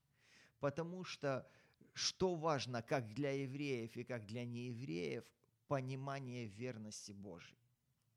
Потому 0.59 1.03
что 1.03 1.47
что 1.93 2.35
важно 2.35 2.81
как 2.81 3.13
для 3.13 3.31
евреев 3.31 3.95
и 3.97 4.03
как 4.03 4.25
для 4.25 4.45
неевреев, 4.45 5.23
понимание 5.67 6.45
верности 6.45 7.11
Божьей. 7.11 7.57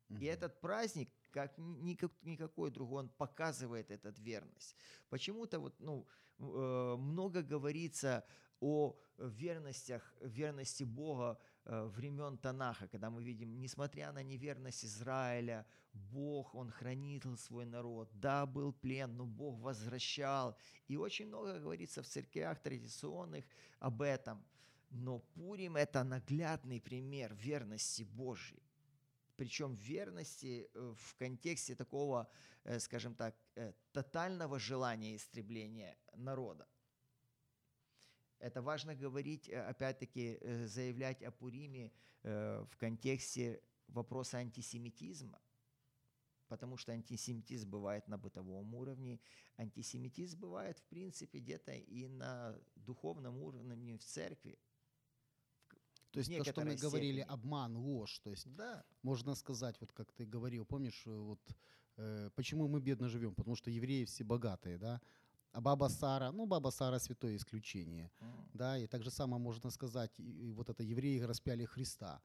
И 0.09 0.25
этот 0.25 0.61
праздник, 0.61 1.09
как 1.31 1.57
никак, 1.57 2.13
никакой 2.23 2.71
другой, 2.71 3.05
он 3.05 3.09
показывает 3.09 3.91
эту 3.91 4.11
верность. 4.23 4.75
Почему-то 5.09 5.61
вот, 5.61 5.75
ну, 5.79 6.07
э, 6.39 6.97
много 6.99 7.43
говорится 7.43 8.25
о 8.61 8.97
верностях, 9.19 10.15
верности 10.21 10.85
Бога 10.85 11.39
Э, 11.67 11.85
времен 11.85 12.39
Танаха, 12.39 12.89
когда 12.89 13.11
мы 13.11 13.23
видим, 13.23 13.61
несмотря 13.61 14.13
на 14.13 14.23
неверность 14.23 14.85
Израиля, 14.85 15.67
Бог, 15.93 16.55
Он 16.55 16.71
хранил 16.71 17.37
свой 17.37 17.67
народ. 17.67 18.09
Да, 18.13 18.47
был 18.47 18.73
плен, 18.73 19.17
но 19.17 19.27
Бог 19.27 19.61
возвращал. 19.61 20.57
И 20.89 20.97
очень 20.97 21.27
много 21.27 21.59
говорится 21.61 22.03
в 22.03 22.07
церквях 22.07 22.61
традиционных 22.61 23.45
об 23.79 24.03
этом. 24.03 24.45
Но 24.91 25.19
Пурим– 25.19 25.77
это 25.77 26.03
наглядный 26.03 26.81
пример 26.81 27.35
верности 27.35 28.03
Божьей. 28.03 28.63
Причем 29.37 29.75
верности 29.75 30.69
э, 30.75 30.95
в 30.97 31.17
контексте 31.17 31.75
такого, 31.75 32.27
э, 32.65 32.81
скажем 32.81 33.15
так, 33.15 33.37
тотального 33.93 34.59
желания 34.59 35.15
истребления 35.15 35.97
народа. 36.15 36.67
Это 38.41 38.63
важно 38.63 38.95
говорить, 38.95 39.49
э, 39.49 39.61
опять-таки, 39.61 40.39
э, 40.41 40.67
заявлять 40.67 41.23
о 41.23 41.31
Пуриме 41.31 41.93
э, 42.23 42.65
в 42.71 42.77
контексте 42.77 43.61
вопроса 43.89 44.39
антисемитизма. 44.39 45.41
потому 46.49 46.77
что 46.77 46.91
антисемитизм 46.93 47.71
бывает 47.71 48.09
на 48.09 48.19
бытовом 48.19 48.75
уровне, 48.75 49.21
антисемитизм 49.57 50.41
бывает, 50.41 50.81
в 50.81 50.85
принципе, 50.89 51.39
где-то 51.39 51.73
и 51.73 52.09
на 52.09 52.59
духовном 52.75 53.39
уровне 53.39 53.97
в 53.97 54.05
церкви. 54.05 54.59
То 56.11 56.19
есть 56.19 56.29
то, 56.29 56.45
что 56.45 56.61
мы 56.63 56.71
некоторой 56.73 56.77
говорили, 56.77 57.21
степени. 57.21 57.33
обман, 57.33 57.77
ложь. 57.77 58.19
То 58.19 58.31
есть 58.31 58.53
Да, 58.57 58.85
можно 59.03 59.35
сказать, 59.37 59.81
вот 59.81 59.93
как 59.93 60.13
ты 60.13 60.27
говорил, 60.27 60.65
помнишь, 60.65 61.07
вот 61.07 61.41
э, 61.97 62.31
почему 62.35 62.67
мы 62.67 62.81
бедно 62.81 63.09
живем? 63.09 63.35
Потому 63.35 63.55
что 63.55 63.71
евреи 63.71 64.05
все 64.05 64.25
богатые, 64.25 64.79
да? 64.79 65.01
А 65.53 65.61
баба 65.61 65.89
Сара, 65.89 66.31
ну, 66.33 66.47
баба 66.47 66.71
Сара 66.71 66.99
святое 66.99 67.37
исключение, 67.37 68.11
М, 68.21 68.49
да, 68.55 68.79
и 68.79 68.87
так 68.87 69.03
же 69.03 69.11
самое 69.11 69.43
можно 69.43 69.71
сказать, 69.71 70.13
и, 70.19 70.49
и 70.49 70.53
вот 70.53 70.69
это 70.71 70.83
евреи 70.83 71.21
распяли 71.21 71.65
Христа. 71.65 72.21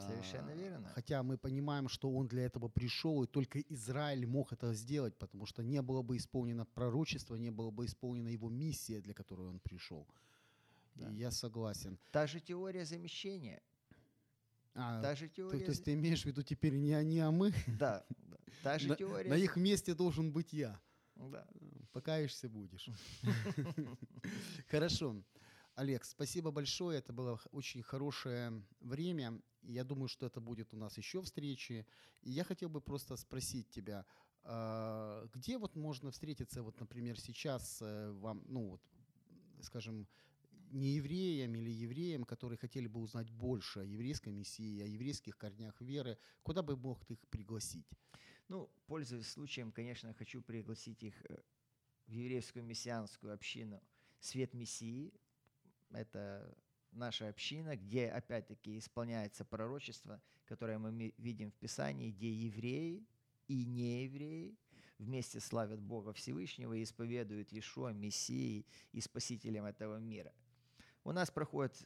Совершенно 0.00 0.52
А, 0.52 0.54
верно. 0.54 0.88
Хотя 0.94 1.22
мы 1.22 1.38
понимаем, 1.38 1.88
что 1.88 2.10
он 2.10 2.26
для 2.28 2.44
этого 2.46 2.68
пришел, 2.68 3.22
и 3.22 3.26
только 3.26 3.60
Израиль 3.60 4.26
мог 4.26 4.52
это 4.52 4.74
сделать, 4.74 5.14
потому 5.16 5.46
что 5.46 5.62
не 5.62 5.80
было 5.82 6.02
бы 6.02 6.16
исполнено 6.16 6.64
пророчество, 6.66 7.36
не 7.36 7.50
было 7.50 7.70
бы 7.70 7.84
исполнена 7.84 8.28
его 8.28 8.48
миссия, 8.50 9.00
для 9.00 9.14
которой 9.14 9.48
он 9.48 9.58
пришел. 9.60 10.06
Да. 10.96 11.08
И 11.10 11.14
я 11.14 11.30
согласен. 11.30 11.98
Та 12.10 12.26
же 12.26 12.40
теория 12.40 12.84
замещения. 12.84 13.60
А, 14.74 15.00
Та 15.02 15.14
же 15.14 15.28
то, 15.28 15.34
теория... 15.36 15.64
то 15.64 15.70
есть 15.70 15.78
за- 15.78 15.84
ты 15.84 15.92
имеешь 15.94 16.22
в 16.22 16.26
виду 16.26 16.42
теперь 16.42 16.74
не 16.74 16.92
они, 16.92 17.20
а 17.20 17.30
мы? 17.30 17.52
Да, 17.66 18.04
да. 18.08 18.36
Та 18.62 18.78
же 18.78 18.88
На, 18.88 18.96
теория... 18.96 19.30
на 19.30 19.34
их 19.34 19.56
месте 19.56 19.94
должен 19.94 20.32
быть 20.32 20.52
я. 20.52 20.78
Да. 21.16 21.46
Покаешься 21.92 22.48
будешь. 22.48 22.88
Хорошо. 24.68 25.16
Олег, 25.74 26.04
спасибо 26.04 26.50
большое. 26.50 26.98
Это 26.98 27.12
было 27.12 27.40
очень 27.52 27.82
хорошее 27.82 28.62
время. 28.80 29.40
Я 29.62 29.84
думаю, 29.84 30.08
что 30.08 30.26
это 30.26 30.40
будет 30.40 30.72
у 30.72 30.76
нас 30.76 30.96
еще 30.96 31.20
встречи. 31.20 31.86
И 32.22 32.30
я 32.30 32.44
хотел 32.44 32.68
бы 32.68 32.80
просто 32.80 33.16
спросить 33.16 33.68
тебя, 33.70 34.06
а, 34.44 35.26
где 35.32 35.58
вот 35.58 35.74
можно 35.76 36.10
встретиться, 36.10 36.62
вот, 36.62 36.78
например, 36.80 37.18
сейчас 37.20 37.82
э, 37.82 38.10
вам, 38.12 38.42
ну 38.46 38.70
вот, 38.70 38.80
скажем, 39.60 40.06
не 40.70 40.94
евреям 40.96 41.54
или 41.54 41.70
евреям, 41.70 42.24
которые 42.24 42.58
хотели 42.58 42.86
бы 42.86 43.00
узнать 43.00 43.30
больше 43.30 43.80
о 43.80 43.84
еврейской 43.84 44.30
миссии, 44.30 44.82
о 44.82 44.86
еврейских 44.86 45.36
корнях 45.36 45.80
веры, 45.80 46.18
куда 46.42 46.62
бы 46.62 46.76
мог 46.76 47.04
ты 47.04 47.14
их 47.14 47.26
пригласить? 47.28 47.86
Ну, 48.48 48.70
пользуясь 48.86 49.28
случаем, 49.28 49.72
конечно, 49.72 50.14
хочу 50.14 50.40
пригласить 50.40 51.02
их 51.02 51.14
э, 51.28 51.36
в 52.06 52.12
еврейскую 52.12 52.64
мессианскую 52.64 53.34
общину 53.34 53.82
«Свет 54.20 54.54
Мессии». 54.54 55.12
Это 55.90 56.56
наша 56.92 57.28
община, 57.28 57.76
где, 57.76 58.08
опять-таки, 58.08 58.78
исполняется 58.78 59.44
пророчество, 59.44 60.22
которое 60.44 60.78
мы 60.78 61.12
видим 61.18 61.50
в 61.50 61.56
Писании, 61.56 62.12
где 62.12 62.32
евреи 62.32 63.04
и 63.48 63.64
неевреи 63.64 64.56
вместе 64.98 65.40
славят 65.40 65.80
Бога 65.80 66.12
Всевышнего 66.12 66.72
и 66.72 66.84
исповедуют 66.84 67.52
Иешуа 67.52 67.92
Мессией 67.92 68.64
и 68.92 69.00
Спасителем 69.00 69.64
этого 69.64 69.98
мира. 69.98 70.32
У 71.04 71.12
нас 71.12 71.30
проходят 71.30 71.76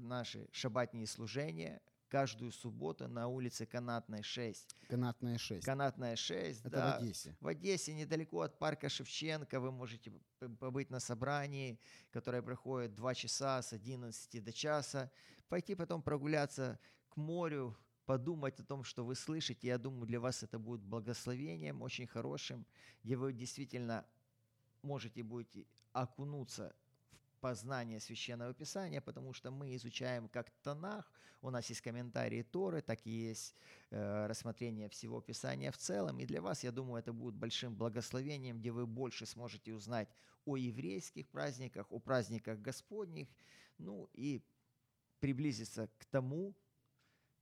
наши 0.00 0.48
шабатные 0.52 1.06
служения 1.06 1.82
каждую 2.10 2.50
субботу 2.52 3.08
на 3.08 3.28
улице 3.28 3.64
Канатной 3.66 4.22
6. 4.22 4.76
Канатная 4.88 5.38
6. 5.38 5.64
Канатная 5.64 6.16
6, 6.16 6.60
Это 6.60 6.70
да. 6.70 6.98
в 6.98 7.02
Одессе. 7.02 7.36
В 7.40 7.46
Одессе, 7.46 7.94
недалеко 7.94 8.42
от 8.42 8.58
парка 8.58 8.88
Шевченко, 8.88 9.60
вы 9.60 9.70
можете 9.70 10.12
побыть 10.58 10.90
на 10.90 11.00
собрании, 11.00 11.78
которое 12.10 12.42
проходит 12.42 12.94
2 12.94 13.14
часа 13.14 13.62
с 13.62 13.72
11 13.72 14.44
до 14.44 14.52
часа, 14.52 15.10
пойти 15.48 15.74
потом 15.74 16.02
прогуляться 16.02 16.78
к 17.08 17.16
морю, 17.16 17.76
подумать 18.04 18.58
о 18.58 18.64
том, 18.64 18.82
что 18.82 19.04
вы 19.04 19.14
слышите. 19.14 19.68
Я 19.68 19.78
думаю, 19.78 20.06
для 20.06 20.18
вас 20.18 20.42
это 20.42 20.58
будет 20.58 20.82
благословением 20.82 21.80
очень 21.80 22.08
хорошим, 22.08 22.66
где 23.04 23.16
вы 23.16 23.32
действительно 23.32 24.04
можете 24.82 25.22
будете 25.22 25.66
окунуться 25.92 26.74
познание 27.40 28.00
Священного 28.00 28.54
Писания, 28.54 29.00
потому 29.00 29.32
что 29.32 29.50
мы 29.50 29.74
изучаем 29.74 30.28
как 30.28 30.50
Танах, 30.62 31.10
у 31.42 31.50
нас 31.50 31.68
есть 31.70 31.80
комментарии 31.80 32.42
Торы, 32.42 32.82
так 32.82 33.06
и 33.06 33.10
есть 33.10 33.54
э, 33.90 34.26
рассмотрение 34.26 34.88
всего 34.88 35.20
Писания 35.20 35.72
в 35.72 35.78
целом. 35.78 36.18
И 36.20 36.26
для 36.26 36.42
вас, 36.42 36.64
я 36.64 36.70
думаю, 36.70 37.00
это 37.00 37.12
будет 37.12 37.34
большим 37.34 37.74
благословением, 37.74 38.58
где 38.58 38.70
вы 38.70 38.86
больше 38.86 39.26
сможете 39.26 39.72
узнать 39.72 40.08
о 40.44 40.56
еврейских 40.56 41.28
праздниках, 41.28 41.86
о 41.90 41.98
праздниках 41.98 42.60
Господних, 42.60 43.28
ну 43.78 44.08
и 44.12 44.42
приблизиться 45.20 45.88
к 45.98 46.04
тому, 46.06 46.54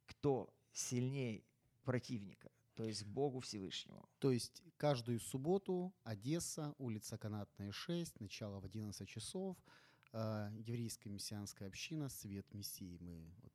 кто 0.07 0.53
сильнее 0.73 1.43
противника, 1.83 2.51
то 2.75 2.85
есть 2.85 3.05
Богу 3.05 3.41
Всевышнему. 3.41 4.09
То 4.19 4.31
есть 4.31 4.63
каждую 4.77 5.21
субботу 5.21 5.93
Одесса, 6.05 6.75
улица 6.79 7.19
Канатная 7.19 7.73
6, 7.73 8.21
начало 8.21 8.61
в 8.61 8.65
11 8.65 9.09
часов, 9.09 9.57
э, 10.13 10.51
еврейская 10.67 11.11
мессианская 11.11 11.69
община 11.69 12.09
«Свет 12.09 12.53
Мессии». 12.55 12.99
Мы 13.01 13.31
вот 13.43 13.53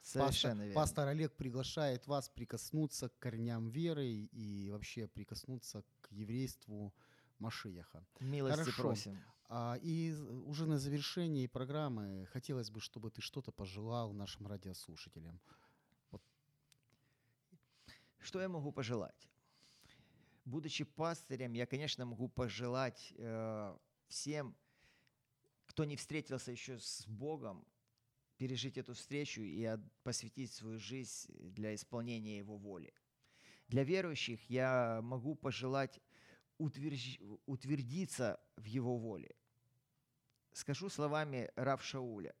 Совершенно 0.00 0.52
пастор, 0.52 0.66
верно. 0.66 0.74
пастор 0.74 1.08
Олег 1.08 1.36
приглашает 1.36 2.06
вас 2.06 2.28
прикоснуться 2.28 3.08
к 3.08 3.18
корням 3.18 3.68
веры 3.68 4.06
и 4.06 4.70
вообще 4.70 5.06
прикоснуться 5.06 5.84
к 6.00 6.12
еврейству 6.12 6.94
Машияха. 7.38 8.06
Милости 8.20 8.58
Хорошо. 8.58 8.82
просим. 8.82 9.18
А, 9.50 9.78
и 9.82 10.12
уже 10.46 10.66
на 10.66 10.78
завершении 10.78 11.46
программы 11.46 12.26
хотелось 12.32 12.70
бы, 12.70 12.80
чтобы 12.80 13.10
ты 13.10 13.20
что-то 13.20 13.50
пожелал 13.52 14.12
нашим 14.12 14.46
радиослушателям. 14.46 15.40
Что 18.18 18.40
я 18.40 18.48
могу 18.48 18.72
пожелать? 18.72 19.28
Будучи 20.44 20.84
пастырем, 20.84 21.52
я, 21.52 21.66
конечно, 21.66 22.04
могу 22.04 22.28
пожелать 22.28 23.12
э, 23.16 23.76
всем, 24.08 24.56
кто 25.78 25.84
не 25.84 25.94
встретился 25.94 26.50
еще 26.50 26.80
с 26.80 27.06
Богом, 27.06 27.64
пережить 28.36 28.76
эту 28.78 28.94
встречу 28.94 29.42
и 29.42 29.78
посвятить 30.02 30.50
свою 30.50 30.80
жизнь 30.80 31.32
для 31.52 31.72
исполнения 31.72 32.36
Его 32.36 32.56
воли. 32.56 32.92
Для 33.68 33.84
верующих 33.84 34.50
я 34.50 34.98
могу 35.04 35.36
пожелать 35.36 36.00
утверж- 36.58 37.40
утвердиться 37.46 38.40
в 38.56 38.64
Его 38.64 38.98
воле. 38.98 39.36
Скажу 40.52 40.88
словами 40.88 41.48
Рав 41.54 41.80
Шауля. 41.84 42.34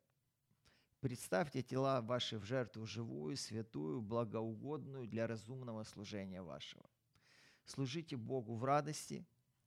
Представьте 0.98 1.62
тела 1.62 2.00
ваши 2.00 2.38
в 2.38 2.44
жертву 2.44 2.86
живую, 2.86 3.36
святую, 3.36 4.00
благоугодную 4.00 5.06
для 5.06 5.28
разумного 5.28 5.84
служения 5.84 6.42
вашего. 6.42 6.90
Служите 7.66 8.16
Богу 8.16 8.56
в 8.56 8.64
радости, 8.64 9.24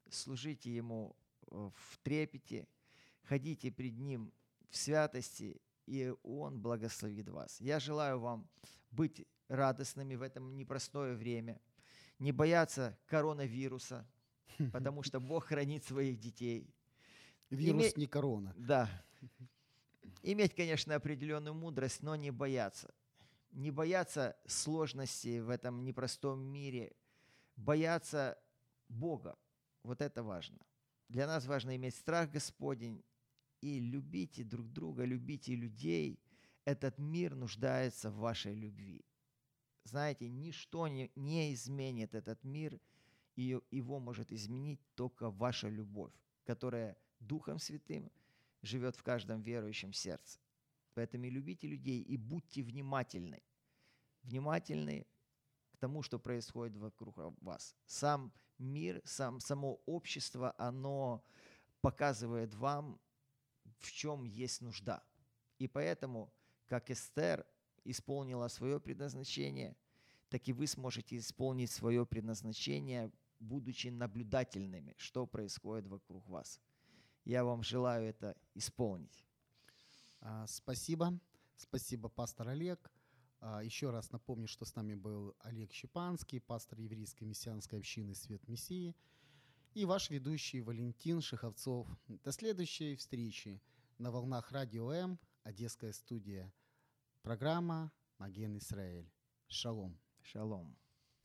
служите 0.09 0.75
Ему 0.75 1.15
э, 1.47 1.69
в 1.73 1.97
трепете, 1.99 2.67
ходите 3.23 3.71
пред 3.71 3.97
Ним 3.97 4.33
в 4.69 4.77
святости, 4.77 5.61
и 5.85 6.13
Он 6.23 6.59
благословит 6.61 7.29
вас. 7.29 7.59
Я 7.59 7.79
желаю 7.79 8.19
вам 8.19 8.49
быть 8.91 9.25
радостными 9.47 10.15
в 10.15 10.21
этом 10.21 10.55
непростое 10.55 11.15
время, 11.15 11.59
не 12.19 12.31
бояться 12.31 12.97
коронавируса, 13.05 14.07
потому 14.71 15.03
что 15.03 15.19
Бог 15.19 15.45
хранит 15.45 15.83
своих 15.83 16.19
детей. 16.19 16.73
Вирус 17.49 17.83
Име- 17.83 17.93
не 17.97 18.07
корона. 18.07 18.53
Да. 18.57 18.89
Иметь, 20.23 20.55
конечно, 20.55 20.95
определенную 20.95 21.53
мудрость, 21.53 22.01
но 22.01 22.15
не 22.15 22.31
бояться. 22.31 22.93
Не 23.51 23.71
бояться 23.71 24.37
сложностей 24.45 25.41
в 25.41 25.49
этом 25.49 25.83
непростом 25.83 26.39
мире. 26.39 26.93
Бояться 27.57 28.39
Бога. 28.87 29.35
Вот 29.83 30.01
это 30.01 30.23
важно. 30.23 30.59
Для 31.09 31.27
нас 31.27 31.45
важно 31.45 31.75
иметь 31.75 31.95
страх 31.95 32.31
Господень 32.31 33.03
и 33.61 33.79
любите 33.79 34.43
друг 34.43 34.71
друга, 34.71 35.05
любите 35.05 35.55
людей. 35.55 36.19
Этот 36.65 36.99
мир 36.99 37.35
нуждается 37.35 38.11
в 38.11 38.17
вашей 38.17 38.53
любви. 38.53 39.05
Знаете, 39.83 40.29
ничто 40.29 40.87
не, 40.87 41.11
не 41.15 41.53
изменит 41.53 42.13
этот 42.13 42.43
мир, 42.43 42.79
и 43.35 43.59
его 43.71 43.99
может 43.99 44.31
изменить 44.31 44.79
только 44.95 45.31
ваша 45.31 45.69
любовь, 45.69 46.13
которая 46.45 46.97
Духом 47.19 47.59
Святым 47.59 48.11
живет 48.61 48.95
в 48.95 49.03
каждом 49.03 49.41
верующем 49.41 49.93
сердце. 49.93 50.39
Поэтому 50.93 51.29
любите 51.29 51.67
людей 51.67 52.01
и 52.01 52.17
будьте 52.17 52.61
внимательны. 52.63 53.41
Внимательны 54.23 55.07
к 55.71 55.77
тому, 55.77 56.03
что 56.03 56.19
происходит 56.19 56.77
вокруг 56.77 57.17
вас. 57.41 57.75
Сам 57.85 58.31
мир, 58.59 59.01
сам, 59.05 59.39
само 59.39 59.81
общество, 59.85 60.53
оно 60.57 61.23
показывает 61.81 62.53
вам, 62.53 62.99
в 63.81 63.91
чем 63.91 64.23
есть 64.23 64.61
нужда. 64.61 65.03
И 65.59 65.67
поэтому, 65.67 66.33
как 66.67 66.89
Эстер 66.89 67.45
исполнила 67.83 68.47
свое 68.47 68.79
предназначение, 68.79 69.75
так 70.29 70.47
и 70.47 70.53
вы 70.53 70.67
сможете 70.67 71.17
исполнить 71.17 71.71
свое 71.71 72.05
предназначение, 72.05 73.11
будучи 73.39 73.87
наблюдательными, 73.87 74.95
что 74.97 75.25
происходит 75.25 75.87
вокруг 75.87 76.27
вас. 76.27 76.61
Я 77.25 77.43
вам 77.43 77.63
желаю 77.63 78.07
это 78.07 78.35
исполнить. 78.53 79.25
А, 80.21 80.47
Спасибо. 80.47 81.19
Спасибо, 81.57 82.09
пастор 82.09 82.49
Олег. 82.49 82.91
А, 83.39 83.61
Еще 83.63 83.89
раз 83.89 84.11
напомню, 84.11 84.47
что 84.47 84.65
с 84.65 84.75
нами 84.75 84.95
был 84.95 85.35
Олег 85.39 85.73
Щепанский, 85.73 86.39
пастор 86.39 86.79
еврейской 86.79 87.25
мессианской 87.25 87.79
общины 87.79 88.15
«Свет 88.15 88.47
Мессии», 88.47 88.95
и 89.73 89.85
ваш 89.85 90.09
ведущий 90.09 90.61
Валентин 90.61 91.21
Шиховцов. 91.21 91.87
До 92.07 92.31
следующей 92.31 92.95
встречи 92.95 93.61
на 94.01 94.09
волнах 94.11 94.51
Радио 94.51 94.91
М, 94.91 95.19
Одесская 95.43 95.93
студия. 95.93 96.51
Программа 97.21 97.91
«Маген 98.17 98.57
Исраэль». 98.57 99.11
Шалом. 99.47 99.99
Шалом. 100.21 100.75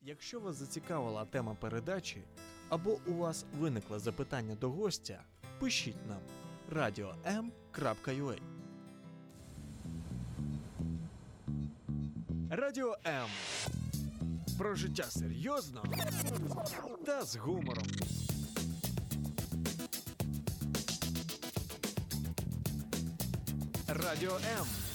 Якщо 0.00 0.40
вас 0.40 0.56
зацікавила 0.56 1.24
тема 1.24 1.54
передачі 1.54 2.22
або 2.68 2.98
у 3.06 3.12
вас 3.12 3.44
виникло 3.58 3.98
запитання 3.98 4.54
до 4.54 4.70
гостя, 4.70 5.24
пишіть 5.58 6.06
нам 6.08 6.20
radio.m.ua 6.70 8.40
Радіо 12.50 12.96
М. 13.06 13.28
Про 14.58 14.74
життя 14.74 15.04
серйозно 15.04 15.84
та 17.06 17.24
з 17.24 17.36
гумором. 17.36 17.86
Радіо 24.06 24.32
М. 24.60 24.85